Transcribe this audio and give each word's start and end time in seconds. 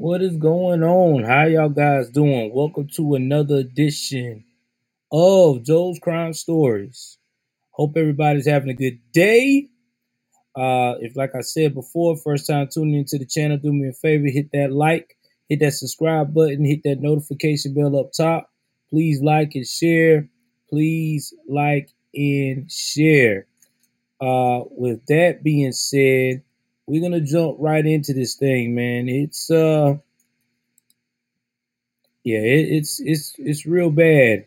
What 0.00 0.22
is 0.22 0.36
going 0.36 0.84
on? 0.84 1.24
How 1.24 1.46
y'all 1.46 1.68
guys 1.70 2.08
doing? 2.08 2.54
Welcome 2.54 2.86
to 2.94 3.16
another 3.16 3.56
edition 3.56 4.44
of 5.10 5.64
Joel's 5.64 5.98
Crime 5.98 6.34
Stories. 6.34 7.18
Hope 7.72 7.96
everybody's 7.96 8.46
having 8.46 8.70
a 8.70 8.74
good 8.74 9.00
day. 9.12 9.66
Uh, 10.54 10.94
if 11.00 11.16
like 11.16 11.34
I 11.34 11.40
said 11.40 11.74
before, 11.74 12.16
first 12.16 12.46
time 12.46 12.68
tuning 12.72 12.94
into 12.94 13.18
the 13.18 13.26
channel, 13.26 13.56
do 13.56 13.72
me 13.72 13.88
a 13.88 13.92
favor, 13.92 14.28
hit 14.28 14.50
that 14.52 14.70
like, 14.70 15.16
hit 15.48 15.58
that 15.58 15.72
subscribe 15.72 16.32
button, 16.32 16.64
hit 16.64 16.82
that 16.84 17.00
notification 17.00 17.74
bell 17.74 17.98
up 17.98 18.12
top. 18.16 18.52
Please 18.90 19.20
like 19.20 19.56
and 19.56 19.66
share. 19.66 20.28
Please 20.70 21.34
like 21.48 21.90
and 22.14 22.70
share. 22.70 23.48
Uh, 24.20 24.60
with 24.70 25.04
that 25.06 25.42
being 25.42 25.72
said, 25.72 26.44
we're 26.88 27.02
gonna 27.02 27.20
jump 27.20 27.58
right 27.60 27.86
into 27.86 28.14
this 28.14 28.36
thing, 28.36 28.74
man. 28.74 29.08
It's 29.08 29.50
uh 29.50 29.96
yeah, 32.24 32.40
it, 32.40 32.68
it's 32.70 33.00
it's 33.00 33.34
it's 33.38 33.66
real 33.66 33.90
bad. 33.90 34.46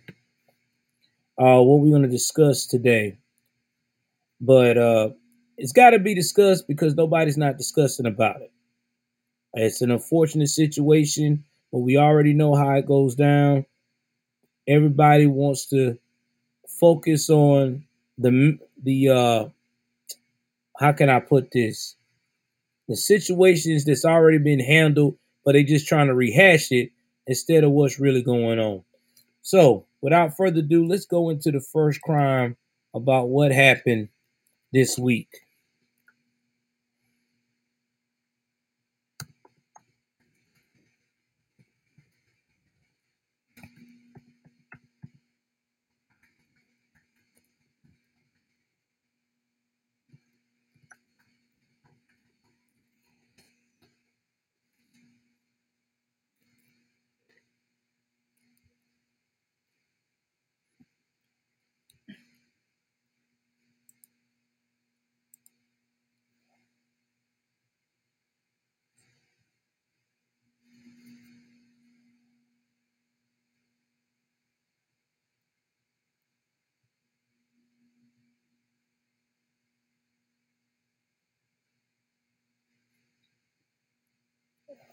Uh, 1.37 1.61
what 1.61 1.79
we're 1.81 1.93
gonna 1.93 2.07
discuss 2.07 2.65
today, 2.67 3.17
but 4.41 4.77
uh, 4.77 5.09
it's 5.57 5.71
got 5.73 5.91
to 5.91 5.99
be 5.99 6.15
discussed 6.15 6.67
because 6.67 6.95
nobody's 6.95 7.37
not 7.37 7.57
discussing 7.57 8.05
about 8.05 8.41
it. 8.41 8.51
It's 9.53 9.81
an 9.81 9.91
unfortunate 9.91 10.49
situation, 10.49 11.45
but 11.71 11.79
we 11.79 11.97
already 11.97 12.33
know 12.33 12.55
how 12.55 12.71
it 12.75 12.85
goes 12.87 13.15
down. 13.15 13.65
Everybody 14.67 15.27
wants 15.27 15.67
to 15.67 15.97
focus 16.79 17.29
on 17.29 17.85
the 18.17 18.59
the 18.83 19.09
uh, 19.09 19.45
how 20.79 20.91
can 20.93 21.09
I 21.09 21.19
put 21.19 21.51
this? 21.51 21.95
The 22.91 22.97
situations 22.97 23.85
that's 23.85 24.03
already 24.03 24.37
been 24.37 24.59
handled, 24.59 25.15
but 25.45 25.53
they 25.53 25.63
just 25.63 25.87
trying 25.87 26.07
to 26.07 26.13
rehash 26.13 26.73
it 26.73 26.91
instead 27.25 27.63
of 27.63 27.71
what's 27.71 28.01
really 28.01 28.21
going 28.21 28.59
on. 28.59 28.83
So, 29.43 29.85
without 30.01 30.35
further 30.35 30.59
ado, 30.59 30.85
let's 30.85 31.05
go 31.05 31.29
into 31.29 31.53
the 31.53 31.61
first 31.61 32.01
crime 32.01 32.57
about 32.93 33.29
what 33.29 33.53
happened 33.53 34.09
this 34.73 34.99
week. 34.99 35.29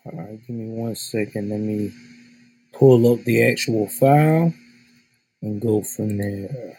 All 0.06 0.18
right, 0.18 0.40
give 0.46 0.56
me 0.56 0.68
one 0.68 0.96
second. 0.96 1.50
Let 1.50 1.60
me 1.60 1.92
pull 2.72 3.12
up 3.12 3.24
the 3.24 3.50
actual 3.50 3.88
file 3.88 4.54
and 5.42 5.60
go 5.60 5.82
from 5.82 6.18
there. 6.18 6.78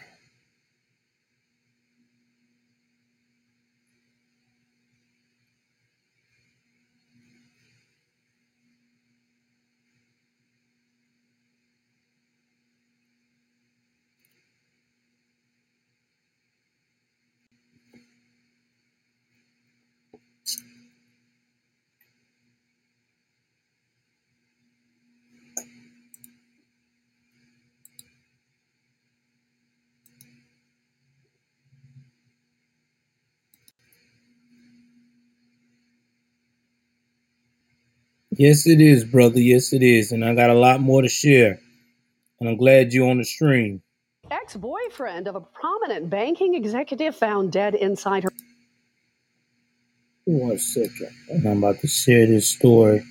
Yes, 38.39 38.65
it 38.65 38.79
is, 38.79 39.03
brother. 39.03 39.41
Yes, 39.41 39.73
it 39.73 39.83
is. 39.83 40.13
And 40.13 40.23
I 40.23 40.33
got 40.33 40.49
a 40.49 40.53
lot 40.53 40.79
more 40.79 41.01
to 41.01 41.09
share. 41.09 41.59
And 42.39 42.47
I'm 42.47 42.55
glad 42.55 42.93
you're 42.93 43.09
on 43.09 43.17
the 43.17 43.25
stream. 43.25 43.81
Ex 44.31 44.55
boyfriend 44.55 45.27
of 45.27 45.35
a 45.35 45.41
prominent 45.41 46.09
banking 46.09 46.55
executive 46.55 47.13
found 47.13 47.51
dead 47.51 47.75
inside 47.75 48.23
her. 48.23 48.29
One 50.23 50.57
second. 50.57 51.09
And 51.27 51.45
I'm 51.49 51.57
about 51.57 51.81
to 51.81 51.87
share 51.87 52.27
this 52.27 52.47
story. 52.47 53.03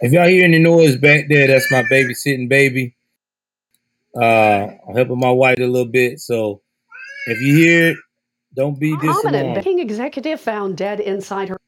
If 0.00 0.12
y'all 0.12 0.28
hear 0.28 0.46
any 0.46 0.60
noise 0.60 0.96
back 0.96 1.26
there, 1.28 1.46
that's 1.46 1.70
my 1.70 1.82
babysitting 1.82 2.48
baby. 2.48 2.96
Uh, 4.18 4.68
I'm 4.88 4.94
helping 4.96 5.18
my 5.20 5.30
wife 5.30 5.58
a 5.58 5.66
little 5.66 5.90
bit. 5.92 6.20
So 6.20 6.62
if 7.26 7.38
you 7.42 7.54
hear 7.54 7.90
it, 7.90 7.98
don't 8.54 8.80
be 8.80 8.96
Prominent 8.96 9.48
disalarmed. 9.48 9.54
banking 9.56 9.78
executive 9.80 10.40
found 10.40 10.78
dead 10.78 11.00
inside 11.00 11.50
her. 11.50 11.58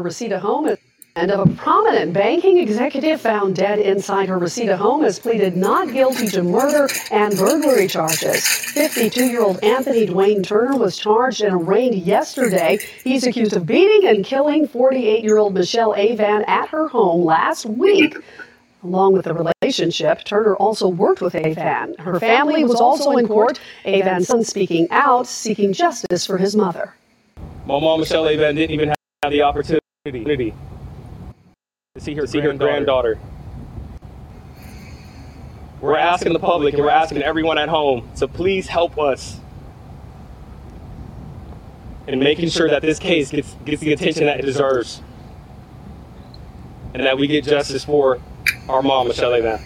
Reseda 0.00 0.38
home 0.38 0.76
And 1.16 1.30
of 1.30 1.48
a 1.48 1.52
prominent 1.54 2.12
banking 2.12 2.58
executive 2.58 3.20
found 3.20 3.56
dead 3.56 3.78
inside 3.78 4.28
her 4.28 4.38
Reseda 4.38 4.76
home 4.76 5.02
has 5.02 5.18
pleaded 5.18 5.56
not 5.56 5.92
guilty 5.92 6.28
to 6.28 6.42
murder 6.42 6.88
and 7.10 7.36
burglary 7.36 7.88
charges. 7.88 8.46
52 8.46 9.24
year 9.26 9.42
old 9.42 9.62
Anthony 9.64 10.06
Dwayne 10.06 10.44
Turner 10.44 10.76
was 10.76 10.96
charged 10.96 11.40
and 11.40 11.54
arraigned 11.54 11.96
yesterday. 11.96 12.78
He's 13.02 13.26
accused 13.26 13.56
of 13.56 13.66
beating 13.66 14.08
and 14.08 14.24
killing 14.24 14.68
48 14.68 15.24
year 15.24 15.38
old 15.38 15.54
Michelle 15.54 15.94
Avan 15.94 16.46
at 16.48 16.68
her 16.68 16.88
home 16.88 17.24
last 17.24 17.66
week. 17.66 18.16
Along 18.84 19.12
with 19.12 19.24
the 19.24 19.34
relationship, 19.34 20.22
Turner 20.24 20.54
also 20.54 20.86
worked 20.86 21.20
with 21.20 21.34
Avan. 21.34 21.98
Her 21.98 22.20
family 22.20 22.62
was 22.62 22.80
also 22.80 23.16
in 23.16 23.26
court. 23.26 23.58
Avan's 23.84 24.28
son 24.28 24.44
speaking 24.44 24.86
out, 24.90 25.26
seeking 25.26 25.72
justice 25.72 26.24
for 26.24 26.38
his 26.38 26.54
mother. 26.54 26.94
My 27.66 27.80
mom, 27.80 28.00
Michelle 28.00 28.24
Avan, 28.24 28.54
didn't 28.54 28.70
even 28.70 28.88
have 28.88 29.32
the 29.32 29.42
opportunity 29.42 29.77
to 30.12 30.12
see 31.98 32.14
her, 32.14 32.22
to 32.22 32.28
see 32.28 32.40
her 32.40 32.52
granddaughter. 32.54 33.18
We're 35.80 35.96
asking 35.96 36.32
the 36.32 36.38
public 36.38 36.74
and 36.74 36.82
we're 36.82 36.90
asking 36.90 37.22
everyone 37.22 37.58
at 37.58 37.68
home. 37.68 38.08
To 38.16 38.26
please 38.28 38.66
help 38.66 38.98
us 38.98 39.40
in 42.06 42.18
making 42.20 42.48
sure 42.48 42.68
that 42.70 42.82
this 42.82 42.98
case 42.98 43.30
gets, 43.30 43.54
gets 43.64 43.80
the 43.82 43.92
attention 43.92 44.26
that 44.26 44.40
it 44.40 44.46
deserves. 44.46 45.02
and 46.94 47.04
that 47.04 47.18
we 47.18 47.26
get 47.26 47.44
justice 47.44 47.84
for 47.84 48.20
our 48.68 48.82
mom, 48.82 49.08
Michelle 49.08 49.32
Avan. 49.32 49.60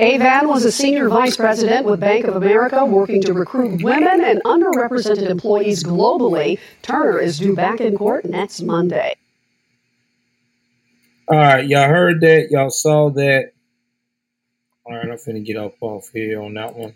Avan 0.00 0.48
was 0.48 0.64
a 0.64 0.72
senior 0.72 1.10
vice 1.10 1.36
president 1.36 1.84
with 1.84 2.00
Bank 2.00 2.24
of 2.24 2.34
America 2.34 2.86
working 2.86 3.20
to 3.20 3.34
recruit 3.34 3.82
women 3.82 4.24
and 4.24 4.42
underrepresented 4.44 5.28
employees 5.28 5.84
globally. 5.84 6.58
Turner 6.80 7.18
is 7.18 7.38
due 7.38 7.54
back 7.54 7.82
in 7.82 7.98
court 7.98 8.24
next 8.24 8.62
Monday. 8.62 9.14
All 11.28 11.36
right, 11.36 11.66
y'all 11.66 11.86
heard 11.86 12.22
that. 12.22 12.48
Y'all 12.50 12.70
saw 12.70 13.10
that. 13.10 13.52
All 14.86 14.96
right, 14.96 15.04
I'm 15.04 15.18
finna 15.18 15.44
get 15.44 15.58
up 15.58 15.74
off 15.82 16.08
here 16.14 16.40
on 16.40 16.54
that 16.54 16.74
one. 16.74 16.94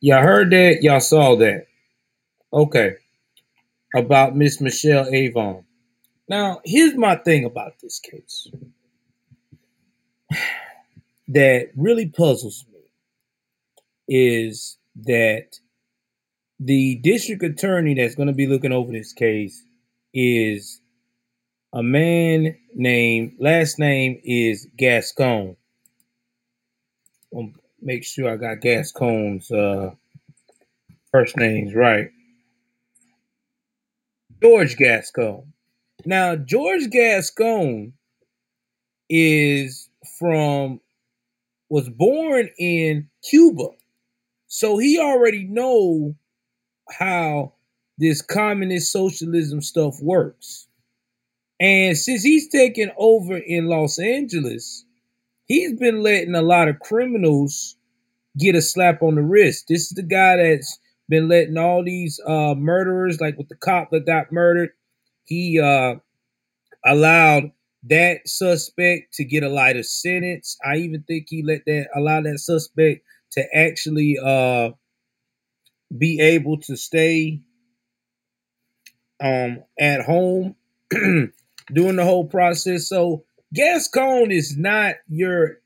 Y'all 0.00 0.22
heard 0.22 0.52
that. 0.52 0.82
Y'all 0.82 1.00
saw 1.00 1.34
that. 1.34 1.66
Okay. 2.52 2.94
About 3.96 4.36
Miss 4.36 4.60
Michelle 4.60 5.12
Avon. 5.12 5.64
Now, 6.28 6.60
here's 6.64 6.94
my 6.94 7.16
thing 7.16 7.44
about 7.44 7.80
this 7.80 7.98
case 7.98 8.46
that 11.28 11.68
really 11.76 12.06
puzzles 12.06 12.64
me 12.72 12.80
is 14.08 14.78
that 15.04 15.58
the 16.60 16.96
district 16.96 17.42
attorney 17.42 17.94
that's 17.94 18.14
going 18.14 18.28
to 18.28 18.34
be 18.34 18.46
looking 18.46 18.72
over 18.72 18.92
this 18.92 19.12
case 19.12 19.62
is 20.14 20.80
a 21.72 21.82
man 21.82 22.56
named 22.74 23.32
last 23.38 23.78
name 23.78 24.20
is 24.24 24.66
Gascon. 24.76 25.56
I'll 27.34 27.50
make 27.82 28.04
sure 28.04 28.32
I 28.32 28.36
got 28.36 28.60
Gascon's 28.60 29.50
uh, 29.50 29.90
first 31.10 31.36
names 31.36 31.74
right. 31.74 32.10
George 34.40 34.76
Gascon. 34.76 35.52
Now, 36.04 36.36
George 36.36 36.88
Gascon 36.90 37.92
is 39.08 39.88
from 40.18 40.80
was 41.68 41.88
born 41.88 42.48
in 42.58 43.08
Cuba. 43.28 43.68
So 44.46 44.78
he 44.78 44.98
already 44.98 45.44
know 45.44 46.14
how 46.88 47.54
this 47.98 48.22
communist 48.22 48.92
socialism 48.92 49.60
stuff 49.60 49.96
works. 50.00 50.68
And 51.58 51.96
since 51.96 52.22
he's 52.22 52.48
taken 52.48 52.92
over 52.96 53.36
in 53.36 53.66
Los 53.66 53.98
Angeles, 53.98 54.84
he's 55.46 55.72
been 55.78 56.02
letting 56.02 56.34
a 56.34 56.42
lot 56.42 56.68
of 56.68 56.80
criminals 56.80 57.76
get 58.38 58.54
a 58.54 58.62
slap 58.62 59.02
on 59.02 59.14
the 59.14 59.22
wrist. 59.22 59.66
This 59.68 59.82
is 59.82 59.90
the 59.90 60.02
guy 60.02 60.36
that's 60.36 60.78
been 61.08 61.28
letting 61.28 61.56
all 61.56 61.82
these 61.82 62.20
uh, 62.26 62.54
murderers, 62.54 63.20
like 63.20 63.38
with 63.38 63.48
the 63.48 63.56
cop 63.56 63.90
that 63.90 64.06
got 64.06 64.32
murdered, 64.32 64.70
he 65.24 65.60
uh, 65.60 65.94
allowed 66.84 67.52
that 67.88 68.20
suspect 68.26 69.14
to 69.14 69.24
get 69.24 69.42
a 69.42 69.48
lighter 69.48 69.82
sentence. 69.82 70.56
I 70.64 70.76
even 70.76 71.02
think 71.02 71.26
he 71.28 71.42
let 71.42 71.62
that 71.66 71.88
allow 71.94 72.20
that 72.22 72.38
suspect 72.38 73.04
to 73.32 73.44
actually 73.54 74.18
uh, 74.22 74.70
be 75.96 76.20
able 76.20 76.58
to 76.62 76.76
stay 76.76 77.40
um, 79.20 79.62
at 79.78 80.02
home 80.02 80.56
during 80.90 81.96
the 81.96 82.04
whole 82.04 82.26
process. 82.26 82.88
So 82.88 83.24
Gascon 83.54 84.30
is 84.30 84.56
not 84.56 84.96
your 85.08 85.58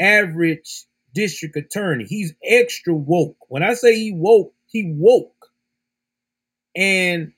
average 0.00 0.86
district 1.14 1.56
attorney. 1.56 2.04
He's 2.08 2.34
extra 2.44 2.94
woke. 2.94 3.36
When 3.48 3.62
I 3.62 3.74
say 3.74 3.94
he 3.96 4.12
woke, 4.12 4.54
he 4.66 4.92
woke. 4.96 5.32
And 6.74 7.32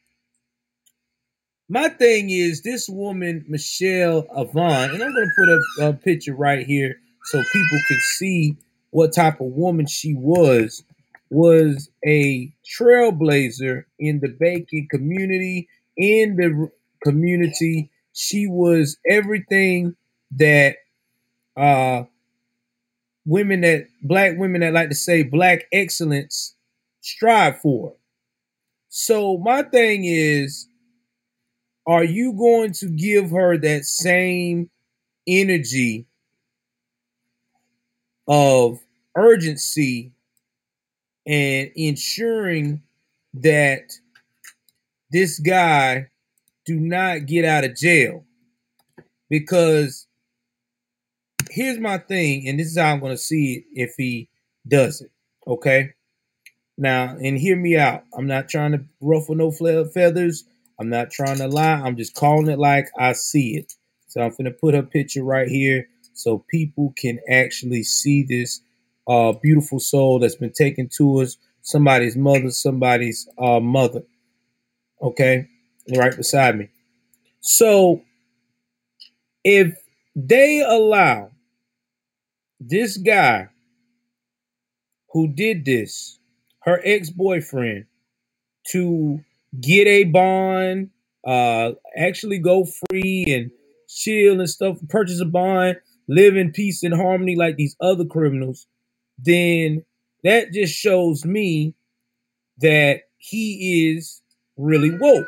my 1.68 1.88
thing 1.88 2.30
is 2.30 2.62
this 2.62 2.88
woman, 2.88 3.44
Michelle 3.48 4.26
Avon, 4.36 4.90
and 4.90 5.02
I'm 5.02 5.14
going 5.14 5.28
to 5.28 5.30
put 5.38 5.48
a, 5.48 5.88
a 5.88 5.92
picture 5.92 6.34
right 6.34 6.66
here 6.66 6.96
so 7.24 7.42
people 7.52 7.78
can 7.86 7.98
see 8.18 8.56
what 8.90 9.12
type 9.12 9.40
of 9.40 9.48
woman 9.48 9.86
she 9.86 10.14
was, 10.14 10.82
was 11.30 11.90
a 12.06 12.50
trailblazer 12.78 13.84
in 13.98 14.20
the 14.20 14.28
banking 14.28 14.88
community, 14.90 15.68
in 15.96 16.36
the 16.36 16.70
community 17.02 17.90
she 18.18 18.48
was 18.48 18.98
everything 19.08 19.94
that 20.32 20.74
uh 21.56 22.02
women 23.24 23.60
that 23.60 23.86
black 24.02 24.36
women 24.36 24.60
that 24.60 24.72
like 24.72 24.88
to 24.88 24.94
say 24.94 25.22
black 25.22 25.66
excellence 25.72 26.56
strive 27.00 27.60
for. 27.60 27.94
So 28.88 29.38
my 29.38 29.62
thing 29.62 30.04
is 30.04 30.66
are 31.88 32.04
you 32.04 32.34
going 32.34 32.72
to 32.72 32.86
give 32.86 33.30
her 33.30 33.56
that 33.56 33.86
same 33.86 34.68
energy 35.26 36.06
of 38.28 38.78
urgency 39.16 40.12
and 41.26 41.70
ensuring 41.74 42.82
that 43.32 43.90
this 45.10 45.38
guy 45.38 46.08
do 46.66 46.78
not 46.78 47.24
get 47.24 47.46
out 47.46 47.64
of 47.64 47.74
jail 47.74 48.22
because 49.30 50.06
here's 51.50 51.78
my 51.78 51.96
thing, 51.96 52.46
and 52.46 52.60
this 52.60 52.68
is 52.68 52.78
how 52.78 52.92
I'm 52.92 53.00
going 53.00 53.12
to 53.12 53.18
see 53.18 53.54
it 53.54 53.64
if 53.72 53.94
he 53.96 54.28
does 54.66 55.00
it. 55.00 55.10
Okay. 55.46 55.94
Now, 56.76 57.16
and 57.16 57.38
hear 57.38 57.56
me 57.56 57.78
out. 57.78 58.04
I'm 58.16 58.26
not 58.26 58.48
trying 58.50 58.72
to 58.72 58.84
ruffle 59.00 59.34
no 59.34 59.50
feathers. 59.50 60.44
I'm 60.78 60.88
not 60.88 61.10
trying 61.10 61.38
to 61.38 61.48
lie. 61.48 61.80
I'm 61.84 61.96
just 61.96 62.14
calling 62.14 62.48
it 62.48 62.58
like 62.58 62.88
I 62.98 63.12
see 63.12 63.56
it. 63.56 63.74
So 64.08 64.20
I'm 64.20 64.30
going 64.30 64.44
to 64.44 64.50
put 64.50 64.74
her 64.74 64.82
picture 64.82 65.24
right 65.24 65.48
here 65.48 65.88
so 66.14 66.44
people 66.50 66.94
can 66.96 67.18
actually 67.30 67.82
see 67.82 68.22
this 68.22 68.60
uh, 69.06 69.32
beautiful 69.32 69.80
soul 69.80 70.18
that's 70.18 70.36
been 70.36 70.52
taken 70.52 70.88
to 70.96 71.18
us, 71.18 71.36
somebody's 71.62 72.16
mother, 72.16 72.50
somebody's 72.50 73.28
uh, 73.38 73.60
mother. 73.60 74.02
Okay 75.02 75.48
right 75.96 76.16
beside 76.16 76.58
me. 76.58 76.68
So 77.40 78.02
if 79.44 79.74
they 80.14 80.60
allow 80.60 81.30
this 82.60 82.96
guy 82.96 83.48
who 85.12 85.28
did 85.28 85.64
this, 85.64 86.18
her 86.60 86.80
ex-boyfriend, 86.84 87.86
to 88.72 89.24
get 89.60 89.86
a 89.86 90.04
bond, 90.04 90.90
uh, 91.26 91.72
actually 91.96 92.38
go 92.38 92.64
free 92.64 93.24
and 93.28 93.50
chill 93.88 94.40
and 94.40 94.48
stuff, 94.48 94.78
purchase 94.88 95.20
a 95.20 95.24
bond, 95.24 95.76
live 96.08 96.36
in 96.36 96.52
peace 96.52 96.82
and 96.82 96.94
harmony 96.94 97.36
like 97.36 97.56
these 97.56 97.76
other 97.80 98.04
criminals, 98.04 98.66
then 99.18 99.84
that 100.24 100.52
just 100.52 100.74
shows 100.74 101.24
me 101.24 101.74
that 102.58 103.02
he 103.16 103.90
is 103.90 104.22
really 104.56 104.90
woke. 104.98 105.26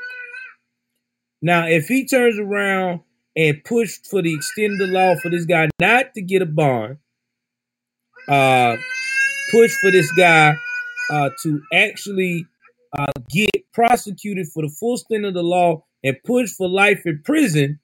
Now, 1.43 1.67
if 1.67 1.87
he 1.87 2.07
turns 2.07 2.39
around 2.39 3.01
and 3.37 3.63
pushed 3.65 4.07
for 4.07 4.23
the 4.23 4.35
extended 4.35 4.91
law 4.91 5.15
for 5.17 5.31
this 5.31 5.45
guy 5.45 5.69
not 5.81 6.15
to 6.15 6.23
get 6.23 6.43
a 6.43 6.47
bond, 6.47 6.99
uh, 8.29 8.77
push 9.51 9.73
for 9.81 9.91
this 9.91 10.11
guy 10.13 10.57
uh, 11.11 11.31
to 11.43 11.61
actually 11.73 12.47
uh, 12.99 13.13
get 13.31 13.51
prosecuted 13.73 14.47
for 14.49 14.63
the 14.63 14.75
full 14.79 14.95
extent 14.95 15.25
of 15.25 15.35
the 15.35 15.43
law 15.43 15.85
and 16.03 16.17
push 16.25 16.51
for 16.51 16.69
life 16.69 17.03
in 17.05 17.23
prison, 17.25 17.79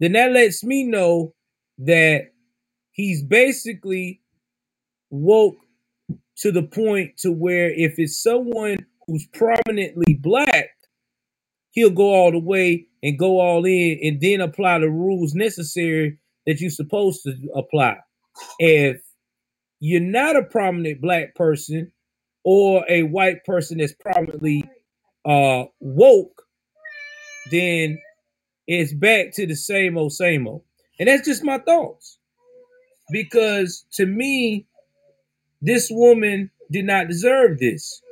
then 0.00 0.12
that 0.12 0.32
lets 0.32 0.64
me 0.64 0.84
know 0.84 1.34
that 1.78 2.32
he's 2.90 3.22
basically 3.22 4.20
woke 5.10 5.56
to 6.36 6.52
the 6.52 6.62
point 6.62 7.16
to 7.18 7.30
where 7.30 7.70
if 7.70 7.94
it's 7.98 8.22
someone 8.22 8.76
who's 9.06 9.26
prominently 9.32 10.14
black 10.14 10.70
he'll 11.74 11.90
go 11.90 12.14
all 12.14 12.30
the 12.30 12.38
way 12.38 12.86
and 13.02 13.18
go 13.18 13.40
all 13.40 13.64
in 13.66 13.98
and 14.02 14.20
then 14.20 14.40
apply 14.40 14.78
the 14.78 14.88
rules 14.88 15.34
necessary 15.34 16.18
that 16.46 16.60
you're 16.60 16.70
supposed 16.70 17.22
to 17.24 17.34
apply. 17.54 17.96
If 18.58 19.02
you're 19.80 20.00
not 20.00 20.36
a 20.36 20.44
prominent 20.44 21.00
black 21.00 21.34
person 21.34 21.92
or 22.44 22.84
a 22.88 23.04
white 23.04 23.44
person 23.44 23.78
that's 23.78 23.94
prominently 23.94 24.64
uh 25.26 25.64
woke, 25.80 26.42
then 27.50 28.00
it's 28.66 28.94
back 28.94 29.32
to 29.34 29.46
the 29.46 29.56
same 29.56 29.98
old 29.98 30.12
same 30.12 30.46
old. 30.48 30.62
And 31.00 31.08
that's 31.08 31.26
just 31.26 31.44
my 31.44 31.58
thoughts. 31.58 32.18
Because 33.10 33.86
to 33.94 34.06
me, 34.06 34.66
this 35.62 35.88
woman 35.90 36.50
did 36.70 36.84
not 36.86 37.08
deserve 37.08 37.58
this. 37.58 38.02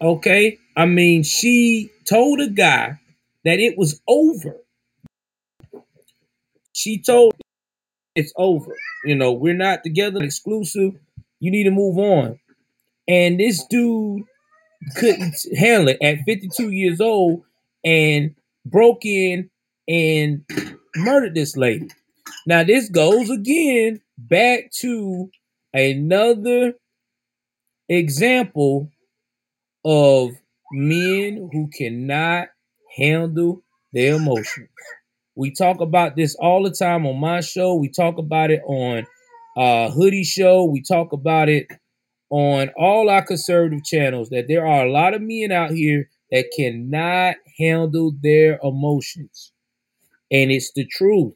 Okay. 0.00 0.58
I 0.76 0.86
mean, 0.86 1.22
she 1.22 1.90
told 2.08 2.40
a 2.40 2.48
guy 2.48 3.00
that 3.44 3.60
it 3.60 3.76
was 3.78 4.00
over. 4.08 4.56
She 6.72 7.02
told 7.02 7.34
it's 8.14 8.32
over. 8.36 8.76
You 9.04 9.16
know, 9.16 9.32
we're 9.32 9.54
not 9.54 9.84
together 9.84 10.22
exclusive. 10.22 10.94
You 11.40 11.50
need 11.50 11.64
to 11.64 11.70
move 11.70 11.98
on. 11.98 12.38
And 13.08 13.40
this 13.40 13.64
dude 13.68 14.22
couldn't 14.96 15.36
handle 15.56 15.88
it 15.88 15.98
at 16.02 16.18
52 16.26 16.70
years 16.70 17.00
old 17.00 17.42
and 17.84 18.34
broke 18.66 19.04
in 19.04 19.50
and 19.88 20.44
murdered 20.96 21.34
this 21.34 21.56
lady. 21.56 21.88
Now, 22.46 22.64
this 22.64 22.88
goes 22.88 23.30
again 23.30 24.00
back 24.18 24.70
to 24.80 25.30
another 25.72 26.74
example 27.88 28.90
of 29.84 30.30
men 30.72 31.48
who 31.52 31.70
cannot 31.76 32.48
handle 32.96 33.62
their 33.92 34.16
emotions. 34.16 34.68
We 35.36 35.52
talk 35.54 35.80
about 35.80 36.16
this 36.16 36.34
all 36.36 36.64
the 36.64 36.70
time 36.70 37.06
on 37.06 37.18
my 37.18 37.40
show. 37.40 37.74
We 37.74 37.88
talk 37.90 38.18
about 38.18 38.50
it 38.50 38.62
on 38.66 39.06
uh 39.58 39.90
Hoodie 39.90 40.24
Show. 40.24 40.64
We 40.66 40.82
talk 40.82 41.12
about 41.14 41.50
it 41.50 41.68
on 42.30 42.70
all 42.76 43.10
our 43.10 43.24
conservative 43.24 43.84
channels 43.84 44.30
that 44.30 44.46
there 44.48 44.66
are 44.66 44.86
a 44.86 44.92
lot 44.92 45.14
of 45.14 45.22
men 45.22 45.52
out 45.52 45.70
here 45.72 46.10
that 46.32 46.52
cannot 46.56 47.36
handle 47.58 48.12
their 48.22 48.60
emotions. 48.62 49.52
And 50.30 50.50
it's 50.52 50.72
the 50.74 50.86
truth. 50.86 51.34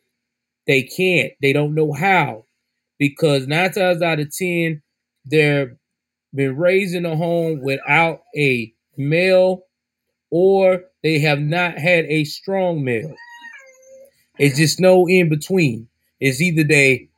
They 0.67 0.83
can't. 0.85 1.33
They 1.43 1.53
don't 1.53 1.75
know 1.75 1.93
how. 1.93 2.47
Because 2.99 3.47
nine 3.49 3.73
times 3.73 4.03
out 4.03 4.21
of 4.21 4.35
ten, 4.37 4.83
they're 5.25 5.79
been 6.35 6.57
raised 6.57 6.95
in 6.95 7.07
a 7.07 7.17
home 7.17 7.61
without 7.63 8.23
a 8.37 8.73
male 8.97 9.65
or 10.31 10.85
they 11.03 11.21
have 11.21 11.41
not 11.41 11.79
had 11.79 12.07
a 12.07 12.25
strong 12.25 12.85
male. 12.85 13.15
It's 14.39 14.59
just 14.59 14.81
no 14.81 15.09
in 15.09 15.29
between. 15.29 15.89
It's 16.21 16.41
either 16.41 16.65
they 16.65 17.09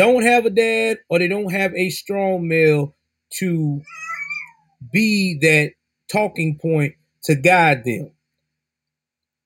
don't 0.00 0.22
have 0.22 0.46
a 0.46 0.50
dad 0.50 0.96
or 1.10 1.18
they 1.18 1.28
don't 1.28 1.52
have 1.52 1.74
a 1.74 1.90
strong 1.90 2.48
male 2.48 2.96
to 3.34 3.82
be 4.90 5.38
that 5.42 5.72
talking 6.10 6.58
point 6.58 6.94
to 7.24 7.34
guide 7.34 7.84
them. 7.84 8.10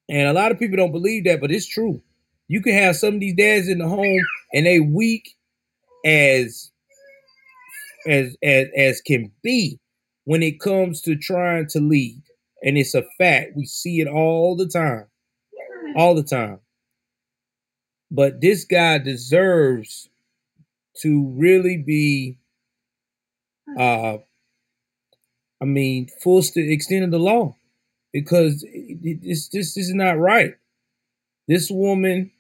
And 0.09 0.29
a 0.29 0.33
lot 0.33 0.53
of 0.53 0.61
people 0.61 0.77
don't 0.77 0.93
believe 0.93 1.25
that, 1.25 1.41
but 1.41 1.51
it's 1.51 1.67
true. 1.67 2.01
You 2.47 2.63
can 2.63 2.75
have 2.75 2.95
some 2.95 3.15
of 3.15 3.21
these 3.21 3.35
dads 3.35 3.69
in 3.69 3.79
the 3.79 3.89
home 3.89 4.21
and 4.53 4.65
they 4.65 4.79
weak 4.79 5.35
as 6.05 6.71
as 8.07 8.37
as 8.41 8.69
as 8.77 9.01
can 9.01 9.33
be 9.43 9.81
when 10.25 10.45
it 10.45 10.61
comes 10.61 11.01
to 11.01 11.17
trying 11.17 11.67
to 11.71 11.81
lead. 11.81 12.23
And 12.63 12.79
it's 12.79 12.95
a 12.95 13.03
fact. 13.19 13.57
We 13.57 13.67
see 13.67 14.01
it 14.01 14.07
all 14.07 14.55
the 14.55 14.69
time. 14.69 15.07
All 15.97 16.15
the 16.15 16.23
time. 16.23 16.61
But 18.09 18.41
this 18.41 18.65
guy 18.65 18.99
deserves 18.99 20.09
to 21.03 21.29
really 21.37 21.77
be 21.79 22.39
uh 23.79 24.19
I 25.61 25.65
mean 25.65 26.09
full 26.21 26.43
st- 26.43 26.71
extent 26.71 27.05
of 27.05 27.11
the 27.11 27.19
law 27.19 27.57
because 28.13 28.63
this 29.03 29.49
this 29.49 29.77
is 29.77 29.95
not 29.95 30.19
right. 30.19 30.55
This 31.49 31.71
woman 31.71 32.33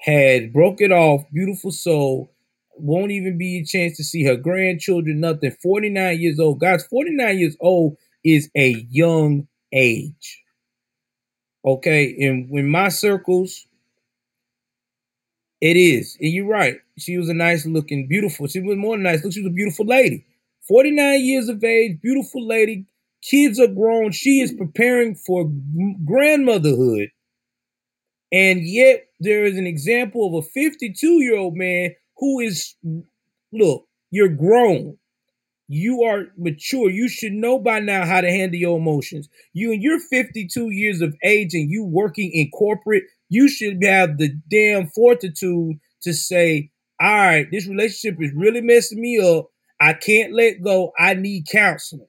had 0.00 0.52
broke 0.52 0.80
it 0.80 0.92
off, 0.92 1.24
beautiful 1.32 1.72
soul, 1.72 2.32
won't 2.76 3.12
even 3.12 3.38
be 3.38 3.60
a 3.60 3.64
chance 3.64 3.96
to 3.98 4.04
see 4.04 4.24
her 4.24 4.36
grandchildren, 4.36 5.20
nothing. 5.20 5.52
49 5.52 6.20
years 6.20 6.40
old. 6.40 6.60
Guys, 6.60 6.84
49 6.86 7.38
years 7.38 7.56
old 7.60 7.96
is 8.24 8.50
a 8.56 8.70
young 8.90 9.48
age. 9.72 10.42
Okay, 11.64 12.16
and 12.26 12.50
when 12.50 12.68
my 12.68 12.88
circles, 12.88 13.66
it 15.60 15.76
is. 15.76 16.16
And 16.20 16.32
you're 16.32 16.46
right. 16.46 16.78
She 16.98 17.16
was 17.16 17.28
a 17.28 17.34
nice 17.34 17.66
looking, 17.66 18.08
beautiful. 18.08 18.46
She 18.46 18.60
was 18.60 18.76
more 18.76 18.96
than 18.96 19.04
nice. 19.04 19.24
Look, 19.24 19.32
she 19.32 19.42
was 19.42 19.50
a 19.50 19.54
beautiful 19.54 19.86
lady. 19.86 20.26
49 20.68 21.20
years 21.20 21.48
of 21.48 21.62
age, 21.64 22.00
beautiful 22.02 22.46
lady. 22.46 22.86
Kids 23.22 23.58
are 23.58 23.68
grown. 23.68 24.12
She 24.12 24.40
is 24.40 24.52
preparing 24.52 25.14
for 25.14 25.50
grandmotherhood. 26.04 27.08
And 28.30 28.60
yet, 28.62 29.06
there 29.20 29.44
is 29.44 29.56
an 29.56 29.66
example 29.66 30.26
of 30.26 30.44
a 30.44 30.48
52 30.48 31.06
year 31.22 31.36
old 31.36 31.56
man 31.56 31.94
who 32.18 32.40
is, 32.40 32.74
look, 33.52 33.86
you're 34.10 34.28
grown. 34.28 34.98
You 35.68 36.02
are 36.04 36.26
mature. 36.36 36.90
You 36.90 37.08
should 37.08 37.32
know 37.32 37.58
by 37.58 37.80
now 37.80 38.06
how 38.06 38.20
to 38.20 38.30
handle 38.30 38.58
your 38.58 38.78
emotions. 38.78 39.28
You 39.52 39.72
and 39.72 39.82
you're 39.82 40.00
52 40.00 40.70
years 40.70 41.02
of 41.02 41.14
age 41.22 41.54
and 41.54 41.70
you 41.70 41.84
working 41.84 42.30
in 42.32 42.50
corporate, 42.50 43.04
you 43.28 43.48
should 43.48 43.82
have 43.82 44.16
the 44.16 44.30
damn 44.50 44.88
fortitude 44.88 45.76
to 46.02 46.12
say, 46.14 46.70
all 47.00 47.16
right, 47.16 47.46
this 47.50 47.66
relationship 47.66 48.20
is 48.20 48.32
really 48.34 48.60
messing 48.60 49.00
me 49.00 49.18
up. 49.18 49.50
I 49.80 49.92
can't 49.92 50.32
let 50.32 50.62
go. 50.62 50.92
I 50.98 51.14
need 51.14 51.46
counseling. 51.50 52.08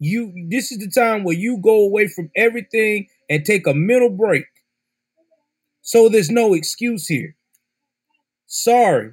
You 0.00 0.32
this 0.48 0.72
is 0.72 0.78
the 0.78 0.90
time 0.90 1.24
where 1.24 1.36
you 1.36 1.58
go 1.58 1.84
away 1.84 2.08
from 2.08 2.30
everything 2.36 3.08
and 3.28 3.44
take 3.44 3.66
a 3.66 3.74
mental 3.74 4.10
break. 4.10 4.46
So 5.82 6.08
there's 6.08 6.30
no 6.30 6.54
excuse 6.54 7.06
here. 7.06 7.36
Sorry, 8.46 9.12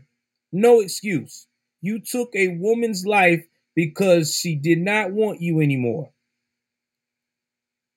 no 0.51 0.79
excuse. 0.79 1.47
You 1.81 1.99
took 1.99 2.35
a 2.35 2.49
woman's 2.49 3.05
life 3.05 3.45
because 3.75 4.33
she 4.33 4.55
did 4.55 4.79
not 4.79 5.11
want 5.11 5.41
you 5.41 5.61
anymore. 5.61 6.11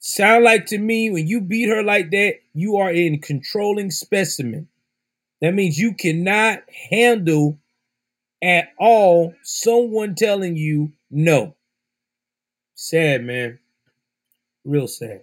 Sound 0.01 0.45
like 0.45 0.67
to 0.67 0.79
me 0.79 1.11
when 1.11 1.27
you 1.27 1.41
beat 1.41 1.69
her 1.69 1.83
like 1.83 2.11
that, 2.11 2.37
you 2.55 2.77
are 2.77 2.91
in 2.91 3.21
controlling 3.21 3.91
specimen. 3.91 4.69
That 5.41 5.55
means 5.55 5.79
you 5.79 5.95
cannot 5.95 6.61
handle 6.91 7.59
at 8.43 8.69
all 8.79 9.35
someone 9.43 10.15
telling 10.15 10.57
you 10.57 10.93
no. 11.11 11.55
Sad, 12.75 13.25
man. 13.25 13.59
Real 14.65 14.87
sad. 14.87 15.23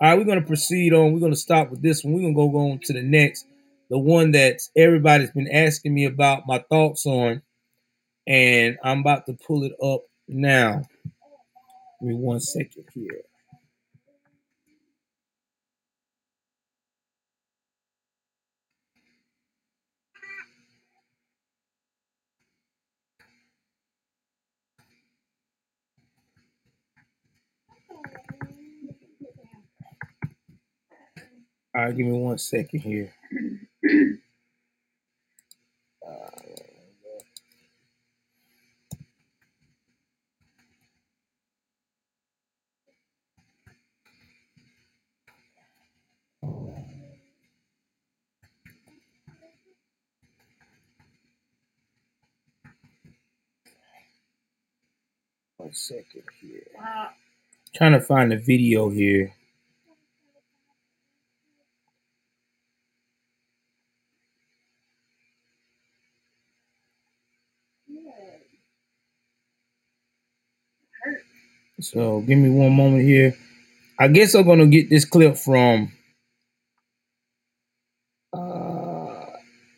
All 0.00 0.08
right, 0.10 0.18
we're 0.18 0.24
going 0.24 0.40
to 0.40 0.46
proceed 0.46 0.92
on. 0.92 1.12
We're 1.12 1.20
going 1.20 1.32
to 1.32 1.36
stop 1.36 1.70
with 1.70 1.82
this 1.82 2.04
one. 2.04 2.14
We're 2.14 2.20
going 2.20 2.34
to 2.34 2.52
go 2.52 2.58
on 2.58 2.80
to 2.84 2.92
the 2.92 3.02
next, 3.02 3.46
the 3.88 3.98
one 3.98 4.32
that 4.32 4.60
everybody's 4.76 5.30
been 5.30 5.50
asking 5.50 5.94
me 5.94 6.04
about 6.04 6.46
my 6.46 6.58
thoughts 6.68 7.06
on. 7.06 7.42
And 8.26 8.76
I'm 8.82 9.00
about 9.00 9.26
to 9.26 9.34
pull 9.34 9.64
it 9.64 9.72
up 9.82 10.02
now. 10.28 10.82
Give 12.00 12.08
me 12.08 12.14
one 12.14 12.40
second 12.40 12.84
here. 12.92 13.22
All 31.76 31.84
right, 31.84 31.94
give 31.94 32.06
me 32.06 32.12
one 32.12 32.38
second 32.38 32.80
here. 32.80 33.12
One 55.58 55.74
second 55.74 56.22
here. 56.40 56.62
Uh, 56.80 57.08
Trying 57.74 57.92
to 57.92 58.00
find 58.00 58.32
the 58.32 58.36
video 58.36 58.88
here. 58.88 59.34
So 71.90 72.20
give 72.22 72.38
me 72.38 72.50
one 72.50 72.72
moment 72.72 73.04
here. 73.04 73.36
I 73.98 74.08
guess 74.08 74.34
I'm 74.34 74.46
gonna 74.46 74.66
get 74.66 74.90
this 74.90 75.04
clip 75.04 75.36
from 75.36 75.92
uh 78.32 79.26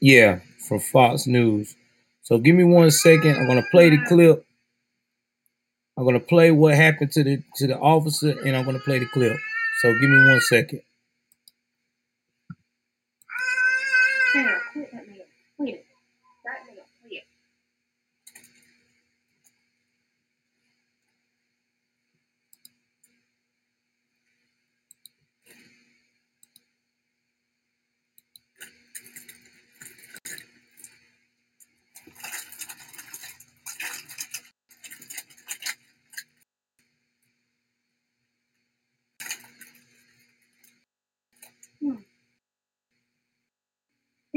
yeah, 0.01 0.41
from 0.69 0.81
Fox 0.81 1.27
News. 1.27 1.77
So 2.23 2.39
give 2.39 2.57
me 2.57 2.65
one 2.65 2.91
second. 2.91 3.37
I'm 3.37 3.47
gonna 3.47 3.67
play 3.71 3.91
the 3.91 3.99
clip. 4.07 4.45
I'm 5.99 6.05
gonna 6.05 6.21
play 6.21 6.51
what 6.51 6.75
happened 6.75 7.13
to 7.13 7.25
the 7.25 7.43
to 7.57 7.67
the 7.67 7.79
officer 7.79 8.31
and 8.45 8.57
I'm 8.57 8.65
gonna 8.65 8.81
play 8.81 8.99
the 9.01 9.07
clip. 9.07 9.37
So 9.83 9.93
give 10.01 10.11
me 10.11 10.29
one 10.29 10.41
second. 10.41 10.81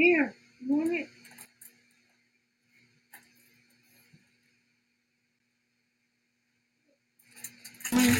Here, 0.02 0.34
want 0.66 0.92
it? 0.92 1.06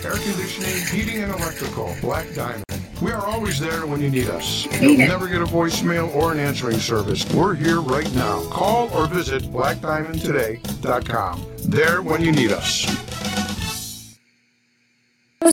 Air 0.04 0.12
conditioning, 0.12 0.86
heating, 0.92 1.24
and 1.24 1.32
electrical. 1.32 1.96
Black 2.00 2.32
Diamond. 2.34 2.62
We 3.02 3.10
are 3.10 3.26
always 3.26 3.58
there 3.58 3.84
when 3.84 4.00
you 4.00 4.10
need 4.10 4.28
us. 4.28 4.68
You'll 4.80 4.96
never 4.96 5.26
get 5.26 5.42
a 5.42 5.44
voicemail 5.44 6.14
or 6.14 6.30
an 6.30 6.38
answering 6.38 6.78
service. 6.78 7.28
We're 7.34 7.56
here 7.56 7.80
right 7.80 8.08
now. 8.14 8.48
Call 8.50 8.88
or 8.92 9.08
visit 9.08 9.42
blackdiamondtoday.com. 9.42 11.46
There 11.64 12.00
when 12.00 12.24
you 12.24 12.30
need 12.30 12.52
us. 12.52 13.11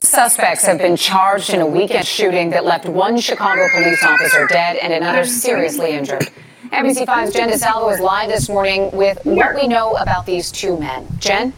Two 0.10 0.16
suspects 0.16 0.66
have 0.66 0.80
been 0.80 0.96
charged 0.98 1.52
in 1.52 1.62
a 1.62 1.66
weekend 1.68 2.08
shooting 2.08 2.50
that 2.50 2.66
left 2.66 2.88
one 2.88 3.20
Chicago 3.20 3.68
police 3.72 4.04
officer 4.04 4.48
dead 4.48 4.78
and 4.78 4.92
another 4.92 5.24
seriously 5.24 5.92
injured. 5.92 6.28
NBC5's 6.72 7.32
Jen 7.32 7.52
DeSalvo 7.52 7.94
is 7.94 8.00
live 8.00 8.28
this 8.28 8.50
morning 8.50 8.90
with 8.92 9.24
what 9.24 9.54
we 9.54 9.68
know 9.68 9.96
about 9.98 10.26
these 10.26 10.52
two 10.52 10.80
men. 10.80 11.08
Jen? 11.20 11.54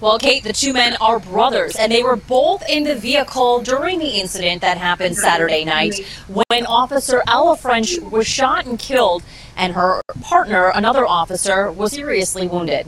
Well, 0.00 0.20
Kate, 0.20 0.44
the 0.44 0.52
two 0.52 0.72
men 0.72 0.96
are 1.00 1.18
brothers, 1.18 1.74
and 1.74 1.90
they 1.90 2.04
were 2.04 2.14
both 2.14 2.62
in 2.68 2.84
the 2.84 2.94
vehicle 2.94 3.62
during 3.62 3.98
the 3.98 4.20
incident 4.20 4.60
that 4.60 4.78
happened 4.78 5.16
Saturday 5.16 5.64
night 5.64 5.98
when 6.28 6.66
Officer 6.66 7.24
Ella 7.26 7.56
French 7.56 7.98
was 7.98 8.28
shot 8.28 8.64
and 8.64 8.78
killed, 8.78 9.24
and 9.56 9.72
her 9.72 10.02
partner, 10.22 10.68
another 10.68 11.04
officer, 11.04 11.72
was 11.72 11.90
seriously 11.90 12.46
wounded. 12.46 12.86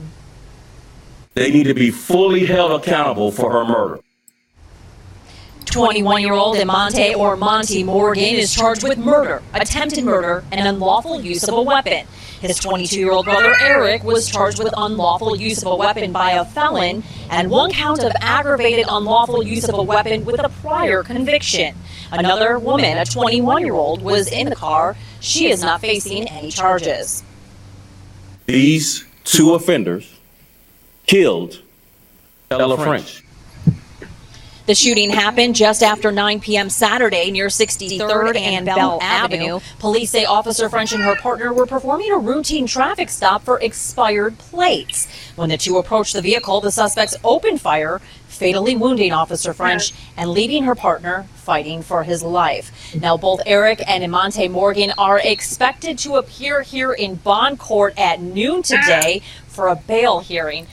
They 1.35 1.51
need 1.51 1.65
to 1.65 1.75
be 1.75 1.91
fully 1.91 2.47
held 2.47 2.81
accountable 2.81 3.33
for 3.33 3.51
her 3.51 3.65
murder. 3.65 4.01
21 5.67 6.23
year 6.23 6.33
old 6.33 6.57
Emonte 6.57 7.17
or 7.17 7.37
Monty 7.37 7.85
Morgan 7.85 8.35
is 8.35 8.53
charged 8.55 8.83
with 8.83 8.99
murder, 8.99 9.43
attempted 9.55 10.05
murder, 10.05 10.45
and 10.51 10.67
unlawful 10.67 11.21
use 11.21 11.47
of 11.47 11.55
a 11.55 11.63
weapon. 11.63 12.07
His 12.41 12.59
22 12.59 12.99
year 12.99 13.13
old 13.13 13.27
brother 13.27 13.55
Eric 13.61 14.03
was 14.03 14.31
charged 14.31 14.59
with 14.59 14.73
unlawful 14.77 15.37
use 15.37 15.63
of 15.63 15.71
a 15.71 15.77
weapon 15.77 16.13
by 16.13 16.33
a 16.33 16.45
felon 16.45 17.03
and 17.29 17.51
one 17.51 17.71
count 17.71 18.03
of 18.03 18.13
aggravated 18.21 18.87
unlawful 18.89 19.43
use 19.43 19.69
of 19.69 19.75
a 19.75 19.83
weapon 19.83 20.25
with 20.25 20.41
a 20.41 20.49
prior 20.63 21.03
conviction. 21.03 21.75
Another 22.11 22.59
woman, 22.59 22.99
a 22.99 23.05
21 23.05 23.65
year 23.65 23.75
old, 23.75 24.03
was 24.03 24.29
in 24.33 24.49
the 24.49 24.57
car. 24.57 24.97
She 25.21 25.51
is 25.51 25.63
not 25.63 25.81
facing 25.81 26.27
any 26.29 26.51
charges. 26.51 27.23
These 28.47 29.07
two 29.25 29.55
offenders 29.55 30.19
killed 31.07 31.61
Ella 32.51 32.77
French. 32.79 33.23
The 34.71 34.77
shooting 34.77 35.11
happened 35.11 35.57
just 35.57 35.83
after 35.83 36.13
9 36.13 36.39
p.m. 36.39 36.71
Saturday 36.71 37.33
near 37.33 37.49
63rd 37.49 38.37
and 38.39 38.67
Bell 38.67 39.01
Avenue. 39.03 39.59
Police 39.81 40.11
say 40.11 40.27
Officer 40.27 40.69
French 40.69 40.93
and 40.93 41.03
her 41.03 41.17
partner 41.17 41.53
were 41.53 41.67
performing 41.67 42.13
a 42.13 42.17
routine 42.17 42.69
traffic 42.69 43.09
stop 43.11 43.43
for 43.43 43.59
expired 43.59 44.39
plates. 44.39 45.09
When 45.35 45.49
the 45.49 45.57
two 45.57 45.77
approached 45.79 46.13
the 46.13 46.23
vehicle, 46.23 46.61
the 46.61 46.71
suspects 46.71 47.17
opened 47.25 47.61
fire, 47.61 48.01
fatally 48.29 48.77
wounding 48.77 49.13
Officer 49.13 49.53
French 49.53 49.93
and 50.17 50.31
leaving 50.31 50.63
her 50.63 50.77
partner 50.77 51.27
fighting 51.35 51.83
for 51.83 52.05
his 52.05 52.23
life. 52.23 52.95
Now, 52.95 53.17
both 53.17 53.41
Eric 53.47 53.83
and 53.89 54.05
Emonte 54.05 54.49
Morgan 54.53 54.93
are 54.97 55.19
expected 55.19 55.99
to 55.99 56.15
appear 56.15 56.63
here 56.63 56.93
in 56.93 57.17
bond 57.17 57.59
court 57.59 57.99
at 57.99 58.21
noon 58.21 58.63
today 58.63 59.23
for 59.49 59.67
a 59.67 59.75
bail 59.75 60.21
hearing. 60.21 60.69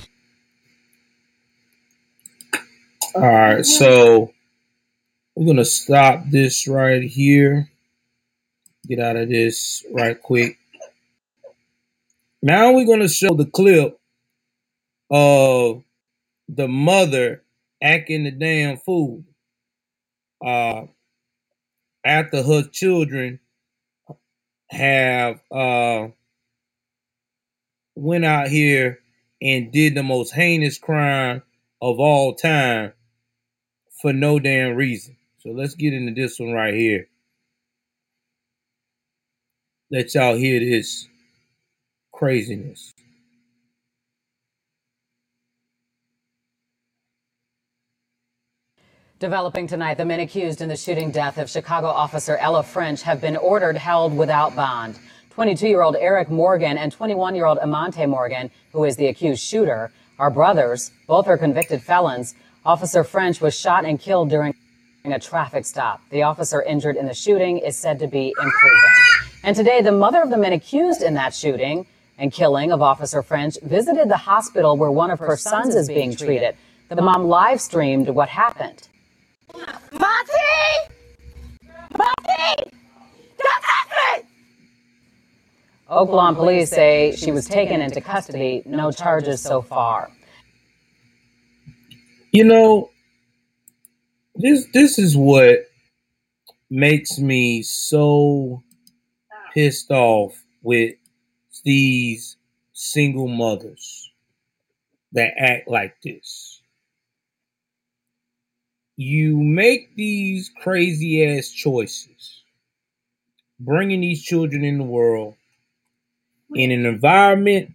All 3.16 3.22
right, 3.22 3.66
so 3.66 4.34
we're 5.36 5.46
gonna 5.48 5.66
stop 5.66 6.24
this 6.30 6.68
right 6.68 7.02
here. 7.02 7.70
Get 8.88 9.00
out 9.00 9.16
of 9.16 9.30
this 9.30 9.86
right 9.94 10.22
quick. 10.22 10.58
Now 12.42 12.74
we're 12.74 12.86
gonna 12.86 13.08
show 13.08 13.34
the 13.34 13.46
clip 13.46 14.00
of 15.10 15.84
the 16.50 16.68
mother 16.68 17.44
acting 17.82 18.26
the 18.26 18.32
damn 18.32 18.78
fool. 18.78 19.24
Uh, 20.46 20.88
after 22.04 22.44
her 22.44 22.64
children 22.64 23.40
have 24.70 25.40
uh 25.50 26.08
went 27.96 28.26
out 28.26 28.50
here 28.50 29.00
and 29.42 29.72
did 29.72 29.96
the 29.96 30.04
most 30.04 30.34
heinous 30.34 30.78
crime 30.78 31.42
of 31.82 32.00
all 32.00 32.36
time 32.36 32.94
for 34.02 34.14
no 34.14 34.40
damn 34.40 34.76
reason. 34.76 35.16
So 35.40 35.50
let's 35.50 35.76
get 35.76 35.94
into 35.94 36.14
this 36.14 36.40
one 36.40 36.54
right 36.54 36.74
here. 36.74 37.08
Let 39.90 40.14
y'all 40.16 40.36
hear 40.36 40.60
this 40.60 41.08
craziness. 42.12 42.94
Developing 49.20 49.66
tonight, 49.66 49.98
the 49.98 50.06
men 50.06 50.20
accused 50.20 50.62
in 50.62 50.70
the 50.70 50.76
shooting 50.76 51.10
death 51.10 51.40
of 51.40 51.50
Chicago 51.50 51.88
officer 51.88 52.38
Ella 52.38 52.62
French 52.62 53.02
have 53.02 53.20
been 53.20 53.36
ordered 53.36 53.76
held 53.76 54.16
without 54.16 54.56
bond. 54.56 55.00
22 55.32 55.68
year 55.68 55.82
old 55.82 55.96
Eric 55.96 56.30
Morgan 56.30 56.78
and 56.78 56.92
21 56.92 57.34
year 57.34 57.46
old 57.46 57.58
Emonte 57.60 58.08
Morgan, 58.08 58.52
who 58.74 58.84
is 58.84 58.96
the 58.96 59.08
accused 59.08 59.42
shooter, 59.42 59.92
are 60.20 60.30
brothers. 60.30 60.92
Both 61.08 61.28
are 61.28 61.38
convicted 61.38 61.82
felons. 61.82 62.36
Officer 62.68 63.06
French 63.06 63.40
was 63.40 63.58
shot 63.58 63.86
and 63.86 63.98
killed 63.98 64.30
during 64.30 64.54
a 65.06 65.18
traffic 65.18 65.66
stop. 65.66 66.02
The 66.10 66.24
officer 66.24 66.62
injured 66.62 66.98
in 66.98 67.06
the 67.06 67.14
shooting 67.14 67.60
is 67.60 67.78
said 67.78 67.98
to 68.00 68.08
be 68.08 68.34
improving. 68.38 68.92
And 69.42 69.56
today, 69.56 69.82
the 69.82 69.94
mother 69.94 70.22
of 70.22 70.30
the 70.30 70.36
men 70.36 70.52
accused 70.52 71.02
in 71.02 71.14
that 71.14 71.34
shooting 71.34 71.86
and 72.18 72.30
killing 72.30 72.74
of 72.74 72.82
Officer 72.82 73.24
French 73.24 73.58
visited 73.64 74.10
the 74.10 74.18
hospital 74.18 74.76
where 74.76 74.92
one 74.92 75.12
of 75.12 75.20
her 75.20 75.38
sons 75.38 75.76
is 75.76 75.88
being 75.88 76.14
treated. 76.14 76.58
The 76.90 77.02
mom 77.02 77.30
live 77.30 77.62
streamed 77.62 78.10
what 78.10 78.28
happened. 78.28 78.90
Monty! 79.56 80.34
Monty! 81.98 82.72
Don't 83.38 83.64
touch 83.64 84.18
me! 84.18 84.28
Oak 85.88 86.10
Lawn 86.10 86.36
police 86.36 86.70
say 86.70 87.16
she 87.16 87.32
was 87.32 87.46
taken 87.46 87.80
into 87.80 88.02
custody. 88.02 88.62
No 88.66 88.92
charges 88.92 89.42
so 89.42 89.62
far. 89.62 90.12
You 92.38 92.44
know, 92.44 92.92
this 94.36 94.68
this 94.72 95.00
is 95.00 95.18
what 95.18 95.62
makes 96.70 97.18
me 97.18 97.64
so 97.64 98.62
pissed 99.56 99.90
off 99.90 100.40
with 100.62 100.94
these 101.66 102.38
single 102.74 103.28
mothers 103.28 104.12
that 105.14 105.34
act 105.36 105.68
like 105.68 105.96
this. 106.04 106.62
You 108.98 109.38
make 109.38 109.96
these 109.96 110.52
crazy 110.62 111.26
ass 111.26 111.50
choices, 111.50 112.44
bringing 113.60 114.02
these 114.02 114.22
children 114.22 114.64
in 114.64 114.78
the 114.78 114.84
world 114.84 115.34
in 116.54 116.70
an 116.70 116.86
environment 116.86 117.74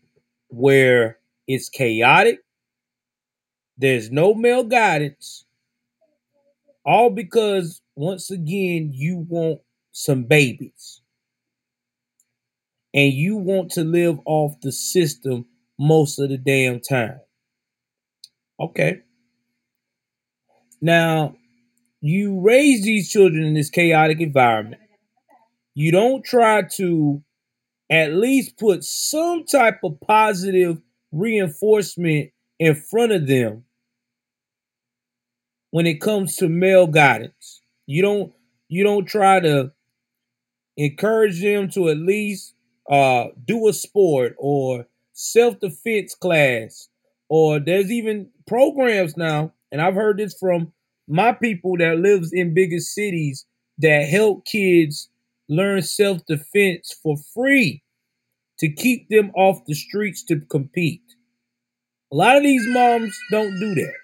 where 0.51 1.19
it's 1.49 1.69
chaotic, 1.69 2.41
there's 3.77 4.11
no 4.11 4.35
male 4.35 4.65
guidance, 4.65 5.45
all 6.85 7.11
because 7.11 7.81
once 7.95 8.31
again 8.31 8.91
you 8.93 9.27
want 9.29 9.61
some 9.93 10.25
babies 10.25 11.01
and 12.95 13.13
you 13.13 13.37
want 13.37 13.71
to 13.73 13.85
live 13.85 14.19
off 14.25 14.61
the 14.61 14.73
system 14.73 15.47
most 15.79 16.19
of 16.19 16.29
the 16.29 16.39
damn 16.39 16.81
time. 16.81 17.21
Okay. 18.61 19.01
Now, 20.81 21.37
you 22.01 22.41
raise 22.41 22.83
these 22.83 23.11
children 23.11 23.45
in 23.45 23.55
this 23.55 23.71
chaotic 23.71 24.21
environment. 24.21 24.83
You 25.75 25.93
don't 25.93 26.25
try 26.25 26.63
to 26.75 27.23
at 27.89 28.13
least 28.13 28.59
put 28.59 28.85
some 28.85 29.45
type 29.45 29.81
of 29.85 30.01
positive 30.01 30.81
reinforcement 31.13 32.31
in 32.63 32.77
front 32.77 33.11
of 33.11 33.27
them 33.27 33.65
when 35.73 35.85
it 35.85 36.01
comes 36.01 36.37
to 36.37 36.49
male 36.49 36.87
guidance. 36.87 37.61
You 37.87 38.03
don't 38.03 38.33
you 38.69 38.85
don't 38.85 39.05
try 39.05 39.41
to 39.41 39.73
encourage 40.77 41.43
them 41.43 41.69
to 41.71 41.89
at 41.89 41.97
least 41.97 42.55
uh, 42.89 43.25
do 43.45 43.67
a 43.67 43.73
sport 43.73 44.37
or 44.39 44.87
self-defense 45.13 46.15
class 46.15 46.89
or 47.29 47.59
there's 47.59 47.91
even 47.91 48.31
programs 48.47 49.15
now 49.17 49.53
and 49.71 49.81
i've 49.81 49.95
heard 49.95 50.17
this 50.17 50.35
from 50.41 50.73
my 51.07 51.33
people 51.33 51.77
that 51.77 51.99
lives 51.99 52.33
in 52.33 52.55
bigger 52.55 52.79
cities 52.79 53.45
that 53.77 54.09
help 54.09 54.47
kids 54.47 55.11
learn 55.51 55.83
self-defense 55.83 56.97
for 57.03 57.17
free 57.35 57.83
to 58.59 58.73
keep 58.73 59.07
them 59.11 59.31
off 59.37 59.59
the 59.67 59.75
streets 59.75 60.25
to 60.25 60.41
compete 60.41 61.03
a 62.13 62.17
lot 62.17 62.37
of 62.37 62.43
these 62.43 62.67
moms 62.69 63.19
don't 63.31 63.59
do 63.59 63.75
that. 63.75 63.95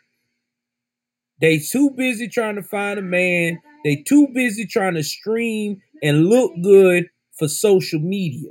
They 1.40 1.59
too 1.59 1.90
busy 1.90 2.29
trying 2.29 2.57
to 2.57 2.62
find 2.62 2.99
a 2.99 3.03
man. 3.03 3.61
They 3.85 3.97
too 3.97 4.29
busy 4.35 4.66
trying 4.66 4.94
to 4.94 5.05
stream 5.05 5.83
and 6.03 6.27
look 6.27 6.53
good 6.62 7.11
for 7.38 7.49
social 7.49 8.01
media. 8.01 8.51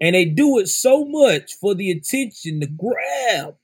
And 0.00 0.14
they 0.14 0.26
do 0.26 0.58
it 0.58 0.68
so 0.68 1.04
much 1.06 1.54
for 1.60 1.74
the 1.74 1.90
attention, 1.90 2.60
the 2.60 2.66
grab 2.66 3.56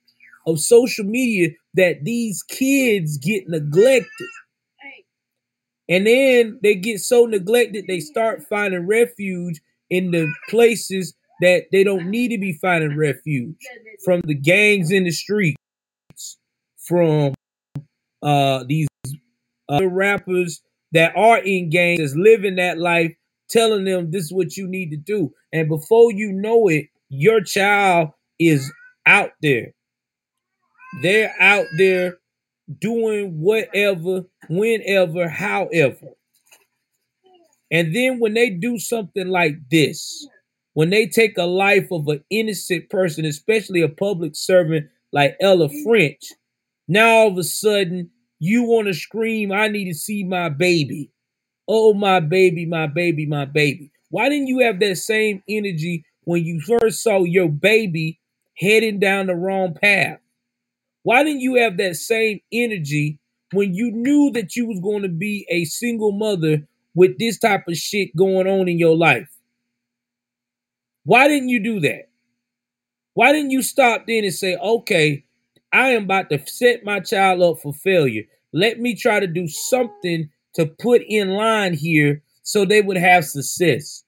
of 0.47 0.61
social 0.61 1.05
media 1.05 1.51
that 1.75 2.05
these 2.05 2.43
kids 2.43 3.19
get 3.19 3.49
neglected. 3.49 4.29
And 5.89 6.07
then 6.07 6.59
they 6.63 6.77
get 6.77 7.01
so 7.01 7.27
neglected, 7.27 7.85
they 7.87 8.01
start 8.01 8.45
finding 8.49 8.87
refuge 8.87 9.61
in 9.91 10.11
the 10.11 10.33
places 10.49 11.15
that 11.41 11.65
they 11.73 11.85
don't 11.85 12.11
need 12.11 12.29
to 12.29 12.39
be 12.39 12.59
finding 12.61 12.97
refuge 12.97 13.57
from 14.05 14.21
the 14.25 14.35
gangs 14.35 14.91
in 14.91 15.05
the 15.05 15.11
streets, 15.11 15.57
from 16.87 17.35
uh, 18.23 18.65
these 18.69 18.89
other 19.69 19.89
rappers 19.89 20.63
that 20.93 21.17
are 21.17 21.39
in 21.39 21.71
gangs, 21.71 22.01
that's 22.01 22.15
living 22.15 22.57
that 22.57 22.79
life 22.79 23.15
telling 23.51 23.85
them 23.85 24.11
this 24.11 24.25
is 24.25 24.33
what 24.33 24.57
you 24.57 24.69
need 24.69 24.91
to 24.91 24.97
do. 24.97 25.33
And 25.53 25.69
before 25.69 26.13
you 26.13 26.33
know 26.33 26.69
it, 26.69 26.87
your 27.09 27.43
child 27.43 28.11
is 28.39 28.73
out 29.07 29.31
there. 29.43 29.73
They're 31.03 31.35
out 31.41 31.67
there 31.77 32.17
doing 32.81 33.41
whatever, 33.41 34.25
whenever, 34.49 35.29
however. 35.29 36.09
And 37.71 37.95
then 37.95 38.21
when 38.21 38.35
they 38.35 38.51
do 38.51 38.79
something 38.79 39.29
like 39.29 39.55
this, 39.71 40.27
when 40.75 40.91
they 40.91 41.07
take 41.07 41.37
a 41.37 41.45
life 41.45 41.89
of 41.91 42.09
an 42.09 42.25
innocent 42.31 42.89
person, 42.91 43.25
especially 43.25 43.83
a 43.83 43.89
public 43.89 44.35
servant 44.35 44.89
like 45.13 45.37
Ella 45.41 45.69
French, 45.85 46.33
now 46.89 47.09
all 47.09 47.29
of 47.29 47.39
a 47.39 47.45
sudden 47.45 48.11
you 48.39 48.65
want 48.65 48.89
to 48.89 48.95
scream, 48.95 49.53
I 49.53 49.69
need 49.69 49.87
to 49.87 49.95
see 49.95 50.25
my 50.25 50.49
baby. 50.49 51.11
Oh, 51.69 51.95
my 51.95 52.21
baby, 52.21 52.67
my 52.67 52.87
baby, 52.87 53.27
my 53.27 53.45
baby. 53.45 53.93
Why 54.11 54.29
didn't 54.29 54.49
you 54.49 54.61
have 54.61 54.81
that 54.81 54.97
same 54.97 55.43
energy 55.49 56.05
when 56.25 56.45
you 56.45 56.61
first 56.61 57.03
saw 57.03 57.25
your 57.25 57.49
baby 57.49 58.21
heading 58.59 58.99
down 58.99 59.27
the 59.27 59.35
wrong 59.35 59.75
path? 59.75 60.19
Why 61.03 61.25
didn't 61.25 61.41
you 61.41 61.57
have 61.57 61.77
that 61.79 61.97
same 61.97 62.41
energy 62.53 63.19
when 63.53 63.75
you 63.75 63.91
knew 63.93 64.31
that 64.33 64.57
you 64.57 64.67
was 64.67 64.81
going 64.81 65.03
to 65.03 65.09
be 65.09 65.47
a 65.51 65.65
single 65.65 66.13
mother 66.13 66.67
with 66.95 67.19
this 67.19 67.39
type 67.39 67.65
of 67.69 67.77
shit 67.77 68.15
going 68.17 68.47
on 68.47 68.69
in 68.69 68.79
your 68.79 68.97
life? 68.97 69.29
Why 71.05 71.29
didn't 71.29 71.49
you 71.49 71.63
do 71.63 71.81
that? 71.81 72.09
Why 73.15 73.33
didn't 73.33 73.51
you 73.51 73.63
stop 73.63 74.07
then 74.07 74.25
and 74.25 74.33
say, 74.33 74.57
okay, 74.57 75.25
I 75.73 75.91
am 75.91 76.05
about 76.05 76.31
to 76.31 76.47
set 76.47 76.85
my 76.85 77.01
child 77.01 77.43
up 77.43 77.63
for 77.63 77.73
failure. 77.73 78.25
Let 78.53 78.79
me 78.79 78.95
try 78.95 79.21
to 79.21 79.27
do 79.27 79.49
something 79.49 80.31
to 80.55 80.67
put 80.67 81.03
in 81.07 81.31
line 81.31 81.75
here 81.75 82.23
so 82.43 82.65
they 82.65 82.83
would 82.83 82.99
have 82.99 83.25
success. 83.25 84.05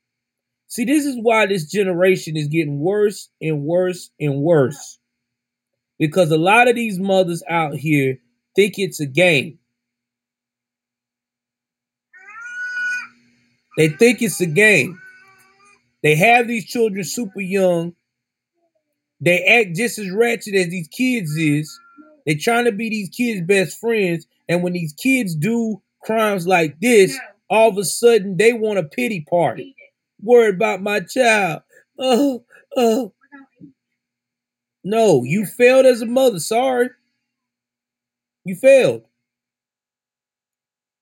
See, 0.69 0.85
this 0.85 1.07
is 1.07 1.17
why 1.21 1.47
this 1.47 1.71
generation 1.71 2.37
is 2.37 2.49
getting 2.49 2.81
worse 2.81 3.29
and 3.41 3.63
worse 3.63 4.11
and 4.21 4.41
worse. 4.41 4.99
Because 5.99 6.31
a 6.31 6.37
lot 6.37 6.69
of 6.69 6.75
these 6.75 6.99
mothers 6.99 7.43
out 7.49 7.75
here 7.75 8.19
think 8.57 8.75
it's 8.79 9.01
a 9.01 9.07
game. 9.07 9.59
They 13.77 13.89
think 13.89 14.21
it's 14.23 14.41
a 14.41 14.47
game. 14.47 15.01
They 16.05 16.17
have 16.17 16.47
these 16.47 16.67
children 16.67 17.05
super 17.05 17.41
young. 17.41 17.95
They 19.21 19.43
act 19.45 19.77
just 19.77 19.99
as 19.99 20.11
ratchet 20.11 20.55
as 20.55 20.69
these 20.69 20.89
kids 20.89 21.37
is. 21.37 21.81
They're 22.27 22.37
trying 22.39 22.67
to 22.67 22.73
be 22.73 22.91
these 22.91 23.11
kids' 23.11 23.47
best 23.47 23.81
friends. 23.81 24.27
And 24.49 24.63
when 24.63 24.75
these 24.75 24.93
kids 24.93 25.35
do 25.35 25.83
crimes 26.03 26.47
like 26.47 26.79
this, 26.81 27.19
all 27.51 27.71
of 27.71 27.79
a 27.79 27.85
sudden 27.85 28.37
they 28.37 28.53
want 28.53 28.79
a 28.79 28.85
pity 28.85 29.27
party. 29.29 29.75
Worried 30.23 30.57
about 30.57 30.83
my 30.83 31.01
child. 31.01 31.63
Oh, 31.99 32.45
oh. 32.77 33.15
No, 34.85 35.23
you 35.25 35.47
failed 35.47 35.87
as 35.87 36.03
a 36.03 36.07
mother. 36.07 36.39
Sorry. 36.39 36.91
You 38.45 38.57
failed. 38.57 39.05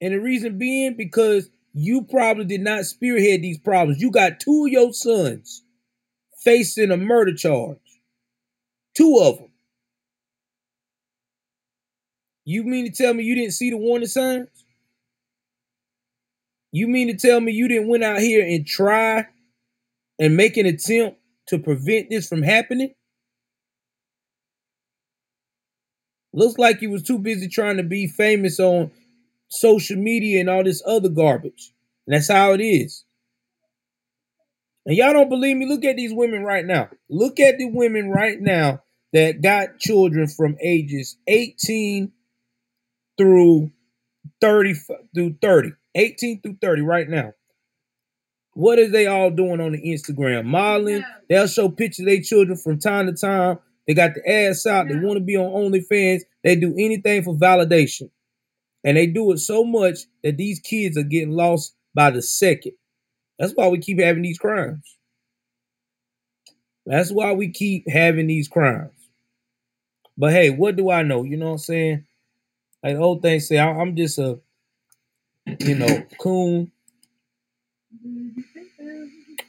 And 0.01 0.13
the 0.13 0.19
reason 0.19 0.57
being 0.57 0.95
because 0.95 1.49
you 1.73 2.03
probably 2.03 2.45
did 2.45 2.61
not 2.61 2.85
spearhead 2.85 3.41
these 3.41 3.57
problems. 3.57 4.01
You 4.01 4.11
got 4.11 4.39
two 4.39 4.65
of 4.65 4.71
your 4.71 4.93
sons 4.93 5.63
facing 6.43 6.91
a 6.91 6.97
murder 6.97 7.33
charge. 7.33 7.77
Two 8.95 9.19
of 9.21 9.37
them. 9.37 9.49
You 12.45 12.63
mean 12.63 12.85
to 12.85 12.91
tell 12.91 13.13
me 13.13 13.23
you 13.23 13.35
didn't 13.35 13.53
see 13.53 13.71
the 13.71 13.77
warning 13.77 14.07
signs? 14.07 14.47
You 16.71 16.87
mean 16.87 17.07
to 17.07 17.15
tell 17.15 17.39
me 17.39 17.53
you 17.53 17.67
didn't 17.67 17.87
went 17.87 18.03
out 18.03 18.19
here 18.19 18.45
and 18.45 18.65
try 18.65 19.27
and 20.19 20.35
make 20.35 20.57
an 20.57 20.65
attempt 20.65 21.19
to 21.47 21.57
prevent 21.57 22.09
this 22.09 22.27
from 22.27 22.43
happening? 22.43 22.93
Looks 26.33 26.57
like 26.57 26.81
you 26.81 26.89
was 26.89 27.03
too 27.03 27.19
busy 27.19 27.47
trying 27.47 27.77
to 27.77 27.83
be 27.83 28.07
famous 28.07 28.59
on 28.59 28.91
social 29.47 29.97
media 29.97 30.39
and 30.39 30.49
all 30.49 30.63
this 30.63 30.81
other 30.85 31.09
garbage. 31.09 31.73
And 32.07 32.15
that's 32.15 32.31
how 32.31 32.53
it 32.53 32.61
is. 32.61 33.05
And 34.85 34.97
y'all 34.97 35.13
don't 35.13 35.29
believe 35.29 35.55
me? 35.55 35.65
Look 35.65 35.85
at 35.85 35.95
these 35.95 36.13
women 36.13 36.43
right 36.43 36.65
now. 36.65 36.89
Look 37.09 37.39
at 37.39 37.57
the 37.57 37.69
women 37.69 38.09
right 38.09 38.39
now 38.39 38.81
that 39.13 39.41
got 39.41 39.79
children 39.79 40.27
from 40.27 40.57
ages 40.61 41.17
18 41.27 42.11
through 43.17 43.71
30 44.41 44.73
through 45.15 45.35
30. 45.41 45.71
18 45.95 46.41
through 46.41 46.57
30 46.61 46.81
right 46.81 47.07
now. 47.07 47.33
What 48.55 48.79
is 48.79 48.91
they 48.91 49.07
all 49.07 49.31
doing 49.31 49.61
on 49.61 49.71
the 49.71 49.81
Instagram? 49.81 50.45
Modeling. 50.45 51.03
They'll 51.29 51.47
show 51.47 51.69
pictures 51.69 51.99
of 52.01 52.05
their 52.07 52.21
children 52.21 52.57
from 52.57 52.79
time 52.79 53.07
to 53.07 53.13
time. 53.13 53.59
They 53.87 53.93
got 53.93 54.13
the 54.15 54.29
ass 54.29 54.65
out. 54.65 54.87
They 54.87 54.95
want 54.95 55.17
to 55.17 55.23
be 55.23 55.35
on 55.35 55.71
OnlyFans. 55.71 56.21
They 56.43 56.55
do 56.55 56.73
anything 56.77 57.23
for 57.23 57.35
validation. 57.35 58.09
And 58.83 58.97
they 58.97 59.07
do 59.07 59.31
it 59.31 59.39
so 59.39 59.63
much 59.63 59.99
that 60.23 60.37
these 60.37 60.59
kids 60.59 60.97
are 60.97 61.03
getting 61.03 61.31
lost 61.31 61.75
by 61.95 62.11
the 62.11 62.21
second. 62.21 62.73
That's 63.39 63.53
why 63.53 63.67
we 63.69 63.79
keep 63.79 63.99
having 63.99 64.23
these 64.23 64.39
crimes. 64.39 64.97
That's 66.85 67.11
why 67.11 67.33
we 67.33 67.49
keep 67.49 67.89
having 67.89 68.27
these 68.27 68.47
crimes. 68.47 68.91
But 70.17 70.31
hey, 70.33 70.49
what 70.51 70.75
do 70.75 70.91
I 70.91 71.03
know? 71.03 71.23
You 71.23 71.37
know 71.37 71.47
what 71.47 71.51
I'm 71.53 71.57
saying? 71.59 72.05
Like 72.83 72.95
the 72.95 73.01
old 73.01 73.21
thing 73.21 73.39
say, 73.39 73.59
I'm 73.59 73.95
just 73.95 74.19
a 74.19 74.39
you 75.59 75.75
know, 75.75 76.03
coon, 76.19 76.71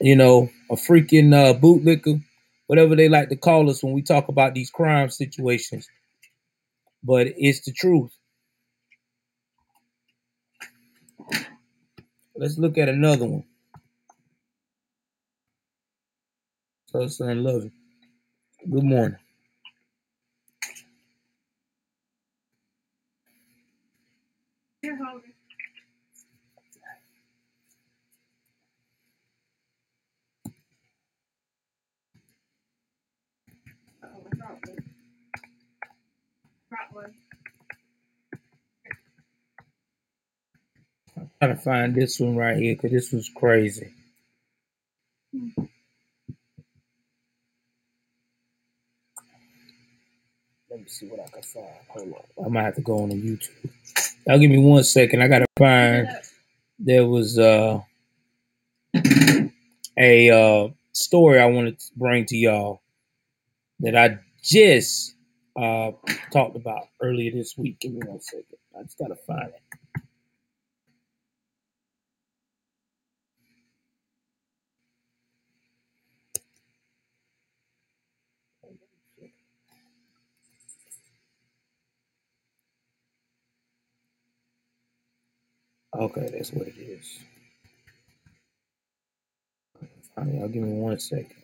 you 0.01 0.17
know, 0.17 0.49
a 0.71 0.75
freaking 0.77 1.35
uh, 1.35 1.59
bootlicker, 1.59 2.23
whatever 2.67 2.97
they 2.97 3.09
like 3.09 3.29
to 3.31 3.37
call 3.37 3.71
us 3.71 3.83
when 3.83 3.93
we 3.93 4.03
talk 4.03 4.29
about 4.29 4.55
these 4.55 4.71
crime 4.71 5.11
situations. 5.11 5.89
But 7.03 7.29
it's 7.37 7.65
the 7.65 7.73
truth. 7.73 8.13
Let's 12.37 12.59
look 12.59 12.79
at 12.79 12.89
another 12.89 13.27
one. 13.27 13.45
So, 16.93 17.07
son, 17.09 17.45
love 17.45 17.65
you. 17.65 17.73
Good 18.71 18.85
morning. 18.85 19.19
Here, 24.83 24.97
Hogan. 24.97 25.33
Oh, 34.05 34.09
I 34.33 34.37
brought 34.37 34.69
one. 34.69 34.79
Brought 36.71 36.95
one. 36.95 37.15
trying 41.41 41.54
to 41.54 41.54
find 41.65 41.95
this 41.95 42.21
one 42.21 42.37
right 42.37 42.57
here 42.57 42.75
because 42.75 42.93
this 42.93 43.13
was 43.13 43.31
crazy. 43.35 43.93
Let 50.71 50.81
me 50.81 50.87
see 50.87 51.07
what 51.07 51.21
I 51.21 51.29
can 51.29 51.43
find. 51.43 51.67
Hold 51.89 52.15
on. 52.37 52.47
I 52.47 52.49
might 52.49 52.63
have 52.65 52.75
to 52.77 52.83
go 52.83 53.03
on 53.03 53.09
the 53.09 53.15
YouTube. 53.15 53.71
Now 54.27 54.37
give 54.37 54.51
me 54.51 54.59
one 54.59 54.85
second. 54.85 55.23
I 55.23 55.29
gotta 55.29 55.47
find 55.59 56.09
there 56.79 57.07
was 57.07 57.39
uh 57.39 57.81
a 59.99 60.31
uh 60.31 60.69
story 60.93 61.41
I 61.41 61.47
wanted 61.47 61.79
to 61.79 61.87
bring 61.97 62.27
to 62.27 62.37
y'all 62.37 62.83
that 63.81 63.97
I 63.97 64.19
just 64.43 65.15
uh 65.57 65.93
talked 66.33 66.57
about 66.57 66.89
earlier 67.01 67.31
this 67.33 67.57
week. 67.57 67.81
Give 67.81 67.93
me 67.93 68.01
one 68.07 68.21
second. 68.21 68.59
I 68.79 68.83
just 68.83 68.99
gotta 68.99 69.17
find 69.17 69.49
it. 69.49 69.79
Okay, 85.95 86.31
that's 86.33 86.53
what 86.53 86.69
it 86.69 86.77
is. 86.79 87.19
Fine, 90.15 90.37
y'all 90.39 90.49
give 90.49 90.63
me 90.63 90.73
one 90.81 90.99
second. 90.99 91.35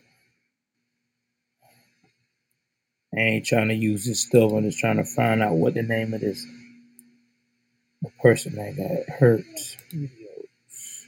I 3.15 3.19
ain't 3.21 3.45
trying 3.45 3.69
to 3.69 3.75
use 3.75 4.05
this 4.05 4.21
stuff. 4.21 4.51
I'm 4.53 4.63
just 4.63 4.79
trying 4.79 4.97
to 4.97 5.05
find 5.05 5.43
out 5.43 5.55
what 5.55 5.73
the 5.75 5.83
name 5.83 6.13
of 6.13 6.21
this 6.21 6.45
the 8.01 8.09
person 8.21 8.55
that 8.55 8.77
got 8.77 9.15
hurt. 9.17 9.43
Videos. 9.93 11.05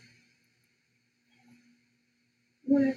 One 2.66 2.96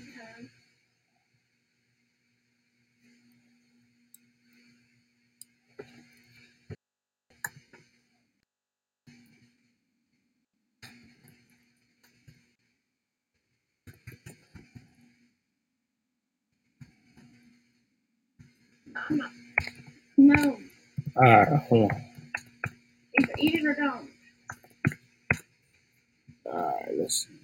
No. 20.17 20.59
All 21.17 21.23
right, 21.23 21.49
hold 21.69 21.91
on. 21.93 22.05
Either 23.21 23.33
eat 23.39 23.55
it 23.55 23.67
or 23.67 23.75
don't. 23.75 24.11
All 26.47 26.53
right, 26.55 26.99
let's 26.99 27.27
see. 27.27 27.35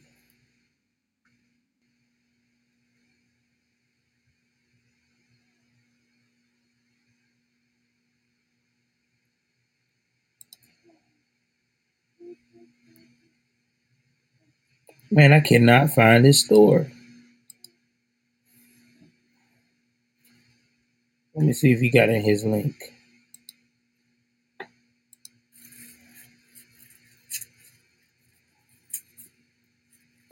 Man, 15.11 15.33
I 15.33 15.41
cannot 15.41 15.91
find 15.91 16.25
this 16.25 16.45
story. 16.45 16.93
Let 21.43 21.47
me 21.49 21.55
see 21.55 21.73
if 21.73 21.81
he 21.81 21.91
got 21.91 22.09
in 22.09 22.23
his 22.23 22.45
link. 22.45 22.77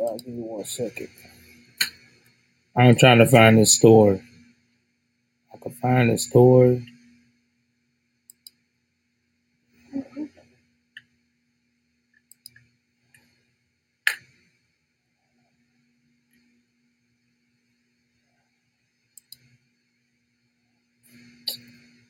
Uh, 0.01 0.17
give 0.19 0.29
me 0.29 0.43
one 0.43 0.65
second. 0.65 1.09
I'm 2.77 2.95
trying 2.95 3.19
to 3.19 3.27
find 3.27 3.59
this 3.59 3.73
story. 3.73 4.23
I 5.53 5.59
can 5.59 5.73
find 5.73 6.11
the 6.11 6.19
story. 6.19 6.87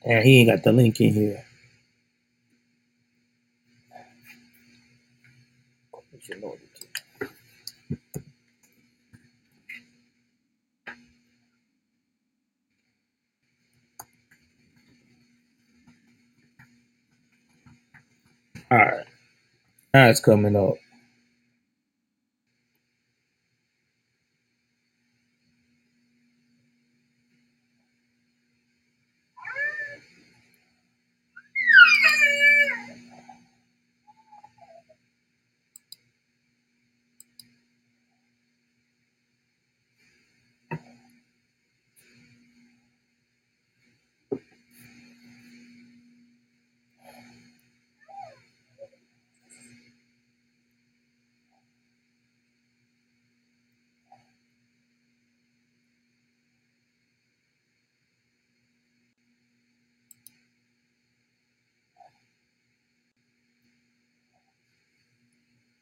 And 0.04 0.24
he 0.24 0.40
ain't 0.40 0.50
got 0.50 0.64
the 0.64 0.72
link 0.72 1.00
in 1.00 1.14
here. 1.14 1.44
All 18.70 18.78
right. 18.78 19.06
Now 19.94 20.08
it's 20.08 20.20
coming 20.20 20.56
up. 20.56 20.74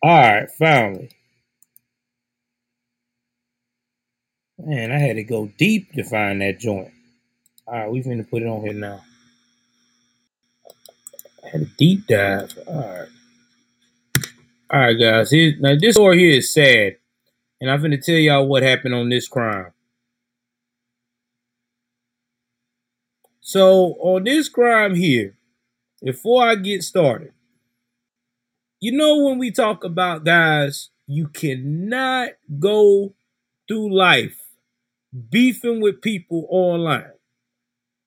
All 0.03 0.11
right, 0.11 0.51
finally. 0.51 1.11
Man, 4.59 4.93
I 4.93 4.99
had 4.99 5.17
to 5.17 5.25
go 5.25 5.51
deep 5.59 5.93
to 5.93 6.05
find 6.05 6.41
that 6.41 6.59
joint. 6.59 6.93
All 7.67 7.75
right, 7.75 7.91
we 7.91 8.03
finna 8.03 8.29
put 8.29 8.43
it 8.43 8.47
on 8.47 8.63
here 8.63 8.73
now. 8.73 9.03
I 11.45 11.49
had 11.51 11.63
a 11.63 11.67
deep 11.77 12.07
dive. 12.07 12.59
All 12.67 12.75
right. 12.75 13.09
All 14.71 14.81
right, 14.81 14.95
guys. 14.95 15.31
Here, 15.31 15.55
now, 15.59 15.75
this 15.81 15.95
story 15.95 16.19
here 16.19 16.39
is 16.39 16.53
sad. 16.53 16.97
And 17.61 17.71
I'm 17.71 17.81
finna 17.83 18.05
tell 18.05 18.17
y'all 18.17 18.47
what 18.47 18.63
happened 18.63 18.95
on 18.95 19.09
this 19.09 19.27
crime. 19.27 19.73
So, 23.41 23.97
on 24.01 24.25
this 24.25 24.49
crime 24.49 24.95
here, 24.95 25.37
before 26.03 26.47
I 26.47 26.55
get 26.55 26.83
started, 26.85 27.33
you 28.81 28.93
know 28.93 29.25
when 29.25 29.39
we 29.39 29.51
talk 29.51 29.85
about 29.85 30.25
guys, 30.25 30.91
you 31.07 31.29
cannot 31.29 32.31
go 32.59 33.15
through 33.67 33.97
life 33.97 34.41
beefing 35.31 35.81
with 35.81 36.01
people 36.03 36.47
online. 36.51 37.13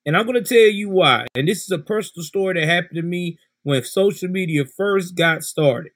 And 0.06 0.16
I'm 0.18 0.26
going 0.26 0.42
to 0.42 0.56
tell 0.56 0.72
you 0.72 0.90
why. 0.90 1.28
And 1.36 1.48
this 1.48 1.64
is 1.64 1.72
a 1.72 1.78
personal 1.78 2.24
story 2.24 2.60
that 2.60 2.68
happened 2.68 2.96
to 2.96 3.02
me 3.02 3.38
when 3.64 3.84
social 3.84 4.30
media 4.30 4.66
first 4.66 5.16
got 5.16 5.44
started. 5.44 5.92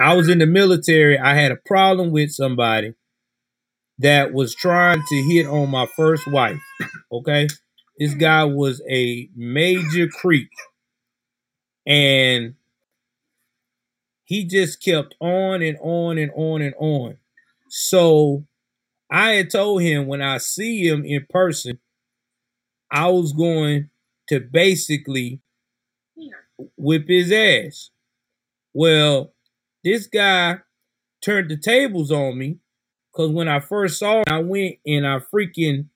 I 0.00 0.14
was 0.14 0.28
in 0.28 0.38
the 0.38 0.46
military. 0.46 1.18
I 1.18 1.34
had 1.34 1.52
a 1.52 1.56
problem 1.56 2.10
with 2.10 2.30
somebody 2.32 2.94
that 3.98 4.32
was 4.32 4.54
trying 4.54 5.02
to 5.08 5.22
hit 5.22 5.46
on 5.46 5.70
my 5.70 5.86
first 5.96 6.26
wife. 6.26 6.60
Okay. 7.12 7.46
This 7.98 8.14
guy 8.14 8.44
was 8.44 8.82
a 8.90 9.28
major 9.36 10.08
creep. 10.08 10.50
And 11.86 12.54
he 14.24 14.44
just 14.44 14.82
kept 14.82 15.14
on 15.20 15.62
and 15.62 15.78
on 15.80 16.18
and 16.18 16.32
on 16.34 16.62
and 16.62 16.74
on. 16.78 17.18
So 17.68 18.46
I 19.10 19.32
had 19.32 19.50
told 19.50 19.82
him 19.82 20.06
when 20.06 20.22
I 20.22 20.38
see 20.38 20.88
him 20.88 21.04
in 21.04 21.26
person, 21.28 21.78
I 22.90 23.08
was 23.08 23.32
going 23.32 23.90
to 24.28 24.40
basically 24.40 25.40
whip 26.76 27.08
his 27.08 27.30
ass. 27.30 27.90
Well, 28.72 29.34
this 29.82 30.06
guy 30.06 30.58
turned 31.20 31.50
the 31.50 31.56
tables 31.56 32.10
on 32.10 32.38
me 32.38 32.58
because 33.12 33.30
when 33.30 33.48
I 33.48 33.60
first 33.60 33.98
saw 33.98 34.18
him, 34.18 34.24
I 34.26 34.38
went 34.38 34.76
and 34.86 35.06
I 35.06 35.18
freaking 35.18 35.86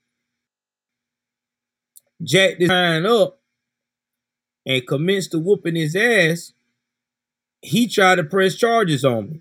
jacked 2.22 2.60
this 2.60 2.68
man 2.68 3.06
up 3.06 3.40
and 4.66 4.86
commenced 4.86 5.32
to 5.32 5.38
whooping 5.38 5.76
his 5.76 5.96
ass. 5.96 6.52
He 7.60 7.88
tried 7.88 8.16
to 8.16 8.24
press 8.24 8.54
charges 8.56 9.04
on 9.04 9.30
me. 9.30 9.40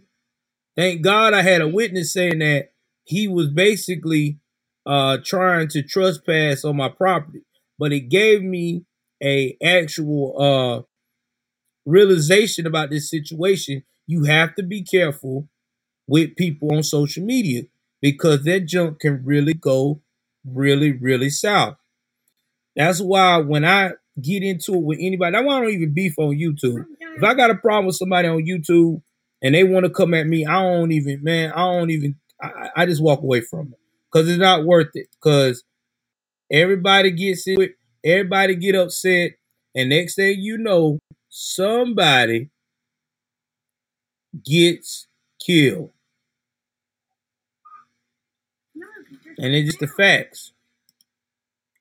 Thank 0.76 1.02
God 1.02 1.34
I 1.34 1.42
had 1.42 1.62
a 1.62 1.68
witness 1.68 2.14
saying 2.14 2.40
that 2.40 2.72
he 3.04 3.28
was 3.28 3.50
basically 3.50 4.40
uh, 4.86 5.18
trying 5.24 5.68
to 5.70 5.84
trespass 5.84 6.64
on 6.64 6.78
my 6.78 6.90
property, 6.90 7.42
but 7.80 7.92
it 7.92 8.10
gave 8.10 8.42
me 8.44 8.86
a 9.24 9.58
actual 9.64 10.36
uh, 10.40 10.82
realization 11.86 12.66
about 12.66 12.90
this 12.90 13.10
situation. 13.10 13.84
You 14.06 14.26
have 14.26 14.56
to 14.56 14.64
be 14.64 14.84
careful 14.84 15.48
with 16.08 16.36
people 16.36 16.76
on 16.76 16.84
social 16.84 17.24
media 17.26 17.64
because 18.02 18.44
that 18.44 18.62
junk 18.68 19.00
can 19.00 19.24
really 19.26 19.54
go 19.54 20.02
really, 20.46 20.92
really 20.92 21.30
south. 21.30 21.78
That's 22.76 23.02
why 23.02 23.38
when 23.38 23.66
I 23.66 23.92
get 24.22 24.44
into 24.44 24.76
it 24.76 24.84
with 24.84 25.00
anybody, 25.02 25.34
that's 25.34 25.46
why 25.46 25.58
I 25.58 25.62
don't 25.62 25.72
even 25.74 25.94
beef 25.94 26.16
on 26.18 26.38
YouTube. 26.38 26.86
If 27.18 27.24
I 27.24 27.34
got 27.34 27.50
a 27.50 27.56
problem 27.56 27.88
with 27.88 27.96
somebody 27.96 28.28
on 28.28 28.46
YouTube 28.46 29.02
and 29.42 29.56
they 29.56 29.64
want 29.64 29.88
to 29.88 29.90
come 29.90 30.14
at 30.14 30.28
me, 30.28 30.46
I 30.46 30.62
don't 30.62 30.92
even, 30.92 31.24
man, 31.24 31.52
I 31.52 31.62
don't 31.62 31.90
even, 31.90 32.16
I, 32.40 32.70
I 32.76 32.86
just 32.86 33.02
walk 33.02 33.24
away 33.24 33.42
from 33.42 33.74
it 33.74 33.80
because 34.12 34.30
it's 34.30 34.40
not 34.40 34.66
worth 34.66 34.92
it. 34.94 35.08
Because 35.20 35.64
everybody 36.52 37.10
gets 37.10 37.48
it, 37.48 37.72
everybody 38.06 38.56
get 38.56 38.76
upset, 38.76 39.32
and 39.74 39.90
next 39.90 40.14
thing 40.14 40.40
you 40.40 40.60
know, 40.60 41.00
somebody 41.28 42.52
gets 44.46 45.08
killed. 45.44 45.90
And 49.40 49.56
it's 49.56 49.70
just 49.70 49.80
the 49.80 49.88
facts. 49.88 50.52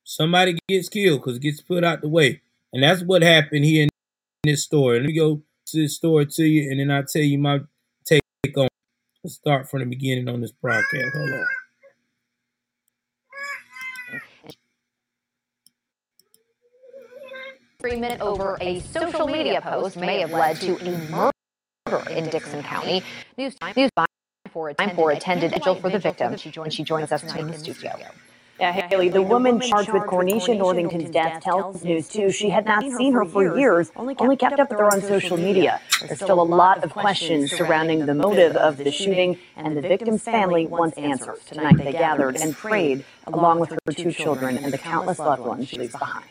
Somebody 0.02 0.58
gets 0.66 0.88
killed 0.88 1.20
because 1.20 1.36
it 1.36 1.42
gets 1.42 1.60
put 1.60 1.84
out 1.84 2.00
the 2.00 2.08
way. 2.08 2.40
And 2.72 2.82
that's 2.82 3.02
what 3.02 3.20
happened 3.20 3.66
here 3.66 3.88
this 4.46 4.64
story. 4.64 5.00
Let 5.00 5.06
me 5.06 5.16
go 5.16 5.42
to 5.66 5.76
this 5.76 5.96
story 5.96 6.26
to 6.26 6.44
you, 6.44 6.70
and 6.70 6.80
then 6.80 6.90
I'll 6.90 7.04
tell 7.04 7.22
you 7.22 7.38
my 7.38 7.60
take 8.04 8.22
on 8.56 8.68
Let's 9.26 9.34
start 9.34 9.68
from 9.68 9.80
the 9.80 9.86
beginning 9.86 10.28
on 10.28 10.40
this 10.40 10.52
broadcast. 10.52 11.16
Hold 11.16 11.30
on. 11.32 11.46
Three 17.80 17.96
minute 17.96 18.20
over 18.20 18.56
a 18.60 18.78
social 18.80 19.26
media 19.26 19.60
post 19.60 19.96
may 19.96 20.20
have 20.20 20.30
led 20.30 20.60
to 20.60 20.76
a 20.76 21.10
murder 21.10 22.08
in 22.10 22.30
Dickson 22.30 22.62
County. 22.62 23.02
News 23.36 23.56
time, 23.56 23.74
News 23.76 23.90
time 23.96 24.06
for 24.52 24.68
attended, 24.68 24.94
for 24.96 25.10
attended 25.10 25.62
for 25.64 25.90
the 25.90 25.98
victim, 25.98 26.32
and 26.32 26.72
she 26.72 26.84
joins 26.84 27.10
us 27.10 27.22
tonight 27.22 27.40
in 27.40 27.48
the 27.48 27.58
studio. 27.58 27.96
Yeah, 28.58 28.72
Haley, 28.72 29.10
the 29.10 29.20
woman 29.20 29.60
charged 29.60 29.92
with 29.92 30.04
Cornisha 30.04 30.56
Northington's 30.56 31.10
death 31.10 31.42
tells 31.42 31.84
News 31.84 32.08
2 32.08 32.30
she 32.30 32.48
had 32.48 32.64
not 32.64 32.82
seen 32.82 33.12
her 33.12 33.26
for 33.26 33.56
years, 33.58 33.92
only 33.96 34.36
kept 34.36 34.58
up 34.58 34.70
with 34.70 34.78
her 34.78 34.86
on 34.86 35.02
social 35.02 35.36
media. 35.36 35.80
There's 36.00 36.18
still 36.18 36.40
a 36.40 36.42
lot 36.42 36.82
of 36.82 36.90
questions 36.90 37.52
surrounding 37.52 38.06
the 38.06 38.14
motive 38.14 38.56
of 38.56 38.78
the 38.78 38.90
shooting, 38.90 39.38
and 39.56 39.76
the 39.76 39.82
victim's 39.82 40.22
family 40.22 40.66
wants 40.66 40.96
answers. 40.96 41.40
Tonight 41.44 41.76
they 41.76 41.92
gathered 41.92 42.36
and 42.36 42.56
prayed 42.56 43.04
along 43.26 43.60
with 43.60 43.70
her 43.70 43.92
two 43.92 44.10
children 44.10 44.56
and 44.56 44.72
the 44.72 44.78
countless 44.78 45.18
loved 45.18 45.42
ones 45.42 45.68
she 45.68 45.76
leaves 45.76 45.92
behind. 45.92 46.24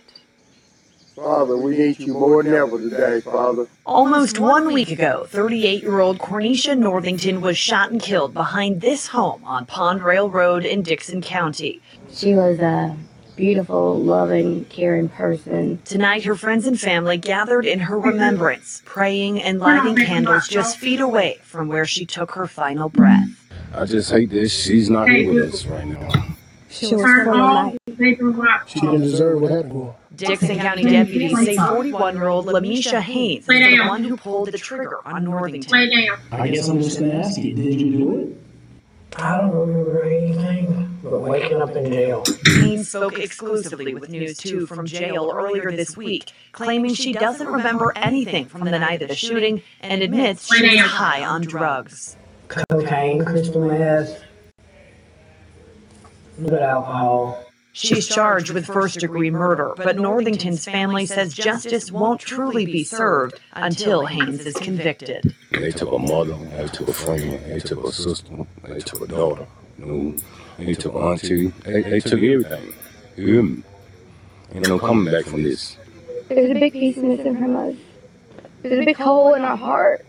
Father, 1.15 1.55
we 1.55 1.77
need 1.77 1.97
you 1.99 2.13
more 2.13 2.43
than 2.43 2.53
ever 2.53 2.77
today, 2.77 3.21
Father. 3.21 3.67
Almost 3.85 4.37
one 4.37 4.73
week 4.73 4.91
ago, 4.91 5.25
38 5.29 5.81
year 5.81 6.01
old 6.01 6.19
Cornisha 6.19 6.77
Northington 6.77 7.39
was 7.39 7.57
shot 7.57 7.89
and 7.89 8.01
killed 8.01 8.33
behind 8.33 8.81
this 8.81 9.07
home 9.07 9.41
on 9.45 9.65
Pond 9.65 10.03
Rail 10.03 10.29
Road 10.29 10.65
in 10.65 10.81
Dickson 10.81 11.21
County. 11.21 11.79
She 12.11 12.33
was 12.33 12.59
a 12.59 12.97
beautiful, 13.37 13.97
loving, 13.97 14.65
caring 14.65 15.07
person. 15.07 15.79
Tonight, 15.85 16.25
her 16.25 16.35
friends 16.35 16.67
and 16.67 16.77
family 16.77 17.17
gathered 17.17 17.65
in 17.65 17.79
her 17.79 17.97
remembrance, 17.97 18.81
praying 18.83 19.41
and 19.41 19.59
lighting 19.59 19.95
candles 19.95 20.49
just 20.49 20.77
feet 20.77 20.99
away 20.99 21.39
from 21.43 21.69
where 21.69 21.85
she 21.85 22.05
took 22.05 22.31
her 22.31 22.45
final 22.45 22.89
breath. 22.89 23.29
I 23.73 23.85
just 23.85 24.11
hate 24.11 24.31
this. 24.31 24.51
She's 24.53 24.89
not 24.89 25.07
here 25.09 25.33
with 25.33 25.53
us 25.53 25.65
right 25.65 25.87
now. 25.87 26.35
She 26.69 26.93
was 26.93 27.05
full 27.23 27.41
of 27.41 28.37
life. 28.37 28.63
She 28.67 28.81
didn't 28.81 29.01
deserve 29.01 29.39
what 29.39 29.51
happened 29.51 29.71
to 29.71 29.85
her. 29.85 29.95
Dickson 30.15 30.57
County 30.57 30.83
deputies 30.83 31.37
say 31.45 31.55
41 31.55 32.15
year 32.15 32.27
old 32.27 32.45
Lamisha 32.45 32.99
Haynes 33.01 33.47
is 33.47 33.47
the 33.47 33.85
one 33.87 34.03
who 34.03 34.17
pulled 34.17 34.51
the 34.51 34.57
trigger 34.57 34.99
on 35.05 35.23
Northington. 35.23 35.73
I 36.31 36.47
guess 36.49 36.67
I'm 36.67 36.81
just 36.81 36.99
going 36.99 37.11
to 37.11 37.17
ask 37.17 37.37
you, 37.37 37.53
did 37.53 37.81
you 37.81 37.91
do 37.97 38.19
it? 38.19 38.37
I 39.17 39.37
don't 39.37 39.51
remember 39.51 40.03
anything 40.03 40.99
but 41.01 41.21
waking 41.21 41.61
up 41.61 41.75
in 41.75 41.91
jail. 41.91 42.23
Haynes 42.45 42.89
spoke 42.89 43.17
exclusively 43.17 43.93
with 43.93 44.09
News 44.09 44.37
2 44.37 44.65
from 44.65 44.85
jail 44.85 45.31
earlier 45.33 45.71
this 45.71 45.95
week, 45.95 46.31
claiming 46.51 46.93
she 46.93 47.13
doesn't 47.13 47.47
remember 47.47 47.93
anything 47.95 48.45
from 48.45 48.65
the 48.65 48.77
night 48.77 49.01
of 49.01 49.09
the 49.09 49.15
shooting 49.15 49.61
and 49.81 50.01
admits 50.01 50.53
she 50.53 50.61
was 50.61 50.79
high 50.81 51.23
on 51.23 51.41
drugs. 51.41 52.17
Cocaine, 52.47 53.23
crystal 53.23 53.65
meth, 53.65 54.21
good 56.43 56.61
alcohol. 56.61 57.44
She's 57.77 58.07
charged 58.07 58.51
with 58.51 58.65
first 58.65 59.01
degree 59.01 59.29
murder, 59.29 59.73
but 59.75 59.99
Northington's 59.99 60.63
family 60.63 61.05
says 61.05 61.33
justice 61.33 61.91
won't 61.91 62.21
truly 62.21 62.65
be 62.65 62.85
served 62.85 63.41
until 63.51 64.05
Haynes 64.05 64.45
is 64.45 64.55
convicted. 64.55 65.35
They 65.51 65.71
took 65.71 65.91
a 65.91 65.99
mother, 65.99 66.35
they 66.35 66.67
took 66.69 66.87
a 66.87 66.93
friend, 66.93 67.37
they 67.45 67.59
took 67.59 67.83
a 67.83 67.91
sister, 67.91 68.31
they 68.63 68.79
took 68.79 69.01
a 69.01 69.07
daughter, 69.07 69.45
you 69.77 69.85
know, 69.85 70.17
they 70.57 70.73
took 70.73 70.95
an 70.95 71.01
auntie, 71.01 71.47
they, 71.65 71.81
they 71.81 71.99
took 71.99 72.23
everything. 72.23 72.73
You 73.17 73.27
hear 73.27 73.43
me? 73.43 73.63
Ain't 74.53 74.69
no 74.69 74.79
coming 74.79 75.11
back 75.11 75.25
from 75.25 75.43
this. 75.43 75.75
There's 76.29 76.51
a 76.51 76.53
big 76.53 76.71
piece 76.71 76.95
missing 76.95 77.35
from 77.37 77.57
us. 77.57 77.75
There's 78.61 78.79
a 78.79 78.85
big 78.85 78.95
hole 78.95 79.33
in 79.33 79.41
our 79.41 79.57
heart 79.57 80.05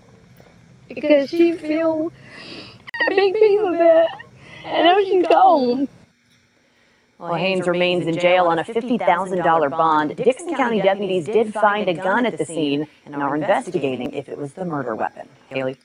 because 0.88 1.30
she 1.30 1.54
feels 1.54 2.12
a 3.10 3.14
big 3.16 3.34
piece 3.34 3.60
of 3.60 3.74
it, 3.74 4.06
and 4.66 4.84
now 4.84 4.98
she's 5.00 5.26
gone. 5.26 5.88
Well, 7.18 7.34
Haynes 7.34 7.66
remains 7.66 8.06
in 8.06 8.18
jail 8.18 8.46
on 8.46 8.58
a 8.58 8.64
$50,000 8.64 9.70
bond. 9.70 10.16
Dickson 10.16 10.54
County 10.54 10.82
deputies 10.82 11.24
did 11.24 11.52
find 11.54 11.88
a 11.88 11.94
gun 11.94 12.26
at 12.26 12.36
the 12.36 12.44
scene 12.44 12.86
and 13.06 13.14
are 13.14 13.34
investigating 13.34 14.12
if 14.12 14.28
it 14.28 14.36
was 14.36 14.52
the 14.52 14.66
murder 14.66 14.94
weapon. 14.94 15.26
Haley. 15.48 15.78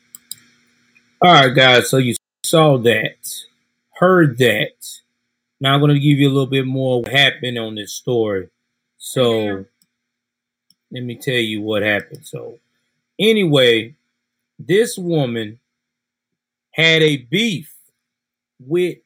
All 1.22 1.32
right, 1.34 1.56
guys. 1.56 1.90
So 1.90 1.98
you 1.98 2.16
saw 2.44 2.78
that, 2.80 3.34
heard 3.96 4.38
that. 4.40 5.00
Now 5.62 5.76
I'm 5.76 5.80
going 5.80 5.94
to 5.94 6.00
give 6.00 6.18
you 6.20 6.28
a 6.28 6.34
little 6.34 6.48
bit 6.48 6.66
more 6.66 7.02
what 7.02 7.12
happened 7.12 7.58
on 7.58 7.76
this 7.76 7.94
story. 7.94 8.50
So 8.98 9.66
let 10.92 11.04
me 11.04 11.16
tell 11.16 11.36
you 11.36 11.62
what 11.62 11.82
happened. 11.82 12.26
So 12.26 12.60
anyway, 13.18 13.96
this 14.60 14.98
woman 14.98 15.60
had 16.72 17.02
a 17.02 17.18
beef 17.18 17.74
with 18.60 18.98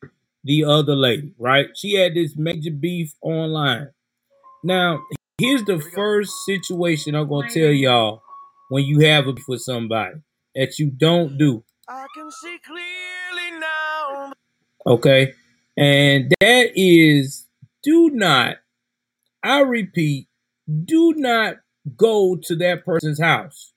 the 0.45 0.65
other 0.65 0.95
lady, 0.95 1.33
right? 1.39 1.67
She 1.75 1.95
had 1.95 2.15
this 2.15 2.37
major 2.37 2.71
beef 2.71 3.13
online. 3.21 3.89
Now, 4.63 5.01
here's 5.39 5.65
the 5.65 5.79
first 5.95 6.31
situation 6.45 7.15
I'm 7.15 7.29
gonna 7.29 7.49
tell 7.49 7.71
y'all 7.71 8.23
when 8.69 8.85
you 8.85 9.01
have 9.01 9.27
a 9.27 9.33
beef 9.33 9.45
with 9.47 9.61
somebody 9.61 10.17
that 10.55 10.79
you 10.79 10.91
don't 10.91 11.37
do. 11.37 11.63
I 11.89 12.07
can 12.15 12.31
see 12.31 12.57
clearly 12.65 13.59
now. 13.59 14.33
Okay, 14.87 15.33
and 15.77 16.33
that 16.41 16.71
is 16.75 17.47
do 17.83 18.11
not. 18.11 18.57
I 19.43 19.61
repeat, 19.61 20.27
do 20.85 21.13
not 21.17 21.57
go 21.97 22.37
to 22.43 22.55
that 22.57 22.85
person's 22.85 23.21
house. 23.21 23.73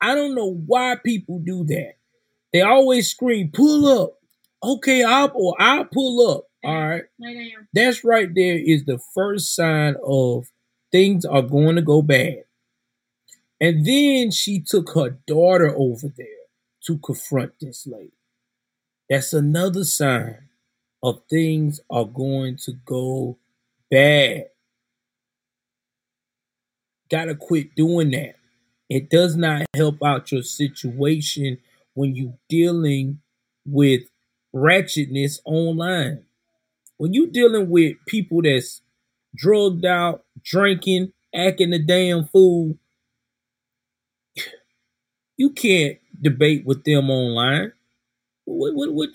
I 0.00 0.14
don't 0.14 0.36
know 0.36 0.52
why 0.66 0.96
people 1.04 1.40
do 1.44 1.64
that. 1.66 1.94
They 2.52 2.62
always 2.62 3.10
scream, 3.10 3.50
"Pull 3.52 3.86
up." 3.86 4.19
Okay, 4.62 5.02
I'll 5.02 5.32
or 5.34 5.56
I'll 5.58 5.84
pull 5.84 6.30
up. 6.30 6.44
All 6.62 6.88
right. 6.88 7.04
That's 7.72 8.04
right 8.04 8.28
there 8.34 8.58
is 8.58 8.84
the 8.84 8.98
first 9.14 9.54
sign 9.54 9.96
of 10.04 10.46
things 10.92 11.24
are 11.24 11.42
going 11.42 11.76
to 11.76 11.82
go 11.82 12.02
bad. 12.02 12.44
And 13.60 13.84
then 13.86 14.30
she 14.30 14.60
took 14.60 14.94
her 14.94 15.18
daughter 15.26 15.74
over 15.76 16.08
there 16.16 16.26
to 16.86 16.98
confront 16.98 17.52
this 17.60 17.86
lady. 17.86 18.12
That's 19.08 19.32
another 19.32 19.84
sign 19.84 20.48
of 21.02 21.22
things 21.28 21.80
are 21.90 22.04
going 22.04 22.56
to 22.64 22.72
go 22.84 23.38
bad. 23.90 24.46
Gotta 27.10 27.34
quit 27.34 27.74
doing 27.74 28.10
that. 28.12 28.36
It 28.88 29.10
does 29.10 29.36
not 29.36 29.66
help 29.74 30.02
out 30.02 30.32
your 30.32 30.42
situation 30.42 31.58
when 31.94 32.14
you're 32.14 32.38
dealing 32.48 33.20
with 33.66 34.02
ratchetness 34.54 35.40
online. 35.44 36.24
When 36.98 37.14
you 37.14 37.28
dealing 37.28 37.70
with 37.70 37.96
people 38.06 38.42
that's 38.42 38.82
drugged 39.34 39.84
out, 39.84 40.24
drinking, 40.42 41.12
acting 41.34 41.72
a 41.72 41.78
damn 41.78 42.24
fool, 42.26 42.76
you 45.36 45.50
can't 45.50 45.98
debate 46.20 46.64
with 46.66 46.84
them 46.84 47.10
online. 47.10 47.72
What 48.44 48.74
what 48.74 48.92
what 48.92 49.08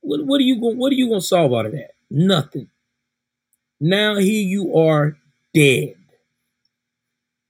what, 0.00 0.26
what 0.26 0.40
are 0.40 0.44
you 0.44 0.60
going 0.60 0.78
what 0.78 0.92
are 0.92 0.96
you 0.96 1.08
going 1.08 1.20
to 1.20 1.26
solve 1.26 1.52
out 1.54 1.66
of 1.66 1.72
that? 1.72 1.92
Nothing. 2.10 2.68
Now 3.80 4.16
here 4.16 4.42
you 4.46 4.76
are 4.76 5.16
dead. 5.54 5.94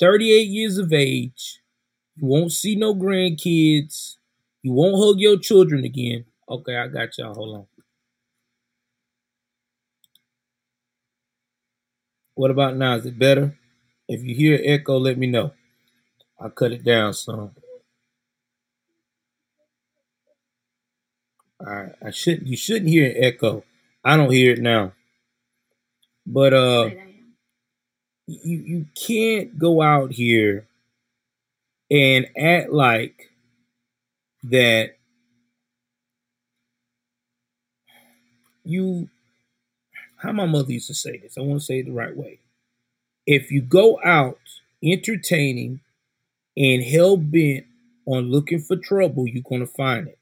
38 0.00 0.48
years 0.48 0.78
of 0.78 0.92
age, 0.92 1.60
You 2.16 2.26
won't 2.26 2.52
see 2.52 2.76
no 2.76 2.94
grandkids. 2.94 4.16
You 4.62 4.72
won't 4.72 4.96
hug 5.02 5.20
your 5.20 5.38
children 5.38 5.84
again. 5.84 6.24
Okay, 6.48 6.76
I 6.76 6.88
got 6.88 7.16
y'all. 7.18 7.34
Hold 7.34 7.56
on. 7.56 7.66
What 12.34 12.50
about 12.50 12.76
now? 12.76 12.96
Is 12.96 13.06
it 13.06 13.18
better? 13.18 13.56
If 14.08 14.22
you 14.22 14.34
hear 14.34 14.60
echo, 14.62 14.98
let 14.98 15.18
me 15.18 15.26
know. 15.26 15.52
I'll 16.40 16.50
cut 16.50 16.72
it 16.72 16.84
down 16.84 17.14
some. 17.14 17.52
All 21.60 21.66
right. 21.66 21.92
I 22.04 22.10
shouldn't 22.10 22.46
you 22.46 22.56
shouldn't 22.56 22.90
hear 22.90 23.06
an 23.10 23.24
echo. 23.24 23.64
I 24.04 24.16
don't 24.16 24.32
hear 24.32 24.52
it 24.52 24.60
now. 24.60 24.92
But 26.26 26.52
uh 26.52 26.90
you 28.26 28.58
you 28.58 28.86
can't 28.94 29.58
go 29.58 29.82
out 29.82 30.12
here 30.12 30.66
and 31.90 32.26
act 32.38 32.70
like 32.70 33.30
that 34.44 34.96
you 38.64 39.08
how 40.18 40.32
my 40.32 40.46
mother 40.46 40.72
used 40.72 40.88
to 40.88 40.94
say 40.94 41.18
this. 41.18 41.38
I 41.38 41.42
want 41.42 41.60
to 41.60 41.66
say 41.66 41.80
it 41.80 41.86
the 41.86 41.92
right 41.92 42.16
way. 42.16 42.40
If 43.26 43.50
you 43.52 43.62
go 43.62 44.00
out 44.04 44.38
entertaining 44.82 45.80
and 46.56 46.84
hell 46.84 47.16
bent 47.16 47.66
on 48.06 48.30
looking 48.30 48.60
for 48.60 48.76
trouble, 48.76 49.28
you're 49.28 49.44
gonna 49.48 49.66
find 49.66 50.08
it. 50.08 50.18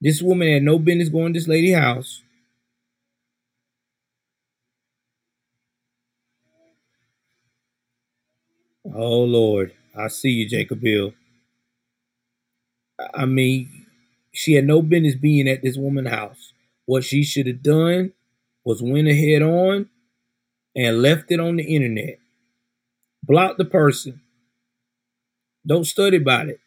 This 0.00 0.22
woman 0.22 0.48
had 0.52 0.62
no 0.62 0.78
business 0.78 1.10
going 1.10 1.34
to 1.34 1.40
this 1.40 1.48
lady 1.48 1.72
house. 1.72 2.22
Oh 8.94 9.24
Lord, 9.24 9.74
I 9.96 10.08
see 10.08 10.30
you, 10.30 10.48
Jacob 10.48 10.80
Bill. 10.80 11.14
I 13.14 13.26
mean, 13.26 13.86
she 14.32 14.54
had 14.54 14.66
no 14.66 14.82
business 14.82 15.16
being 15.16 15.48
at 15.48 15.62
this 15.62 15.78
woman's 15.78 16.10
house. 16.10 16.53
What 16.86 17.04
she 17.04 17.24
should 17.24 17.46
have 17.46 17.62
done 17.62 18.12
was 18.64 18.82
went 18.82 19.08
ahead 19.08 19.42
on 19.42 19.88
and 20.76 21.02
left 21.02 21.30
it 21.30 21.40
on 21.40 21.56
the 21.56 21.64
internet. 21.64 22.18
Block 23.22 23.56
the 23.56 23.64
person. 23.64 24.20
Don't 25.66 25.86
study 25.86 26.18
about 26.18 26.48
it. 26.48 26.60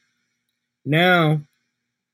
Now 0.86 1.42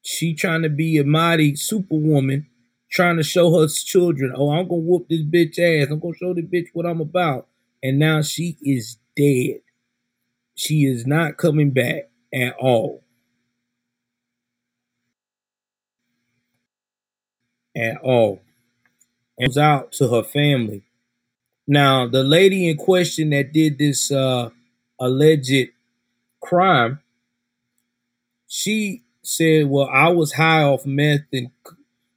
she 0.02 0.34
trying 0.34 0.64
to 0.64 0.70
be 0.70 0.98
a 0.98 1.04
mighty 1.04 1.56
superwoman, 1.56 2.48
trying 2.92 3.18
to 3.18 3.24
show 3.24 3.58
her 3.60 3.68
children, 3.68 4.34
oh, 4.36 4.52
I'm 4.52 4.68
gonna 4.68 4.82
whoop 4.82 5.08
this 5.10 5.22
bitch 5.22 5.60
ass. 5.60 5.90
I'm 5.90 6.00
gonna 6.00 6.14
show 6.16 6.34
the 6.34 6.42
bitch 6.42 6.68
what 6.74 6.86
I'm 6.86 7.02
about. 7.02 7.48
And 7.82 8.00
now 8.00 8.22
she 8.22 8.58
is 8.62 8.98
dead. 9.16 9.62
She 10.56 10.84
is 10.84 11.08
not 11.08 11.38
coming 11.38 11.72
back 11.72 12.10
at 12.34 12.56
all. 12.60 13.03
At 17.76 17.98
all. 18.02 18.42
And 19.38 19.50
was 19.50 19.58
out 19.58 19.92
to 19.94 20.10
her 20.10 20.24
family. 20.24 20.84
Now, 21.68 22.08
the 22.08 22.24
lady 22.24 22.70
in 22.70 22.78
question 22.78 23.32
that 23.32 23.54
did 23.54 23.78
this 23.80 24.12
uh, 24.12 24.50
alleged 25.00 25.70
crime, 26.42 27.02
she 28.48 29.04
said, 29.24 29.68
"Well, 29.70 29.90
I 29.92 30.10
was 30.10 30.34
high 30.34 30.64
off 30.64 30.86
meth 30.86 31.22
and 31.32 31.50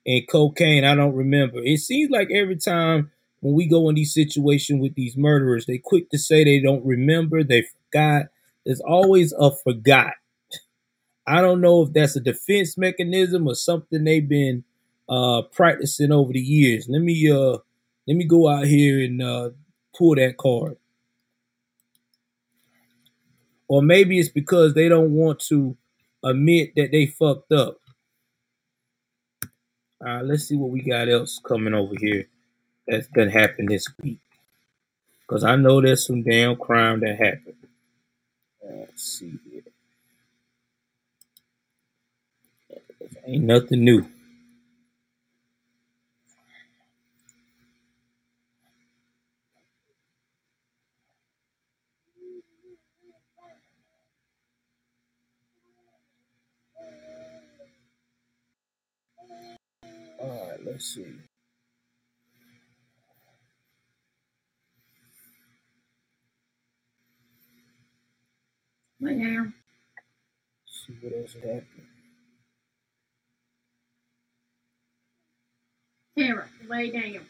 and 0.07 0.28
cocaine. 0.28 0.84
I 0.84 0.94
don't 0.94 1.14
remember." 1.14 1.59
It 1.62 1.80
seems 1.80 2.11
like 2.11 2.30
every 2.32 2.57
time 2.57 3.11
when 3.40 3.54
we 3.54 3.66
go 3.66 3.88
in 3.88 3.96
these 3.96 4.14
situations 4.14 4.80
with 4.80 4.94
these 4.94 5.16
murderers, 5.16 5.66
they 5.66 5.78
quick 5.78 6.11
to 6.11 6.18
say 6.18 6.44
they 6.44 6.61
don't 6.61 6.84
remember, 6.84 7.44
they 7.44 7.62
forgot. 7.62 8.26
There's 8.64 8.80
always 8.80 9.32
a 9.32 9.50
forgot. 9.52 10.14
I 11.26 11.40
don't 11.40 11.61
know 11.61 11.82
if 11.82 11.92
that's 11.92 12.16
a 12.16 12.20
defense 12.20 12.78
mechanism 12.78 13.46
or 13.48 13.54
something 13.54 14.04
they've 14.04 14.28
been 14.28 14.64
uh, 15.09 15.42
practicing 15.52 16.12
over 16.12 16.32
the 16.32 16.40
years. 16.40 16.88
Let 16.88 17.02
me 17.02 17.30
uh 17.30 17.59
let 18.07 18.16
me 18.16 18.24
go 18.24 18.48
out 18.48 18.66
here 18.66 19.00
and 19.04 19.22
uh, 19.22 19.50
pull 19.96 20.14
that 20.16 20.36
card. 20.36 20.76
Or 23.68 23.82
maybe 23.82 24.18
it's 24.20 24.28
because 24.28 24.74
they 24.74 24.88
don't 24.88 25.12
want 25.12 25.40
to 25.48 25.76
admit 26.24 26.72
that 26.76 26.92
they 26.92 27.07
fucked 27.07 27.52
up. 27.52 27.78
All 30.00 30.09
right, 30.16 30.24
let's 30.24 30.44
see 30.44 30.57
what 30.57 30.70
we 30.70 30.82
got 30.82 31.09
else 31.09 31.40
coming 31.44 31.74
over 31.74 31.94
here 31.98 32.28
that's 32.86 33.09
gonna 33.09 33.30
happen 33.30 33.66
this 33.66 33.88
week. 34.02 34.20
Cause 35.28 35.44
I 35.44 35.57
know 35.57 35.80
there's 35.80 36.07
some 36.07 36.22
damn 36.22 36.57
crime 36.57 37.00
that 37.00 37.18
happened. 37.18 37.57
Let's 38.64 39.02
see 39.02 39.38
here. 39.50 39.62
Ain't 43.26 43.44
nothing 43.44 43.84
new. 43.84 44.07
All 60.20 60.48
right, 60.50 60.55
let's 60.66 60.94
see. 60.94 61.06
Lay 69.00 69.18
down. 69.18 69.54
see 70.66 70.94
what 71.00 71.12
else 71.12 71.34
is 71.34 71.42
happening. 71.42 71.86
Tara, 76.18 76.46
lay 76.68 76.90
down. 76.90 77.26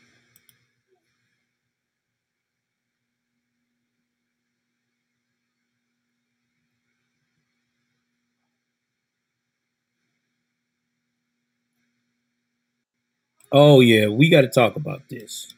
Oh 13.53 13.81
yeah, 13.81 14.07
we 14.09 14.29
got 14.31 14.43
to 14.43 14.49
talk 14.49 14.77
about 14.77 15.09
this. 15.09 15.53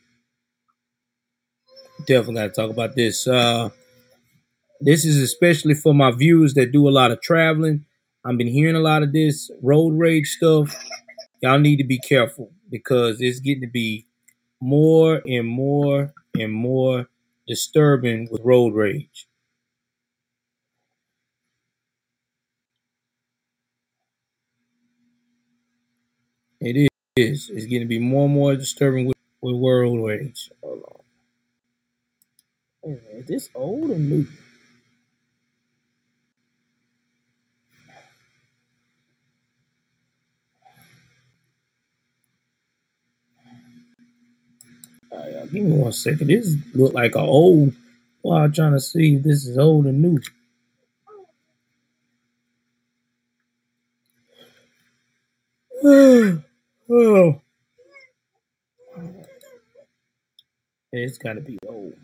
Definitely 2.07 2.35
got 2.35 2.55
to 2.55 2.61
talk 2.63 2.71
about 2.71 2.95
this. 2.95 3.27
Uh, 3.27 3.71
this 4.81 5.05
is 5.05 5.17
especially 5.21 5.75
for 5.75 5.95
my 5.95 6.11
viewers 6.11 6.55
that 6.55 6.73
do 6.73 6.89
a 6.89 6.91
lot 6.91 7.11
of 7.11 7.21
traveling. 7.21 7.85
I've 8.25 8.39
been 8.39 8.47
hearing 8.49 8.77
a 8.77 8.81
lot 8.81 9.03
of 9.03 9.13
this 9.13 9.51
road 9.63 9.95
rage 9.99 10.29
stuff. 10.37 10.77
Y'all 11.43 11.59
need 11.59 11.77
to 11.79 11.85
be 11.85 11.99
careful 11.99 12.53
because 12.71 13.21
it's 13.21 13.41
getting 13.41 13.63
to 13.63 13.69
be 13.69 14.07
more 14.61 15.23
and 15.27 15.47
more 15.49 16.15
and 16.39 16.53
more 16.53 17.09
disturbing 17.49 18.29
with 18.31 18.43
road 18.45 18.75
rage. 18.75 19.29
It 26.61 26.77
is. 26.77 26.89
It's 27.23 27.49
getting 27.67 27.81
to 27.81 27.87
be 27.87 27.99
more 27.99 28.25
and 28.27 28.35
more 28.35 28.57
disturbing 28.57 29.07
with, 29.07 29.17
with 29.41 29.55
road 29.55 30.05
rage. 30.07 30.51
Hold 30.63 30.85
on. 32.85 33.01
Is 33.13 33.27
this 33.27 33.49
old 33.55 33.91
or 33.91 33.99
new? 33.99 34.27
All 45.11 45.19
right, 45.19 45.53
give 45.53 45.65
me 45.65 45.73
one 45.73 45.93
second. 45.93 46.29
This 46.29 46.55
look 46.75 46.95
like 46.95 47.15
a 47.15 47.21
old. 47.21 47.75
Well, 48.23 48.51
trying 48.51 48.73
to 48.73 48.81
see 48.81 49.17
if 49.17 49.23
this 49.23 49.47
is 49.47 49.59
old 49.59 49.87
or 49.87 49.93
new. 49.93 50.21
oh, 56.91 57.41
it's 60.93 61.19
got 61.19 61.35
to 61.35 61.41
be 61.41 61.59
old. 61.67 61.95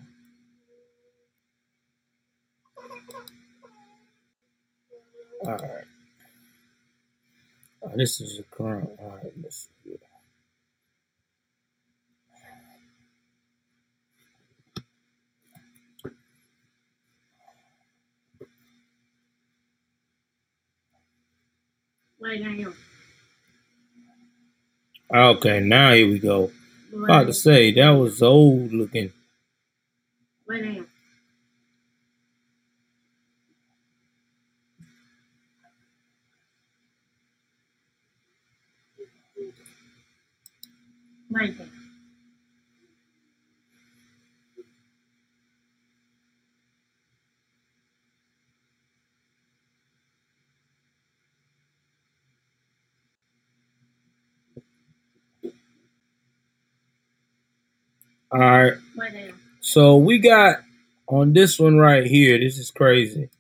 All 5.47 5.53
right. 5.53 5.85
Oh, 7.83 7.91
this 7.97 8.21
is 8.21 8.39
the 8.39 8.45
current. 8.45 8.91
Right, 9.01 9.33
let's 9.43 9.69
see. 9.85 9.97
down. 22.21 22.94
Okay, 25.15 25.61
now 25.61 25.93
here 25.95 26.07
we 26.09 26.19
go. 26.19 26.51
What 26.91 27.05
About 27.05 27.27
to 27.29 27.33
say 27.33 27.73
that 27.73 27.91
was 27.91 28.21
old 28.23 28.73
looking. 28.73 29.13
Right. 41.31 41.55
All 58.35 58.41
right. 58.41 58.73
So 59.61 59.97
we 59.97 60.19
got 60.19 60.57
on 61.07 61.33
this 61.33 61.57
one 61.61 61.77
right 61.77 62.05
here. 62.05 62.37
This 62.37 62.59
is 62.59 62.73
crazy. 62.73 63.31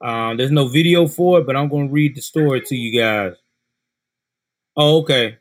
Um, 0.00 0.36
there's 0.36 0.50
no 0.50 0.66
video 0.66 1.06
for 1.06 1.38
it, 1.38 1.46
but 1.46 1.54
I'm 1.54 1.68
gonna 1.68 1.86
read 1.86 2.16
the 2.16 2.20
story 2.20 2.60
to 2.62 2.74
you 2.74 3.00
guys. 3.00 3.34
Oh, 4.76 5.02
okay. 5.02 5.38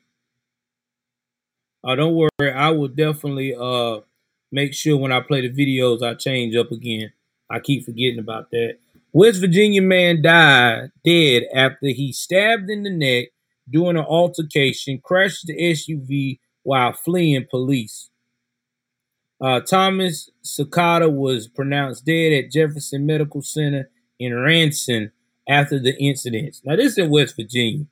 Uh, 1.84 1.96
don't 1.96 2.14
worry. 2.14 2.54
I 2.54 2.70
will 2.70 2.90
definitely 2.90 3.56
uh 3.60 4.02
make 4.52 4.76
sure 4.76 4.98
when 4.98 5.12
I 5.12 5.22
play 5.22 5.48
the 5.48 5.50
videos 5.50 6.04
I 6.04 6.14
change 6.14 6.56
up 6.56 6.72
again. 6.72 7.12
I 7.50 7.60
keep 7.60 7.86
forgetting 7.86 8.20
about 8.20 8.52
that. 8.52 8.78
West 9.12 9.42
Virginia 9.42 9.82
man 9.82 10.22
died 10.22 10.92
dead 11.04 11.46
after 11.56 11.88
he 11.88 12.14
stabbed 12.14 12.70
in 12.70 12.84
the 12.84 12.92
neck 12.92 13.30
during 13.68 13.98
an 13.98 14.06
altercation, 14.06 15.00
crashed 15.04 15.48
the 15.48 15.56
SUV 15.56 16.40
while 16.62 16.94
fleeing 16.94 17.48
police. 17.50 18.12
Uh, 19.42 19.60
Thomas 19.60 20.30
Sakata 20.44 21.12
was 21.12 21.48
pronounced 21.48 22.06
dead 22.06 22.32
at 22.32 22.52
Jefferson 22.52 23.06
Medical 23.06 23.42
Center 23.42 23.90
in 24.20 24.34
Ranson 24.34 25.12
after 25.48 25.80
the 25.80 25.96
incidents. 25.98 26.62
Now, 26.64 26.76
this 26.76 26.94
is 26.94 26.98
in 26.98 27.10
West 27.10 27.36
Virginia. 27.36 27.86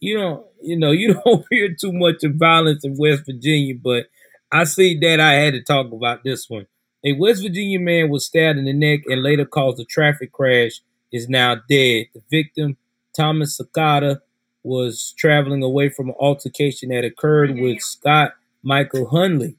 You 0.00 0.18
don't, 0.18 0.46
you 0.62 0.76
know, 0.76 0.90
you 0.90 1.20
don't 1.24 1.46
hear 1.50 1.74
too 1.74 1.92
much 1.92 2.24
of 2.24 2.34
violence 2.34 2.84
in 2.84 2.96
West 2.98 3.24
Virginia, 3.26 3.74
but 3.82 4.06
I 4.52 4.64
see 4.64 4.98
that 5.00 5.20
I 5.20 5.34
had 5.34 5.54
to 5.54 5.62
talk 5.62 5.92
about 5.92 6.24
this 6.24 6.48
one. 6.48 6.66
A 7.04 7.12
West 7.12 7.42
Virginia 7.42 7.78
man 7.78 8.10
was 8.10 8.26
stabbed 8.26 8.58
in 8.58 8.64
the 8.64 8.72
neck 8.72 9.00
and 9.06 9.22
later 9.22 9.44
caused 9.44 9.80
a 9.80 9.84
traffic 9.84 10.32
crash. 10.32 10.80
Is 11.10 11.26
now 11.26 11.54
dead. 11.54 12.08
The 12.12 12.20
victim, 12.30 12.76
Thomas 13.16 13.58
Sakata, 13.58 14.20
was 14.62 15.14
traveling 15.16 15.62
away 15.62 15.88
from 15.88 16.10
an 16.10 16.14
altercation 16.20 16.90
that 16.90 17.02
occurred 17.02 17.58
with 17.58 17.80
Scott 17.80 18.32
Michael 18.62 19.06
Hunley 19.06 19.54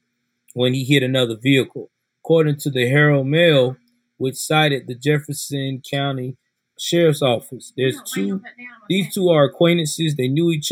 when 0.53 0.73
he 0.73 0.83
hit 0.83 1.03
another 1.03 1.35
vehicle. 1.35 1.89
According 2.23 2.57
to 2.57 2.69
the 2.69 2.87
Herald 2.89 3.27
Mail, 3.27 3.77
which 4.17 4.35
cited 4.35 4.87
the 4.87 4.95
Jefferson 4.95 5.81
County 5.89 6.37
Sheriff's 6.77 7.21
Office, 7.21 7.73
there's 7.75 7.99
two. 8.13 8.41
These 8.89 9.13
two 9.13 9.29
are 9.29 9.45
acquaintances. 9.45 10.15
They 10.15 10.27
knew 10.27 10.51
each 10.51 10.71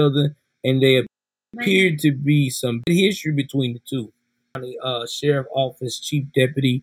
other, 0.00 0.36
and 0.64 0.82
they 0.82 1.04
appeared 1.54 1.98
to 2.00 2.12
be 2.12 2.50
some 2.50 2.82
history 2.86 3.32
between 3.32 3.74
the 3.74 3.80
two. 3.88 4.12
County 4.54 4.76
uh, 4.82 5.06
Sheriff 5.06 5.46
Office 5.52 6.00
Chief 6.00 6.26
Deputy 6.34 6.82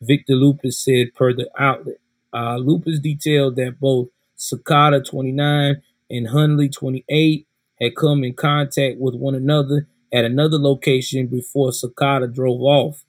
Victor 0.00 0.34
Lupus 0.34 0.78
said 0.78 1.14
per 1.14 1.32
the 1.32 1.48
outlet. 1.58 1.96
Uh, 2.32 2.56
Lupus 2.56 2.98
detailed 3.00 3.56
that 3.56 3.80
both 3.80 4.08
Sakata 4.36 5.04
29 5.04 5.82
and 6.10 6.28
Hunley 6.28 6.72
28 6.72 7.46
had 7.80 7.96
come 7.96 8.24
in 8.24 8.34
contact 8.34 8.98
with 8.98 9.14
one 9.14 9.34
another 9.34 9.88
at 10.16 10.24
another 10.24 10.58
location 10.58 11.26
before 11.26 11.70
Sakata 11.72 12.32
drove 12.32 12.62
off. 12.62 13.04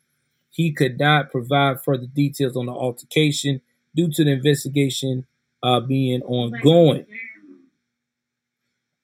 He 0.50 0.74
could 0.74 1.00
not 1.00 1.32
provide 1.32 1.82
further 1.82 2.06
details 2.06 2.58
on 2.58 2.66
the 2.66 2.74
altercation 2.74 3.62
due 3.96 4.12
to 4.12 4.26
the 4.26 4.32
investigation 4.32 5.26
uh, 5.64 5.80
being 5.80 6.22
ongoing. 6.24 7.06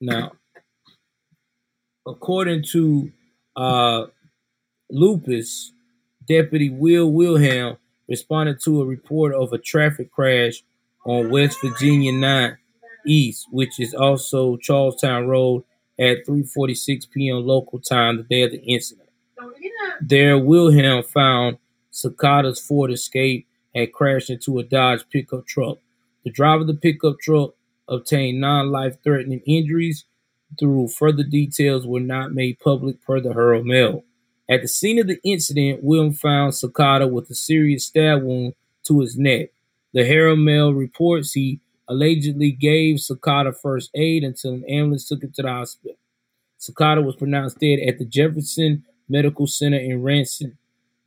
Now, 0.02 0.32
according 2.06 2.64
to 2.72 3.10
uh, 3.56 4.06
Lupus, 4.90 5.72
Deputy 6.28 6.68
Will 6.68 7.10
Wilhelm 7.10 7.78
responded 8.06 8.60
to 8.64 8.82
a 8.82 8.86
report 8.86 9.32
of 9.32 9.54
a 9.54 9.58
traffic 9.58 10.12
crash 10.12 10.62
on 11.06 11.30
West 11.30 11.56
Virginia 11.64 12.12
9 12.12 12.58
East, 13.06 13.46
which 13.50 13.80
is 13.80 13.94
also 13.94 14.58
Charlestown 14.58 15.26
Road 15.26 15.64
at 15.98 16.26
3:46 16.26 17.10
p.m. 17.10 17.46
local 17.46 17.78
time 17.78 18.16
the 18.16 18.22
day 18.22 18.42
of 18.42 18.50
the 18.50 18.62
incident. 18.62 19.08
There, 20.00 20.38
Wilhelm 20.38 21.02
found 21.04 21.58
Sakata's 21.92 22.60
Ford 22.60 22.90
Escape 22.90 23.46
had 23.74 23.92
crashed 23.92 24.30
into 24.30 24.58
a 24.58 24.64
Dodge 24.64 25.04
pickup 25.10 25.46
truck. 25.46 25.78
The 26.24 26.30
driver 26.30 26.62
of 26.62 26.66
the 26.66 26.74
pickup 26.74 27.20
truck 27.20 27.54
obtained 27.88 28.40
non-life-threatening 28.40 29.42
injuries, 29.46 30.04
through 30.58 30.88
further 30.88 31.22
details 31.22 31.86
were 31.86 32.00
not 32.00 32.32
made 32.32 32.58
public 32.60 33.02
per 33.02 33.20
the 33.20 33.32
Herald 33.32 33.66
Mail. 33.66 34.04
At 34.48 34.62
the 34.62 34.68
scene 34.68 34.98
of 34.98 35.06
the 35.06 35.18
incident, 35.24 35.82
William 35.82 36.12
found 36.12 36.52
Sakata 36.52 37.10
with 37.10 37.30
a 37.30 37.34
serious 37.34 37.86
stab 37.86 38.22
wound 38.22 38.54
to 38.84 39.00
his 39.00 39.16
neck. 39.16 39.50
The 39.92 40.04
Herald 40.04 40.40
Mail 40.40 40.72
reports 40.72 41.32
he 41.32 41.60
allegedly 41.88 42.52
gave 42.52 42.96
Sakata 42.96 43.54
first 43.56 43.90
aid 43.94 44.24
until 44.24 44.54
an 44.54 44.64
ambulance 44.64 45.08
took 45.08 45.22
him 45.22 45.32
to 45.32 45.42
the 45.42 45.48
hospital. 45.48 45.96
Sakata 46.60 47.04
was 47.04 47.16
pronounced 47.16 47.60
dead 47.60 47.80
at 47.86 47.98
the 47.98 48.04
Jefferson 48.04 48.84
Medical 49.08 49.46
Center 49.46 49.78
in 49.78 50.02
Ranson. 50.02 50.56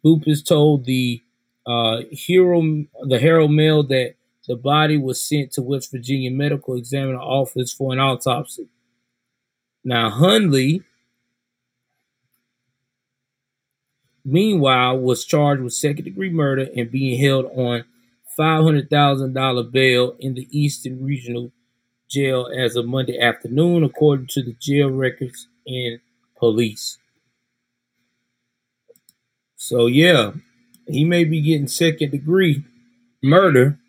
Lupus 0.04 0.44
told 0.44 0.86
the 0.86 1.22
uh, 1.66 2.02
Hero, 2.12 2.62
the 3.08 3.20
Herald 3.20 3.52
Mail 3.52 3.84
that 3.84 4.16
the 4.48 4.56
body 4.56 4.98
was 4.98 5.22
sent 5.22 5.52
to 5.54 5.62
West 5.62 5.92
Virginia 5.92 6.32
Medical 6.32 6.76
Examiner 6.78 7.20
Office 7.20 7.74
for 7.74 7.92
an 7.92 8.00
autopsy. 8.00 8.68
Now, 9.84 10.10
Hunley, 10.10 10.84
meanwhile, 14.24 14.98
was 14.98 15.26
charged 15.26 15.62
with 15.62 15.74
second 15.74 16.06
degree 16.06 16.30
murder 16.30 16.68
and 16.76 16.92
being 16.92 17.20
held 17.20 17.46
on 17.56 17.84
$500,000 18.38 19.64
bail 19.64 20.16
in 20.20 20.34
the 20.36 20.48
Eastern 20.52 21.04
Regional 21.04 21.52
Jail 22.10 22.50
as 22.56 22.76
of 22.76 22.86
Monday 22.88 23.20
afternoon, 23.20 23.84
according 23.84 24.28
to 24.28 24.44
the 24.44 24.56
jail 24.60 24.90
records 24.90 25.48
and 25.66 26.00
police. 26.38 26.98
So, 29.56 29.88
yeah, 29.88 30.34
he 30.88 31.04
may 31.04 31.24
be 31.24 31.42
getting 31.42 31.68
second 31.68 32.12
degree 32.12 32.64
murder, 33.24 33.80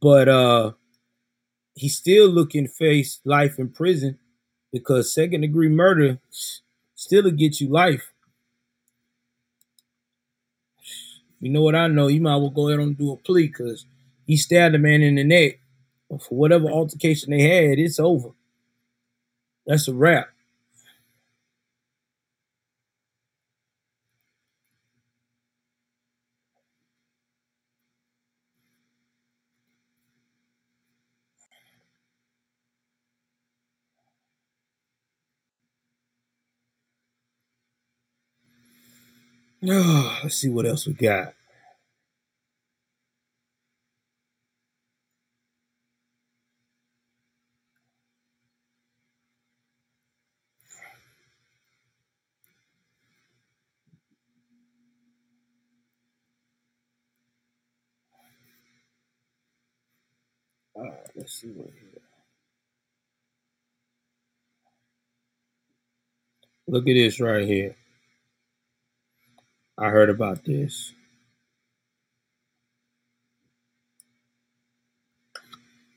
but 0.00 0.28
uh, 0.28 0.72
he's 1.74 1.96
still 1.96 2.28
looking 2.28 2.68
face 2.68 3.20
life 3.24 3.58
in 3.58 3.70
prison 3.70 4.18
because 4.72 5.14
second 5.14 5.42
degree 5.42 5.68
murder 5.68 6.18
still 6.94 7.24
will 7.24 7.30
get 7.32 7.60
you 7.60 7.68
life. 7.68 8.09
You 11.40 11.50
know 11.50 11.62
what 11.62 11.74
I 11.74 11.88
know? 11.88 12.08
You 12.08 12.20
might 12.20 12.36
well 12.36 12.50
go 12.50 12.68
ahead 12.68 12.80
and 12.80 12.96
do 12.96 13.12
a 13.12 13.16
plea 13.16 13.48
because 13.48 13.86
he 14.26 14.36
stabbed 14.36 14.74
a 14.74 14.78
man 14.78 15.02
in 15.02 15.16
the 15.16 15.24
neck. 15.24 15.58
For 16.08 16.34
whatever 16.34 16.68
altercation 16.68 17.30
they 17.30 17.42
had, 17.42 17.78
it's 17.78 18.00
over. 18.00 18.30
That's 19.66 19.88
a 19.88 19.94
wrap. 19.94 20.28
let's 39.62 40.36
see 40.36 40.48
what 40.50 40.66
else 40.66 40.86
we 40.86 40.94
got. 40.94 41.34
All 60.76 60.84
right, 60.84 61.10
let's 61.16 61.34
see 61.34 61.48
what 61.48 61.70
here. 61.74 62.02
Look 66.68 66.88
at 66.88 66.94
this 66.94 67.20
right 67.20 67.46
here. 67.46 67.76
I 69.82 69.88
heard 69.88 70.10
about 70.10 70.44
this. 70.44 70.92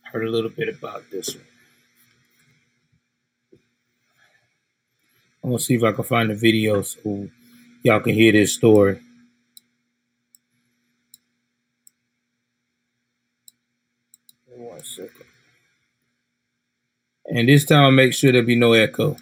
Heard 0.03 0.25
a 0.25 0.31
little 0.31 0.49
bit 0.49 0.69
about 0.69 1.03
this 1.11 1.35
one. 1.35 1.43
I'm 5.43 5.49
gonna 5.49 5.59
see 5.59 5.73
if 5.75 5.83
I 5.83 5.91
can 5.91 6.05
find 6.05 6.29
the 6.29 6.35
video 6.35 6.81
so 6.81 7.27
y'all 7.83 7.99
can 7.99 8.13
hear 8.13 8.31
this 8.31 8.53
story. 8.53 9.01
One 14.47 14.79
second. 14.79 15.25
And 17.25 17.49
this 17.49 17.65
time, 17.65 17.95
make 17.95 18.13
sure 18.13 18.31
there 18.31 18.43
be 18.43 18.55
no 18.55 18.71
echo. 18.71 19.17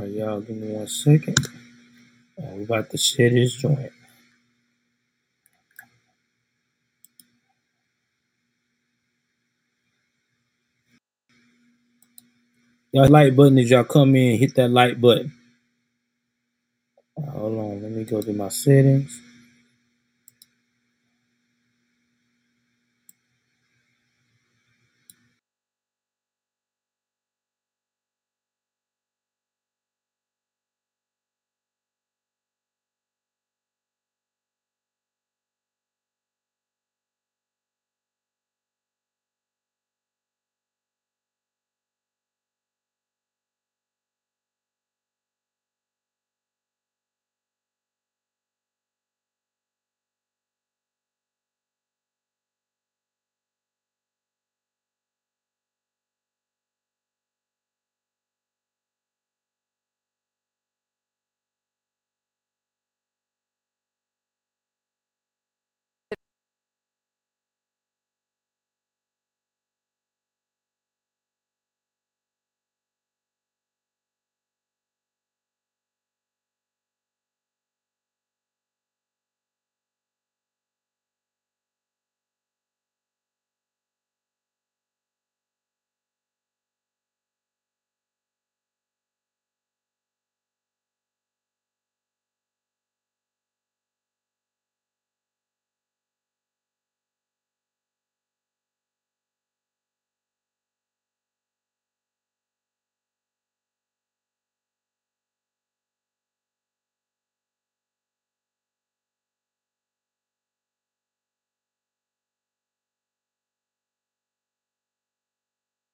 right, 0.00 0.10
y'all, 0.18 0.40
give 0.40 0.56
me 0.56 0.68
one 0.68 0.79
second. 0.90 1.38
Uh, 2.38 2.46
we 2.56 2.64
about 2.64 2.90
to 2.90 2.98
share 2.98 3.30
this 3.30 3.54
joint. 3.54 3.92
Y'all 12.92 13.08
like 13.08 13.36
button 13.36 13.58
as 13.58 13.70
y'all 13.70 13.84
come 13.84 14.16
in, 14.16 14.38
hit 14.38 14.54
that 14.56 14.68
like 14.70 15.00
button. 15.00 15.32
Hold 17.30 17.58
on, 17.58 17.82
let 17.82 17.92
me 17.92 18.04
go 18.04 18.22
to 18.22 18.32
my 18.32 18.48
settings. 18.48 19.20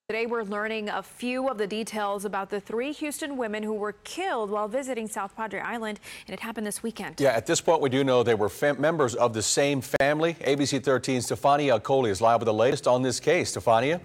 Today, 0.09 0.25
we're 0.25 0.43
learning 0.43 0.87
a 0.87 1.03
few 1.03 1.49
of 1.49 1.57
the 1.57 1.67
details 1.67 2.23
about 2.23 2.49
the 2.49 2.61
three 2.61 2.93
Houston 2.93 3.35
women 3.35 3.61
who 3.61 3.73
were 3.73 3.91
killed 4.05 4.49
while 4.49 4.69
visiting 4.69 5.05
South 5.05 5.35
Padre 5.35 5.59
Island, 5.59 5.99
and 6.25 6.33
it 6.33 6.39
happened 6.39 6.65
this 6.65 6.81
weekend. 6.81 7.19
Yeah, 7.19 7.31
at 7.31 7.45
this 7.45 7.59
point, 7.59 7.81
we 7.81 7.89
do 7.89 8.05
know 8.05 8.23
they 8.23 8.33
were 8.33 8.49
members 8.79 9.15
of 9.15 9.33
the 9.33 9.41
same 9.41 9.81
family. 9.81 10.35
ABC 10.35 10.79
13's 10.79 11.29
Stefania 11.29 11.77
Okolie 11.77 12.09
is 12.09 12.21
live 12.21 12.39
with 12.39 12.45
the 12.45 12.53
latest 12.53 12.87
on 12.87 13.01
this 13.01 13.19
case. 13.19 13.53
Stefania? 13.53 13.99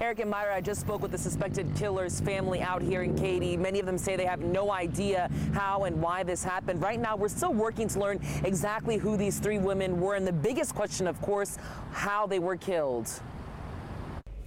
Eric 0.00 0.18
and 0.18 0.32
Mayra, 0.32 0.54
I 0.54 0.60
just 0.60 0.80
spoke 0.80 1.02
with 1.02 1.12
the 1.12 1.18
suspected 1.18 1.72
killer's 1.76 2.18
family 2.20 2.60
out 2.60 2.82
here 2.82 3.04
in 3.04 3.16
Katy. 3.16 3.56
Many 3.56 3.78
of 3.78 3.86
them 3.86 3.96
say 3.96 4.16
they 4.16 4.26
have 4.26 4.40
no 4.40 4.72
idea 4.72 5.30
how 5.54 5.84
and 5.84 6.02
why 6.02 6.24
this 6.24 6.42
happened. 6.42 6.82
Right 6.82 6.98
now, 6.98 7.14
we're 7.14 7.28
still 7.28 7.54
working 7.54 7.86
to 7.86 8.00
learn 8.00 8.20
exactly 8.42 8.96
who 8.96 9.16
these 9.16 9.38
three 9.38 9.58
women 9.58 10.00
were. 10.00 10.16
And 10.16 10.26
the 10.26 10.32
biggest 10.32 10.74
question, 10.74 11.06
of 11.06 11.20
course, 11.20 11.58
how 11.92 12.26
they 12.26 12.40
were 12.40 12.56
killed. 12.56 13.08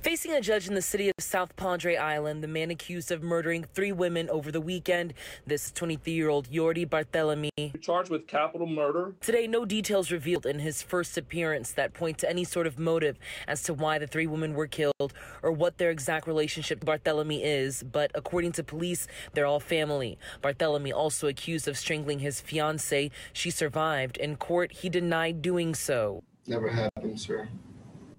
Facing 0.01 0.31
a 0.31 0.41
judge 0.41 0.67
in 0.67 0.73
the 0.73 0.81
city 0.81 1.09
of 1.09 1.13
South 1.19 1.55
Padre 1.55 1.95
Island, 1.95 2.43
the 2.43 2.47
man 2.47 2.71
accused 2.71 3.11
of 3.11 3.21
murdering 3.21 3.65
three 3.75 3.91
women 3.91 4.31
over 4.31 4.51
the 4.51 4.59
weekend, 4.59 5.13
this 5.45 5.71
23-year-old 5.73 6.49
Yordi 6.49 6.87
Barthelemy. 6.89 7.79
Charged 7.81 8.09
with 8.09 8.25
capital 8.25 8.65
murder. 8.65 9.13
Today, 9.21 9.45
no 9.45 9.63
details 9.63 10.11
revealed 10.11 10.47
in 10.47 10.57
his 10.57 10.81
first 10.81 11.19
appearance 11.19 11.71
that 11.73 11.93
point 11.93 12.17
to 12.17 12.27
any 12.27 12.43
sort 12.43 12.65
of 12.65 12.79
motive 12.79 13.19
as 13.47 13.61
to 13.61 13.75
why 13.75 13.99
the 13.99 14.07
three 14.07 14.25
women 14.25 14.55
were 14.55 14.65
killed 14.65 15.13
or 15.43 15.51
what 15.51 15.77
their 15.77 15.91
exact 15.91 16.25
relationship 16.25 16.79
to 16.79 16.85
Barthelemy 16.87 17.41
is, 17.43 17.83
but 17.83 18.09
according 18.15 18.53
to 18.53 18.63
police, 18.63 19.07
they're 19.33 19.45
all 19.45 19.59
family. 19.59 20.17
Barthelemy 20.41 20.91
also 20.91 21.27
accused 21.27 21.67
of 21.67 21.77
strangling 21.77 22.17
his 22.19 22.41
fiancee. 22.41 23.11
She 23.33 23.51
survived. 23.51 24.17
In 24.17 24.35
court, 24.35 24.71
he 24.71 24.89
denied 24.89 25.43
doing 25.43 25.75
so. 25.75 26.23
Never 26.47 26.69
happened, 26.69 27.21
sir. 27.21 27.49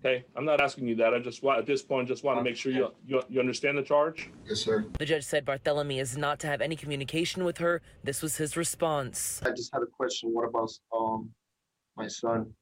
Okay, 0.04 0.24
I'm 0.34 0.44
not 0.44 0.60
asking 0.60 0.88
you 0.88 0.96
that. 0.96 1.14
I 1.14 1.20
just 1.20 1.44
want 1.44 1.60
at 1.60 1.66
this 1.66 1.80
point 1.80 2.08
just 2.08 2.24
want 2.24 2.36
to 2.36 2.42
make 2.42 2.56
sure 2.56 2.72
you 2.72 2.88
you, 3.06 3.22
you 3.28 3.38
understand 3.38 3.78
the 3.78 3.82
charge. 3.82 4.30
Yes, 4.48 4.60
sir. 4.60 4.84
The 4.98 5.06
judge 5.06 5.22
said 5.22 5.46
Barthelemy 5.46 6.00
is 6.00 6.16
not 6.16 6.40
to 6.40 6.48
have 6.48 6.60
any 6.60 6.74
communication 6.74 7.44
with 7.44 7.58
her. 7.58 7.80
This 8.02 8.20
was 8.20 8.36
his 8.36 8.56
response. 8.56 9.40
I 9.44 9.50
just 9.50 9.72
had 9.72 9.82
a 9.82 9.86
question. 9.86 10.30
What 10.30 10.48
about 10.48 10.70
um 10.92 11.30
my 11.96 12.08
son? 12.08 12.52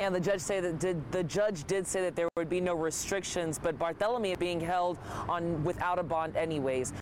And 0.00 0.14
the 0.14 0.20
judge 0.20 0.40
say 0.40 0.60
that 0.60 0.78
did 0.78 1.10
the 1.10 1.24
judge 1.24 1.64
did 1.64 1.84
say 1.84 2.00
that 2.02 2.14
there 2.14 2.28
would 2.36 2.48
be 2.48 2.60
no 2.60 2.76
restrictions, 2.76 3.58
but 3.58 3.76
Barthelemy 3.76 4.30
is 4.32 4.38
being 4.38 4.60
held 4.60 4.98
on 5.28 5.64
without 5.64 5.98
a 5.98 6.04
bond 6.04 6.36
anyways. 6.36 6.92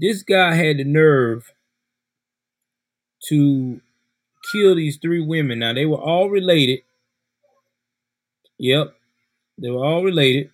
This 0.00 0.22
guy 0.22 0.54
had 0.54 0.78
the 0.78 0.84
nerve 0.84 1.52
to 3.28 3.80
kill 4.52 4.76
these 4.76 4.98
three 4.98 5.20
women. 5.24 5.60
Now 5.60 5.72
they 5.74 5.86
were 5.86 6.00
all 6.00 6.30
related. 6.30 6.80
Yep, 8.58 8.94
they 9.58 9.70
were 9.70 9.84
all 9.84 10.04
related. 10.04 10.50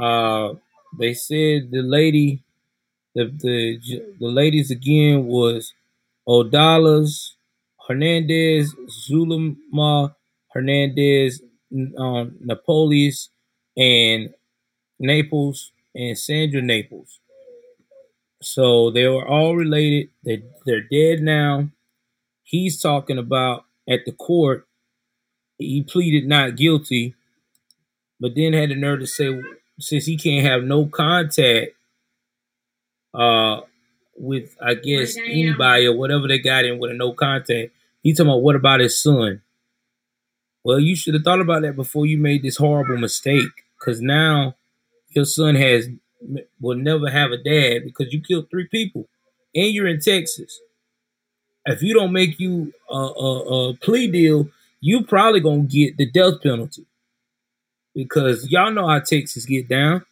Uh, 0.00 0.54
they 0.98 1.14
said 1.14 1.70
the 1.70 1.82
lady, 1.82 2.42
the 3.14 3.26
the 3.26 3.80
the 4.20 4.26
ladies 4.26 4.70
again 4.70 5.26
was 5.26 5.72
Odalas 6.28 7.32
Hernandez, 7.88 8.74
Zulema 9.08 10.14
Hernandez, 10.52 11.42
um, 11.98 12.38
Napolis 12.46 13.28
and 13.76 14.34
Naples 15.00 15.72
and 15.94 16.18
Sandra 16.18 16.62
Naples. 16.62 17.20
So 18.42 18.90
they 18.90 19.06
were 19.08 19.26
all 19.26 19.56
related. 19.56 20.10
They 20.24 20.42
they're 20.66 20.82
dead 20.82 21.22
now. 21.22 21.68
He's 22.42 22.80
talking 22.80 23.18
about 23.18 23.64
at 23.88 24.04
the 24.04 24.12
court. 24.12 24.66
He 25.58 25.82
pleaded 25.82 26.26
not 26.28 26.56
guilty, 26.56 27.14
but 28.20 28.34
then 28.34 28.52
had 28.52 28.70
the 28.70 28.74
nerve 28.74 29.00
to 29.00 29.06
say 29.06 29.40
since 29.78 30.06
he 30.06 30.16
can't 30.16 30.46
have 30.46 30.64
no 30.64 30.86
contact 30.86 31.72
uh 33.14 33.60
with 34.16 34.56
I 34.62 34.74
guess 34.74 35.16
anybody 35.16 35.86
or 35.86 35.96
whatever 35.96 36.28
they 36.28 36.38
got 36.38 36.64
in 36.64 36.78
with 36.78 36.90
a 36.90 36.94
no 36.94 37.12
contact. 37.12 37.72
He 38.02 38.12
talking 38.12 38.28
about 38.30 38.42
what 38.42 38.56
about 38.56 38.80
his 38.80 39.00
son? 39.02 39.42
Well, 40.64 40.78
you 40.80 40.94
should 40.96 41.14
have 41.14 41.24
thought 41.24 41.40
about 41.40 41.62
that 41.62 41.76
before 41.76 42.06
you 42.06 42.18
made 42.18 42.42
this 42.42 42.56
horrible 42.56 42.96
mistake. 42.96 43.50
Cause 43.78 44.00
now 44.00 44.54
your 45.10 45.24
son 45.24 45.56
has 45.56 45.88
will 46.60 46.76
never 46.76 47.10
have 47.10 47.30
a 47.30 47.36
dad 47.36 47.82
because 47.84 48.12
you 48.12 48.20
killed 48.20 48.50
three 48.50 48.68
people, 48.68 49.08
and 49.54 49.72
you're 49.72 49.86
in 49.86 50.00
Texas. 50.00 50.60
If 51.64 51.82
you 51.82 51.94
don't 51.94 52.12
make 52.12 52.40
you 52.40 52.72
a, 52.90 52.96
a, 52.96 53.70
a 53.70 53.74
plea 53.76 54.10
deal, 54.10 54.48
you 54.80 55.04
probably 55.04 55.40
gonna 55.40 55.62
get 55.62 55.96
the 55.96 56.10
death 56.10 56.42
penalty 56.42 56.86
because 57.94 58.50
y'all 58.50 58.72
know 58.72 58.88
how 58.88 58.98
Texas 58.98 59.46
get 59.46 59.68
down. 59.68 60.04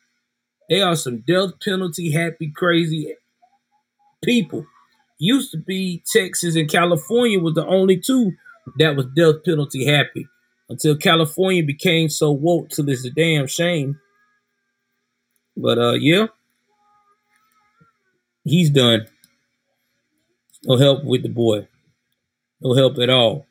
They 0.69 0.81
are 0.81 0.95
some 0.95 1.19
death 1.27 1.59
penalty 1.65 2.13
happy, 2.13 2.53
crazy 2.55 3.17
people. 4.23 4.67
Used 5.19 5.51
to 5.53 5.59
be 5.59 6.03
Texas 6.11 6.55
and 6.57 6.71
California 6.71 7.41
was 7.41 7.55
the 7.55 7.67
only 7.67 7.99
two 7.99 8.33
that 8.79 8.97
was 8.97 9.07
death 9.17 9.45
penalty 9.45 9.85
happy 9.85 10.27
until 10.69 10.97
California 10.97 11.65
became 11.65 12.09
so 12.09 12.31
woke 12.31 12.69
till 12.71 12.89
it's 12.89 13.05
a 13.05 13.11
damn 13.11 13.47
shame. 13.47 13.99
But 15.61 15.79
uh 15.79 15.93
yeah, 15.93 16.27
he's 18.45 18.71
done. 18.71 19.07
No 20.65 20.77
help 20.77 21.05
with 21.05 21.23
the 21.23 21.29
boy. 21.29 21.69
No 22.61 22.75
help 22.75 22.99
at 22.99 23.11
all. 23.11 23.47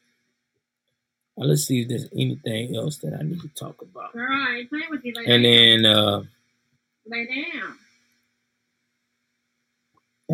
Now, 1.37 1.45
let's 1.47 1.63
see 1.63 1.81
if 1.81 1.87
there's 1.89 2.07
anything 2.13 2.75
else 2.75 2.97
that 2.97 3.13
I 3.19 3.23
need 3.23 3.41
to 3.41 3.47
talk 3.49 3.81
about. 3.81 4.13
Girl, 4.13 4.27
I 4.31 4.57
ain't 4.57 4.69
playing 4.69 4.85
with 4.91 5.03
you. 5.05 5.13
Lay 5.15 5.25
And 5.25 5.43
down. 5.43 5.83
then 5.83 5.85
uh 5.85 6.23
Lay 7.07 7.25
down. 7.25 7.77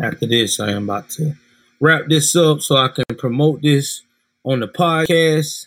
after 0.02 0.26
this, 0.26 0.60
I 0.60 0.70
am 0.72 0.84
about 0.84 1.08
to 1.10 1.34
wrap 1.80 2.02
this 2.08 2.34
up 2.36 2.60
so 2.60 2.76
I 2.76 2.88
can 2.88 3.04
promote 3.16 3.62
this 3.62 4.02
on 4.44 4.60
the 4.60 4.68
podcast. 4.68 5.66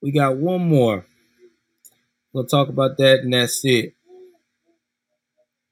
We 0.00 0.12
got 0.12 0.36
one 0.36 0.68
more. 0.68 1.06
We'll 2.32 2.46
talk 2.46 2.68
about 2.68 2.96
that, 2.98 3.20
and 3.20 3.32
that's 3.32 3.64
it. 3.64 3.93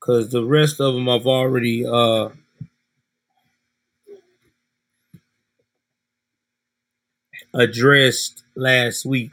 Cause 0.03 0.31
the 0.31 0.45
rest 0.45 0.81
of 0.81 0.95
them 0.95 1.09
I've 1.09 1.29
already 1.29 1.87
uh 1.87 2.31
addressed 7.55 8.43
last 8.57 9.07
week. 9.07 9.31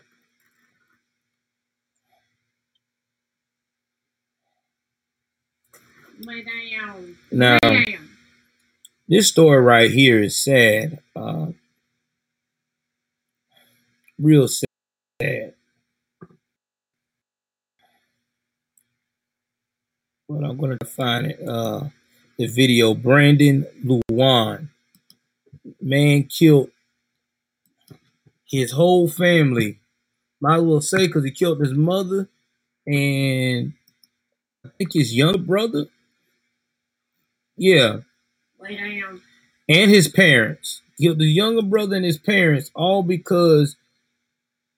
Now, 7.32 7.58
this 9.08 9.30
story 9.30 9.62
right 9.64 9.90
here 9.90 10.22
is 10.22 10.36
sad. 10.36 11.00
Uh, 11.16 11.48
real 14.20 14.48
sad. 14.48 15.56
But 20.30 20.44
I'm 20.44 20.58
gonna 20.58 20.78
define 20.78 21.26
it. 21.26 21.40
Uh, 21.46 21.86
the 22.38 22.46
video. 22.46 22.94
Brandon 22.94 23.66
Luwan, 23.84 24.70
man 25.82 26.24
killed 26.24 26.70
his 28.46 28.72
whole 28.72 29.10
family. 29.10 29.80
Might 30.40 30.58
as 30.58 30.64
well 30.64 30.82
say 30.82 31.08
because 31.08 31.26
he 31.26 31.32
killed 31.32 31.60
his 31.60 31.74
mother 31.74 32.30
and 32.88 33.74
I 34.66 34.70
think 34.78 34.94
his 34.94 35.14
younger 35.16 35.40
brother. 35.40 35.86
Yeah, 37.58 37.98
Lay 38.62 38.78
down. 38.78 39.22
and 39.68 39.92
his 39.92 40.08
parents. 40.08 40.82
Killed 41.02 41.20
the 41.20 41.26
younger 41.26 41.62
brother 41.62 41.96
and 41.96 42.06
his 42.06 42.18
parents, 42.18 42.72
all 42.76 43.04
because 43.04 43.76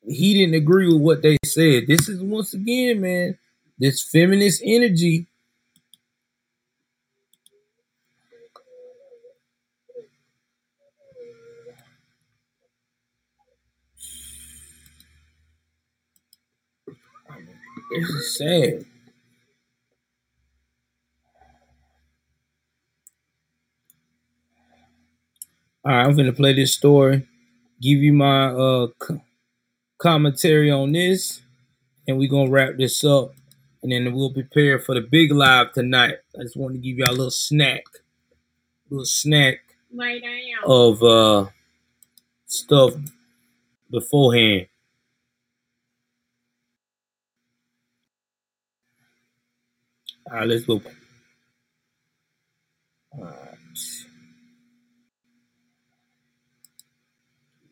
he 0.08 0.34
didn't 0.34 0.56
agree 0.56 0.88
with 0.88 1.02
what 1.02 1.22
they 1.22 1.38
said. 1.44 1.86
This 1.88 2.08
is 2.10 2.22
once 2.22 2.54
again, 2.54 3.02
man, 3.02 3.38
this 3.78 4.02
feminist 4.02 4.62
energy. 4.66 5.28
This 17.92 18.10
is 18.10 18.38
sad. 18.38 18.86
All 25.86 25.92
right, 25.94 26.06
I'm 26.06 26.16
gonna 26.16 26.34
play 26.34 26.54
this 26.54 26.74
story, 26.74 27.28
give 27.82 28.00
you 28.00 28.14
my 28.14 28.48
uh 28.48 28.88
c- 29.02 29.22
commentary 29.98 30.72
on 30.72 30.92
this, 30.94 31.42
and 32.08 32.18
we're 32.18 32.30
gonna 32.30 32.52
wrap 32.52 32.78
this 32.78 33.04
up, 33.04 33.34
and 33.84 33.92
then 33.92 34.14
we'll 34.14 34.34
prepare 34.34 34.80
for 34.80 34.96
the 34.96 35.02
big 35.02 35.32
live 35.32 35.74
tonight. 35.74 36.18
I 36.40 36.44
just 36.44 36.58
want 36.58 36.74
to 36.76 36.80
give 36.80 36.98
y'all 37.00 37.12
a 37.12 37.14
little 37.14 37.32
snack, 37.32 37.84
a 38.90 38.94
little 38.94 39.06
snack 39.06 39.60
of 40.66 41.04
uh 41.04 41.48
stuff 42.48 42.94
beforehand. 43.92 44.68
Right, 50.32 50.48
let's 50.48 50.66
go. 50.66 50.82
All 53.12 53.24
right. 53.26 53.58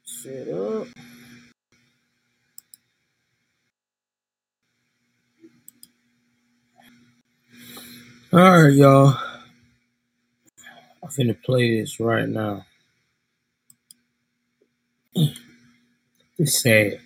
Set 0.04 0.48
up. 0.50 0.88
All 8.34 8.64
right, 8.64 8.74
y'all. 8.74 9.16
I'm 11.02 11.10
finna 11.10 11.42
play 11.42 11.80
this 11.80 12.00
right 12.00 12.28
now. 12.28 12.66
It's 16.38 16.62
sad. 16.62 17.00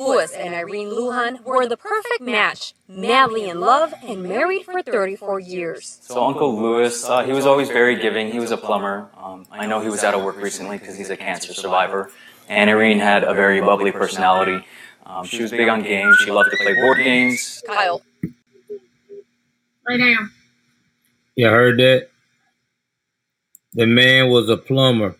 Lewis 0.00 0.32
and 0.32 0.54
Irene 0.54 0.88
Lujan 0.88 1.44
were 1.44 1.66
the 1.66 1.76
perfect 1.76 2.22
match, 2.22 2.72
madly 2.88 3.48
in 3.48 3.60
love 3.60 3.92
and 4.02 4.22
married 4.22 4.64
for 4.64 4.82
34 4.82 5.40
years. 5.40 5.98
So 6.02 6.24
Uncle 6.24 6.58
Lewis, 6.58 7.04
uh, 7.04 7.22
he 7.22 7.32
was 7.32 7.44
always 7.44 7.68
very 7.68 7.96
giving. 7.96 8.32
He 8.32 8.40
was 8.40 8.50
a 8.50 8.56
plumber. 8.56 9.10
Um, 9.16 9.46
I 9.50 9.66
know 9.66 9.80
he 9.80 9.90
was 9.90 10.02
out 10.02 10.14
of 10.14 10.22
work 10.24 10.36
recently 10.36 10.78
because 10.78 10.96
he's 10.96 11.10
a 11.10 11.16
cancer 11.18 11.52
survivor. 11.52 12.10
And 12.48 12.70
Irene 12.70 12.98
had 12.98 13.24
a 13.24 13.34
very 13.34 13.60
bubbly 13.60 13.92
personality. 13.92 14.64
Um, 15.04 15.26
she 15.26 15.42
was 15.42 15.50
big 15.50 15.68
on 15.68 15.82
games. 15.82 16.16
She 16.24 16.30
loved 16.30 16.50
to 16.50 16.56
play 16.56 16.74
board 16.74 16.98
games. 16.98 17.62
Kyle. 17.66 18.00
Lay 19.86 19.98
down. 19.98 20.30
You 21.36 21.48
heard 21.48 21.78
that? 21.78 22.08
The 23.74 23.86
man 23.86 24.30
was 24.30 24.48
a 24.48 24.56
plumber, 24.56 25.16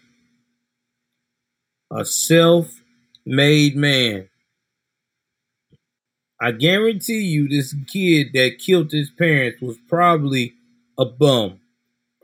a 1.93 2.05
self 2.05 2.81
made 3.25 3.77
man. 3.77 4.30
I 6.43 6.53
guarantee 6.53 7.21
you, 7.21 7.49
this 7.49 7.75
kid 7.87 8.29
that 8.33 8.59
killed 8.59 8.93
his 8.93 9.11
parents 9.11 9.61
was 9.61 9.77
probably 9.89 10.55
a 10.99 11.05
bum. 11.05 11.61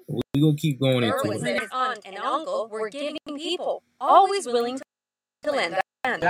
We're 0.08 0.22
going 0.40 0.56
to 0.56 0.60
keep 0.60 0.80
going 0.80 1.04
into 1.04 1.18
Lewis 1.22 1.42
it. 1.42 1.48
and 1.48 1.60
his 1.60 1.68
aunt 1.70 2.00
and 2.06 2.16
uncle 2.16 2.68
were 2.68 2.88
giving 2.88 3.18
people, 3.36 3.82
always 4.00 4.46
willing 4.46 4.80
to 5.42 5.50
lend 5.50 5.74
a 5.74 5.82
hand. 6.08 6.22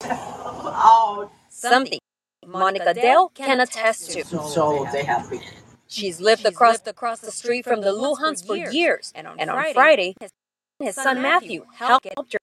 Something 1.50 1.98
Monica 2.46 2.94
Dale 2.94 3.28
can 3.34 3.60
attest 3.60 4.12
to. 4.12 4.24
So 4.24 4.86
they 4.90 5.04
happy. 5.04 5.40
She's 5.88 6.18
lived 6.18 6.46
across 6.46 6.80
across 6.86 7.20
the 7.20 7.30
street 7.30 7.64
from 7.66 7.82
the 7.82 7.92
Lujans 7.92 8.46
for 8.46 8.56
years, 8.56 9.12
and 9.14 9.26
on 9.26 9.72
Friday, 9.74 10.14
his 10.78 10.94
son 10.94 11.20
Matthew 11.20 11.66
helped 11.74 12.06
her. 12.06 12.38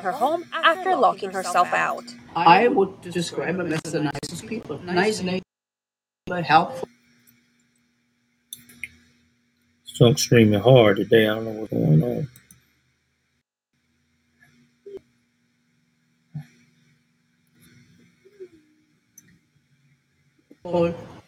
Her 0.00 0.12
home 0.12 0.44
after 0.52 0.94
locking 0.96 1.30
herself 1.30 1.72
out. 1.72 2.04
I 2.36 2.68
would 2.68 3.00
describe 3.00 3.56
them 3.56 3.72
as 3.72 3.82
the 3.82 4.02
nicest 4.02 4.46
people. 4.46 4.78
Nice 4.82 5.22
neighbor, 5.22 5.42
helpful. 6.42 6.88
So 9.84 10.06
I'm 10.06 10.16
streaming 10.16 10.60
hard 10.60 10.98
today. 10.98 11.28
I 11.28 11.34
don't 11.34 11.44
know 11.44 11.50
what's 11.50 11.72
going 11.72 12.02
on. 12.02 12.28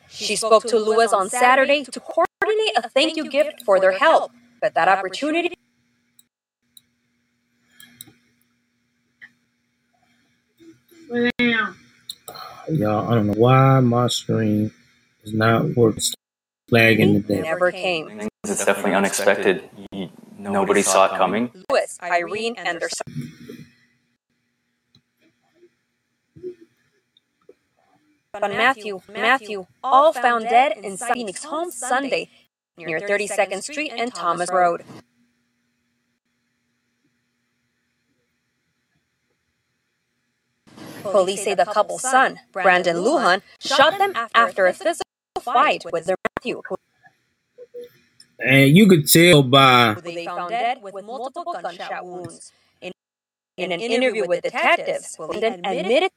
She 0.09 0.37
spoke 0.37 0.65
to 0.67 0.79
Lewis 0.79 1.13
on 1.13 1.31
Saturday 1.31 1.85
to 1.85 2.01
coordinate 2.01 2.77
a 2.77 2.89
thank 2.89 3.17
you 3.17 3.29
gift 3.29 3.63
for 3.65 3.81
their 3.81 3.93
help, 3.93 4.31
but 4.61 4.75
that 4.75 4.89
opportunity 4.89 5.55
Y'all, 12.73 13.11
I 13.11 13.15
don't 13.17 13.27
know 13.27 13.33
why 13.35 13.81
my 13.81 14.07
stream 14.07 14.73
is 15.25 15.33
not 15.33 15.75
working. 15.77 16.03
Flagging 16.69 17.23
today. 17.23 17.41
never 17.41 17.73
came. 17.73 18.29
It's 18.45 18.65
definitely 18.65 18.95
unexpected. 18.95 19.69
You, 19.91 20.09
nobody 20.39 20.83
saw 20.83 21.07
it 21.07 21.19
coming. 21.19 21.51
Lewis, 21.69 21.99
Irene, 22.01 22.55
and 22.57 22.81
their 22.81 22.89
son. 22.89 23.33
But 28.33 28.51
Matthew, 28.51 29.01
Matthew, 29.13 29.67
all 29.83 30.13
found 30.13 30.45
dead 30.45 30.79
in 30.85 30.97
Phoenix 30.97 31.43
home 31.43 31.73
Sunday 31.73 32.29
near 32.77 33.01
32nd 33.01 33.65
Street 33.65 33.93
and 33.97 34.15
Thomas 34.15 34.49
Road. 34.53 34.85
Police 41.03 41.45
say 41.45 41.55
the 41.55 41.65
couple's 41.65 42.03
son, 42.03 42.41
Brandon 42.53 42.97
Lujan, 42.97 43.43
shot 43.61 43.99
them 43.99 44.13
after 44.35 44.67
a 44.67 44.73
physical 44.73 45.05
fight 45.41 45.85
with 45.93 46.07
their 46.07 46.17
nephew. 46.37 46.63
And 48.39 48.77
you 48.77 48.87
could 48.87 49.07
tell 49.09 49.43
by 49.43 49.97
they 50.03 50.25
found 50.25 50.51
dead 50.51 50.79
with 50.83 51.05
multiple 51.05 51.57
gunshot 51.61 52.05
wounds. 52.05 52.53
In, 52.81 52.93
in 53.57 53.73
an 53.73 53.81
interview 53.81 54.27
with 54.27 54.43
detectives, 54.43 55.17
Brandon 55.17 55.61
admitted 55.65 56.11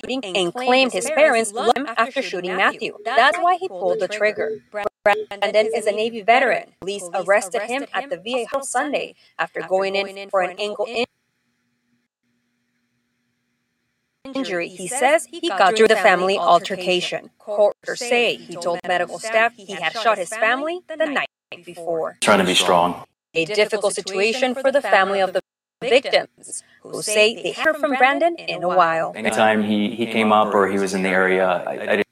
shooting 0.00 0.36
and 0.36 0.54
claimed 0.54 0.92
his 0.92 1.10
parents 1.10 1.52
loved 1.52 1.76
him 1.76 1.86
after 1.96 2.22
shooting 2.22 2.56
Matthew. 2.56 2.96
That's 3.04 3.38
why 3.38 3.56
he 3.56 3.68
pulled 3.68 4.00
the 4.00 4.08
trigger. 4.08 4.60
Brandon 5.02 5.68
is 5.74 5.86
a 5.86 5.92
Navy 5.92 6.22
veteran. 6.22 6.72
Police 6.80 7.08
arrested 7.14 7.62
him 7.62 7.86
at 7.92 8.10
the 8.10 8.16
VA 8.16 8.46
house 8.50 8.68
Sunday 8.70 9.14
after 9.38 9.60
going 9.62 9.96
in 9.96 10.30
for 10.30 10.42
an 10.42 10.56
ankle 10.58 10.86
injury. 10.86 11.06
Injury, 14.34 14.68
he 14.68 14.88
says 14.88 15.26
he 15.26 15.48
got 15.48 15.76
through 15.76 15.88
the 15.88 15.96
family 15.96 16.38
altercation. 16.38 17.30
Courters 17.38 17.98
say 17.98 18.36
he 18.36 18.56
told 18.56 18.80
medical 18.86 19.18
staff 19.18 19.54
he 19.56 19.72
had 19.72 19.92
shot 19.92 20.18
his 20.18 20.30
family 20.30 20.80
the 20.88 21.06
night 21.06 21.28
before. 21.64 22.16
Trying 22.20 22.38
to 22.38 22.44
be 22.44 22.54
strong. 22.54 23.04
A 23.34 23.44
difficult 23.44 23.94
situation 23.94 24.54
for 24.54 24.72
the 24.72 24.82
family 24.82 25.20
of 25.20 25.32
the 25.32 25.40
victims, 25.82 26.62
who 26.82 27.02
say 27.02 27.34
they 27.42 27.52
heard 27.52 27.76
from 27.76 27.94
Brandon 27.94 28.34
in 28.36 28.62
a 28.62 28.68
while. 28.68 29.12
Anytime 29.14 29.62
he, 29.62 29.94
he 29.94 30.06
came 30.06 30.32
up 30.32 30.54
or 30.54 30.68
he 30.68 30.78
was 30.78 30.94
in 30.94 31.02
the 31.02 31.10
area, 31.10 31.46
I, 31.46 31.72
I 31.72 31.96
didn't, 31.96 32.06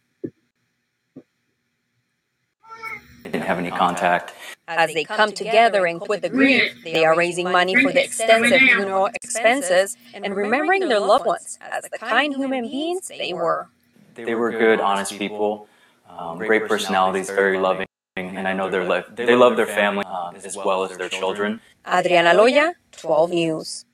I 3.24 3.28
didn't 3.28 3.42
have 3.44 3.58
any 3.58 3.70
contact. 3.70 4.34
As 4.66 4.94
they 4.94 5.04
come 5.04 5.32
together 5.32 5.86
and 5.86 6.00
quit 6.00 6.22
the 6.22 6.28
grief, 6.30 6.74
they 6.84 7.04
are 7.04 7.16
raising 7.16 7.50
money 7.50 7.74
for 7.74 7.92
the 7.92 8.02
extensive 8.02 8.60
funeral 8.60 9.08
expenses 9.14 9.96
and 10.14 10.34
remembering 10.34 10.88
their 10.88 11.00
loved 11.00 11.26
ones 11.26 11.58
as 11.60 11.84
the 11.84 11.98
kind 11.98 12.34
human 12.34 12.62
beings 12.70 13.08
they 13.08 13.34
were. 13.34 13.68
They 14.14 14.34
were 14.34 14.50
good, 14.50 14.80
honest 14.80 15.18
people, 15.18 15.68
um, 16.08 16.38
great 16.38 16.66
personalities, 16.66 17.28
very 17.28 17.58
loving, 17.58 17.86
and 18.16 18.48
I 18.48 18.54
know 18.54 18.70
they're 18.70 18.84
lo- 18.84 19.02
they 19.14 19.34
love 19.34 19.56
their 19.56 19.66
family 19.66 20.04
uh, 20.06 20.32
as 20.34 20.56
well 20.56 20.84
as 20.84 20.96
their 20.96 21.08
children. 21.08 21.60
Adriana 21.86 22.30
Loya, 22.30 22.72
12 22.92 23.30
News. 23.32 23.84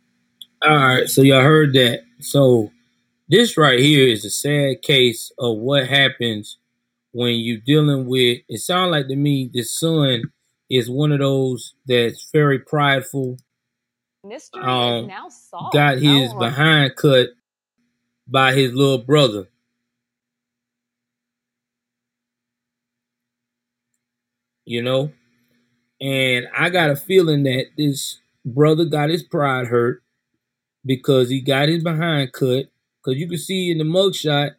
All 0.62 0.76
right, 0.76 1.08
so 1.08 1.22
y'all 1.22 1.40
heard 1.42 1.72
that. 1.72 2.02
So 2.20 2.70
this 3.28 3.56
right 3.56 3.80
here 3.80 4.06
is 4.06 4.24
a 4.24 4.30
sad 4.30 4.82
case 4.82 5.32
of 5.38 5.56
what 5.56 5.88
happens 5.88 6.58
when 7.12 7.36
you're 7.36 7.62
dealing 7.64 8.06
with. 8.06 8.40
It 8.48 8.58
sounds 8.60 8.92
like 8.92 9.08
to 9.08 9.16
me 9.16 9.50
the 9.52 9.62
son 9.62 10.24
is 10.70 10.88
one 10.88 11.10
of 11.12 11.18
those 11.18 11.74
that's 11.86 12.30
very 12.32 12.60
prideful. 12.60 13.36
Mystery 14.24 14.62
Um, 14.62 15.08
now 15.08 15.28
solved. 15.28 15.72
got 15.72 15.98
his 15.98 16.32
behind 16.34 16.94
cut 16.96 17.30
by 18.28 18.54
his 18.54 18.72
little 18.72 18.98
brother. 18.98 19.48
You 24.64 24.82
know, 24.82 25.12
and 26.00 26.46
I 26.56 26.70
got 26.70 26.90
a 26.90 26.96
feeling 26.96 27.42
that 27.42 27.66
this 27.76 28.18
brother 28.44 28.84
got 28.84 29.10
his 29.10 29.24
pride 29.24 29.66
hurt 29.66 30.02
because 30.84 31.28
he 31.28 31.40
got 31.40 31.68
his 31.68 31.82
behind 31.82 32.32
cut. 32.32 32.66
Because 33.02 33.18
you 33.18 33.26
can 33.26 33.38
see 33.38 33.70
in 33.70 33.78
the 33.78 33.84
mugshot, 33.84 34.52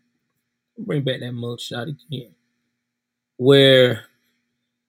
bring 0.78 1.03
back 1.03 1.20
that 1.20 1.32
mugshot 1.32 1.95
again, 2.09 2.34
where 3.38 4.05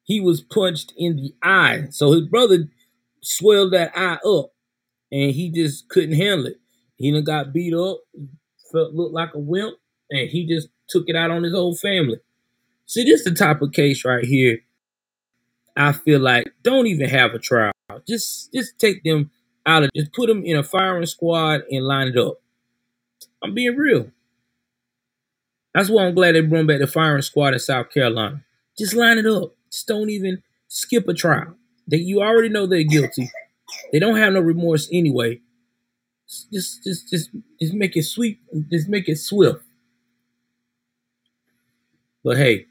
he 0.05 0.21
was 0.21 0.41
punched 0.41 0.93
in 0.97 1.17
the 1.17 1.35
eye. 1.43 1.87
So 1.91 2.13
his 2.13 2.27
brother 2.27 2.69
swelled 3.23 3.73
that 3.73 3.93
eye 3.97 4.19
up, 4.27 4.53
and 5.11 5.33
he 5.33 5.51
just 5.51 5.89
couldn't 5.89 6.17
handle 6.17 6.47
it. 6.47 6.57
He 6.97 7.11
done 7.13 7.25
got 7.25 7.53
beat 7.53 7.75
up, 7.75 8.01
felt 8.73 8.95
looked 8.95 9.15
like 9.15 9.35
a 9.35 9.39
wimp, 9.39 9.77
and 10.11 10.29
he 10.29 10.47
just 10.47 10.69
took 10.89 11.05
it 11.09 11.17
out 11.17 11.31
on 11.31 11.43
his 11.43 11.55
whole 11.55 11.75
family. 11.75 12.19
See, 12.87 13.05
this 13.05 13.25
the 13.25 13.33
type 13.33 13.63
of 13.63 13.73
case 13.73 14.05
right 14.05 14.25
here. 14.25 14.59
I 15.77 15.93
feel 15.93 16.21
like 16.21 16.53
don't 16.63 16.87
even 16.87 17.09
have 17.09 17.33
a 17.33 17.39
trial. 17.39 17.73
Just 18.07 18.53
just 18.53 18.79
take 18.79 19.03
them 19.05 19.31
out 19.65 19.85
of 19.85 19.91
just 19.97 20.13
put 20.13 20.29
them 20.29 20.45
in 20.45 20.57
a 20.57 20.63
firing 20.63 21.07
squad 21.07 21.63
and 21.71 21.87
line 21.87 22.09
it 22.09 22.19
up. 22.19 22.41
I'm 23.43 23.55
being 23.55 23.77
real. 23.77 24.11
That's 25.75 25.89
why 25.89 26.05
I'm 26.05 26.15
glad 26.15 26.35
they 26.35 26.43
brought 26.43 26.67
back 26.67 26.81
the 26.81 26.87
firing 26.87 27.23
squad 27.23 27.55
in 27.55 27.61
South 27.61 27.91
Carolina. 27.91 28.45
Just 28.79 28.95
line 28.95 29.19
it 29.19 29.27
up. 29.27 29.55
Don't 29.87 30.11
even 30.11 30.43
skip 30.69 31.09
a 31.09 31.15
trial. 31.15 31.55
That 31.89 31.99
you 31.99 32.21
already 32.23 32.49
know 32.49 32.67
they're 32.67 32.85
guilty. 32.85 33.31
They 33.93 33.99
don't 33.99 34.17
have 34.17 34.33
no 34.33 34.41
remorse 34.41 34.89
anyway. 34.93 35.41
Just 36.53 36.85
just 36.85 37.11
just 37.11 37.31
just 37.61 37.75
make 37.75 37.97
it 37.97 38.05
sweet. 38.05 38.39
Just 38.71 38.89
make 38.89 39.09
it 39.09 39.17
swift. 39.17 39.63
But 42.25 42.37
hey, 42.37 42.67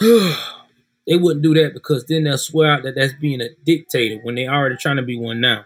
they 0.00 1.16
wouldn't 1.16 1.42
do 1.42 1.54
that 1.54 1.74
because 1.74 2.04
then 2.06 2.24
they'll 2.24 2.38
swear 2.38 2.72
out 2.72 2.82
that 2.82 2.94
that's 2.96 3.14
being 3.14 3.40
a 3.40 3.48
dictator 3.64 4.20
when 4.22 4.34
they 4.34 4.48
already 4.48 4.76
trying 4.76 4.96
to 4.96 5.02
be 5.02 5.18
one 5.18 5.40
now. 5.40 5.64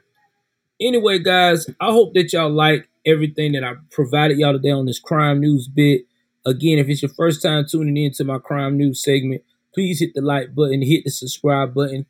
Anyway, 0.80 1.18
guys, 1.18 1.68
I 1.80 1.90
hope 1.92 2.14
that 2.14 2.32
y'all 2.32 2.50
like 2.50 2.88
everything 3.06 3.52
that 3.52 3.64
I 3.64 3.74
provided 3.90 4.38
y'all 4.38 4.52
today 4.52 4.70
on 4.70 4.86
this 4.86 4.98
crime 4.98 5.40
news 5.40 5.68
bit. 5.68 6.02
Again, 6.46 6.78
if 6.78 6.88
it's 6.88 7.02
your 7.02 7.10
first 7.10 7.42
time 7.42 7.64
tuning 7.66 7.96
in 7.96 8.12
to 8.14 8.24
my 8.24 8.38
crime 8.38 8.76
news 8.76 9.02
segment, 9.02 9.42
please 9.74 10.00
hit 10.00 10.14
the 10.14 10.20
like 10.22 10.54
button, 10.54 10.82
hit 10.82 11.04
the 11.04 11.10
subscribe 11.10 11.74
button, 11.74 12.06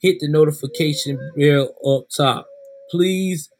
hit 0.00 0.18
the 0.20 0.28
notification 0.28 1.18
bell 1.36 1.74
up 1.86 2.08
top. 2.14 2.46
Please 2.90 3.50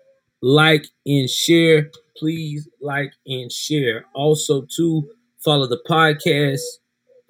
like 0.43 0.87
and 1.05 1.29
share. 1.29 1.91
Please 2.17 2.69
like 2.81 3.13
and 3.27 3.51
share. 3.51 4.05
Also, 4.15 4.67
to 4.77 5.09
follow 5.39 5.67
the 5.67 5.81
podcast, 5.89 6.61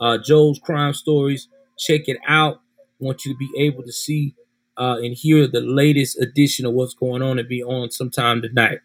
uh, 0.00 0.18
Joel's 0.18 0.58
Crime 0.58 0.94
Stories. 0.94 1.48
Check 1.78 2.02
it 2.08 2.18
out. 2.26 2.60
Want 2.98 3.24
you 3.24 3.32
to 3.32 3.38
be 3.38 3.50
able 3.58 3.82
to 3.82 3.92
see 3.92 4.34
uh, 4.76 4.96
and 5.02 5.14
hear 5.14 5.46
the 5.46 5.60
latest 5.60 6.20
edition 6.20 6.66
of 6.66 6.74
what's 6.74 6.94
going 6.94 7.22
on 7.22 7.38
and 7.38 7.48
be 7.48 7.62
on 7.62 7.90
sometime 7.90 8.42
tonight. 8.42 8.80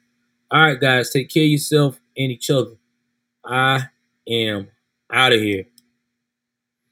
All 0.49 0.61
right, 0.61 0.79
guys, 0.79 1.09
take 1.09 1.29
care 1.29 1.43
of 1.43 1.49
yourself 1.49 1.99
and 2.17 2.31
each 2.31 2.49
other. 2.49 2.75
I 3.45 3.87
am 4.27 4.69
out 5.11 5.33
of 5.33 5.39
here. 5.39 5.65